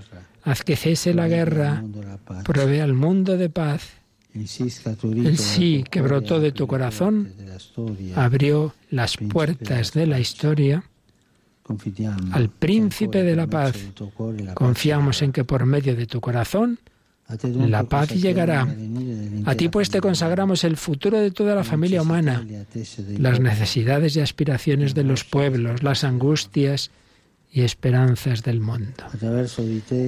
[0.44, 1.82] Haz que cese la guerra,
[2.44, 4.03] provee al mundo de paz
[4.34, 7.32] el sí que brotó de tu corazón
[8.16, 10.84] abrió las puertas de la historia
[12.32, 13.76] al príncipe de la paz.
[14.54, 16.78] Confiamos en que por medio de tu corazón
[17.44, 18.66] la paz llegará.
[19.46, 22.44] A ti pues te consagramos el futuro de toda la familia humana,
[23.18, 26.90] las necesidades y aspiraciones de los pueblos, las angustias
[27.54, 29.04] y esperanzas del mundo.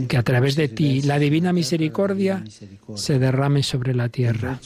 [0.08, 2.42] Que a través de ti la divina misericordia
[2.96, 4.58] se derrame sobre la tierra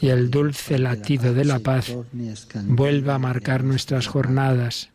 [0.00, 1.96] y el dulce latido de la paz
[2.64, 4.90] vuelva a marcar nuestras jornadas.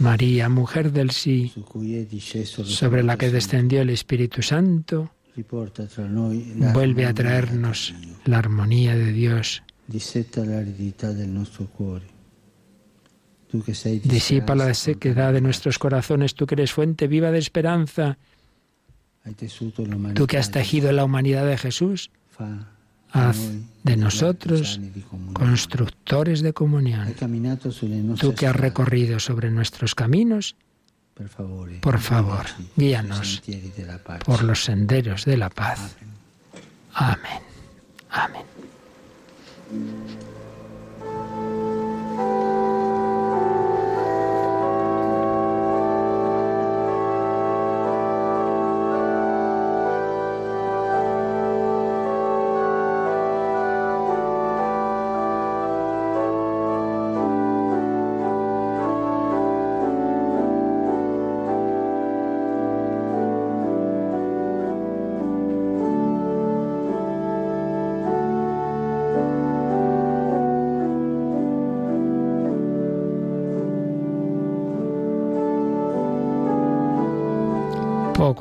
[0.00, 1.52] María, mujer del sí,
[2.64, 5.10] sobre la que descendió el Espíritu Santo,
[6.72, 9.62] vuelve a traernos la armonía de Dios
[14.04, 18.18] Disipa la sequedad de nuestros corazones, tú que eres fuente viva de esperanza.
[20.14, 22.10] Tú que has tejido la humanidad de Jesús,
[23.10, 23.38] haz
[23.82, 24.80] de nosotros
[25.32, 27.14] constructores de comunión.
[28.20, 30.56] Tú que has recorrido sobre nuestros caminos,
[31.80, 32.46] por favor,
[32.76, 33.42] guíanos
[34.24, 35.96] por los senderos de la paz.
[36.92, 37.40] Amén.
[38.10, 38.44] Amén.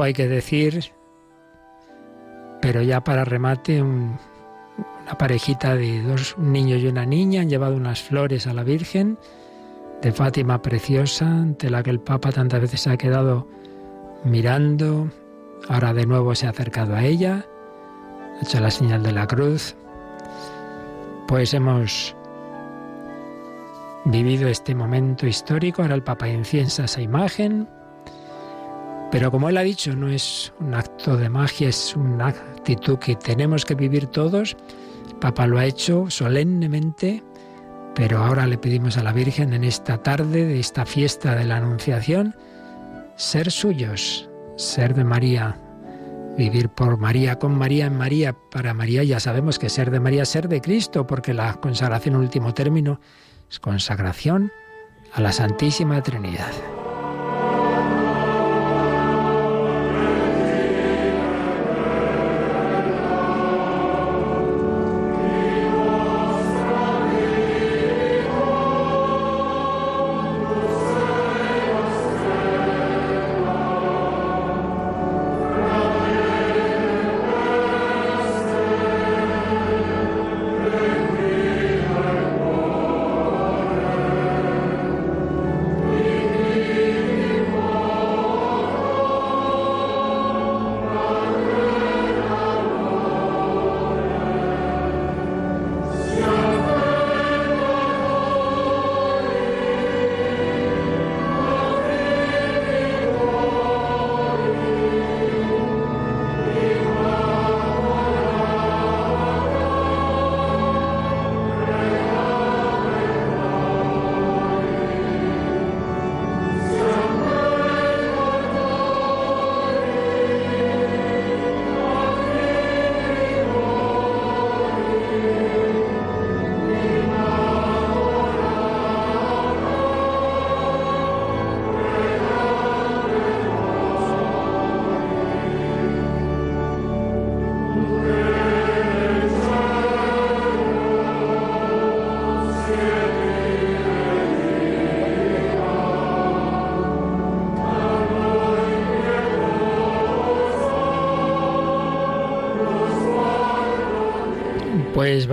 [0.03, 0.91] Hay que decir,
[2.61, 4.19] pero ya para remate, una
[5.17, 9.17] parejita de dos niños y una niña han llevado unas flores a la Virgen
[10.01, 13.47] de Fátima preciosa, ante la que el Papa tantas veces se ha quedado
[14.23, 15.09] mirando.
[15.69, 17.45] Ahora de nuevo se ha acercado a ella,
[18.37, 19.75] ha hecho la señal de la cruz.
[21.27, 22.15] Pues hemos
[24.05, 25.81] vivido este momento histórico.
[25.81, 27.67] Ahora el Papa inciensa esa imagen
[29.15, 33.15] pero como él ha dicho, no es un acto de magia, es una actitud que
[33.15, 34.57] tenemos que vivir todos.
[35.07, 37.23] El Papa lo ha hecho solemnemente,
[37.95, 41.55] pero ahora le pedimos a la Virgen en esta tarde de esta fiesta de la
[41.55, 42.35] Anunciación
[43.15, 45.61] ser suyos, ser de María,
[46.37, 49.01] vivir por María, con María, en María, para María.
[49.05, 52.99] Ya sabemos que ser de María es ser de Cristo, porque la consagración, último término,
[53.49, 54.51] es consagración
[55.13, 56.51] a la Santísima Trinidad.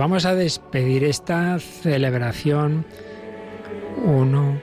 [0.03, 2.85] Vamos a despedir esta celebración,
[4.03, 4.59] uno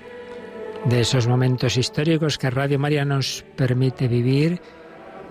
[0.85, 4.61] de esos momentos históricos que Radio María nos permite vivir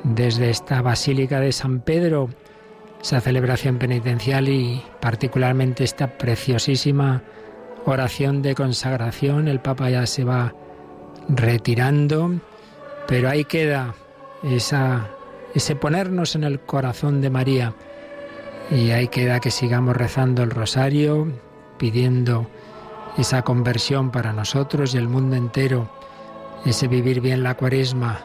[0.04, 2.30] desde esta Basílica de San Pedro,
[3.00, 7.22] esa celebración penitencial y particularmente esta preciosísima
[7.86, 9.48] oración de consagración.
[9.48, 10.56] El Papa ya se va
[11.28, 12.32] retirando,
[13.08, 13.94] pero ahí queda
[14.42, 15.08] esa,
[15.54, 17.76] ese ponernos en el corazón de María
[18.72, 21.28] y ahí queda que sigamos rezando el rosario,
[21.78, 22.48] pidiendo
[23.18, 25.90] esa conversión para nosotros y el mundo entero,
[26.66, 28.22] ese vivir bien la cuaresma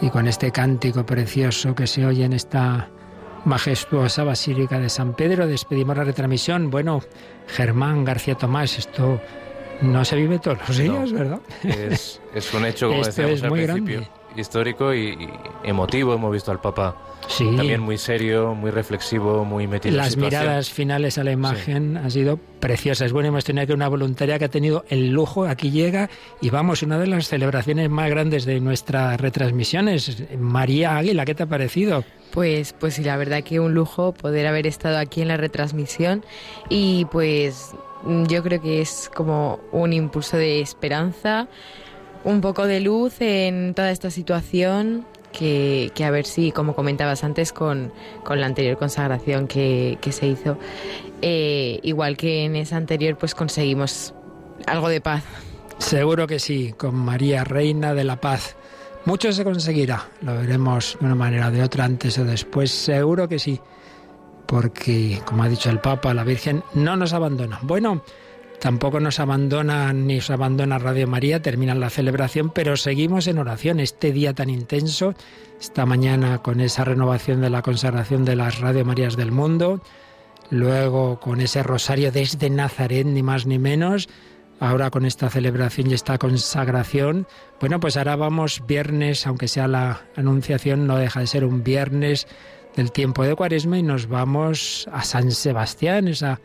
[0.00, 2.88] y con este cántico precioso que se oye en esta
[3.44, 6.70] majestuosa Basílica de San Pedro despedimos la retransmisión.
[6.70, 7.00] Bueno,
[7.48, 9.20] Germán García Tomás, esto
[9.80, 11.40] no se vive todos los días, ¿verdad?
[11.64, 12.20] Es,
[12.54, 15.28] un hecho, como decíamos al principio, histórico y
[15.64, 16.14] emotivo.
[16.14, 16.96] Hemos visto al Papa
[17.56, 22.38] también muy serio, muy reflexivo, muy metido Las miradas finales a la imagen han sido
[22.60, 23.12] preciosas.
[23.12, 26.10] Bueno, hemos tenido que una voluntaria que ha tenido el lujo, aquí llega,
[26.40, 30.24] y vamos, una de las celebraciones más grandes de nuestras retransmisiones.
[30.38, 32.04] María Águila, ¿qué te ha parecido?
[32.32, 36.24] Pues, pues sí, la verdad que un lujo poder haber estado aquí en la retransmisión
[36.68, 41.48] y pues yo creo que es como un impulso de esperanza,
[42.24, 47.52] un poco de luz en toda esta situación que, a ver si, como comentabas antes,
[47.52, 47.92] con,
[48.28, 50.58] la anterior consagración que, se hizo,
[51.22, 54.14] eh, igual que en esa anterior, pues conseguimos
[54.66, 55.24] algo de paz.
[55.78, 58.56] Seguro que sí, con María, Reina de la Paz.
[59.04, 63.28] Mucho se conseguirá, lo veremos de una manera o de otra, antes o después, seguro
[63.28, 63.60] que sí,
[64.46, 67.58] porque, como ha dicho el Papa, la Virgen no nos abandona.
[67.62, 68.04] Bueno,
[68.62, 73.80] Tampoco nos abandona ni os abandona Radio María, termina la celebración, pero seguimos en oración
[73.80, 75.16] este día tan intenso,
[75.60, 79.82] esta mañana con esa renovación de la consagración de las Radio Marías del mundo,
[80.50, 84.08] luego con ese rosario desde Nazaret, ni más ni menos,
[84.60, 87.26] ahora con esta celebración y esta consagración.
[87.58, 92.28] Bueno, pues ahora vamos viernes, aunque sea la anunciación, no deja de ser un viernes
[92.76, 96.40] del tiempo de Cuaresma y nos vamos a San Sebastián, esa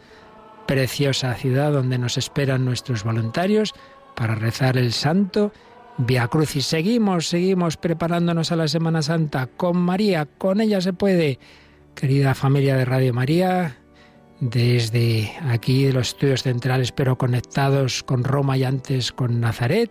[0.68, 3.74] preciosa ciudad donde nos esperan nuestros voluntarios
[4.16, 5.52] para rezar el santo
[5.98, 6.66] Via Crucis.
[6.66, 11.40] Seguimos, seguimos preparándonos a la Semana Santa con María, con ella se puede.
[11.96, 13.78] Querida familia de Radio María,
[14.40, 19.90] desde aquí de los estudios centrales, pero conectados con Roma y antes con Nazaret,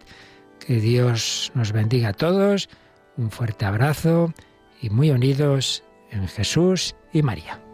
[0.65, 2.69] que Dios nos bendiga a todos.
[3.17, 4.33] Un fuerte abrazo
[4.81, 5.83] y muy unidos
[6.13, 7.66] en Jesús y María.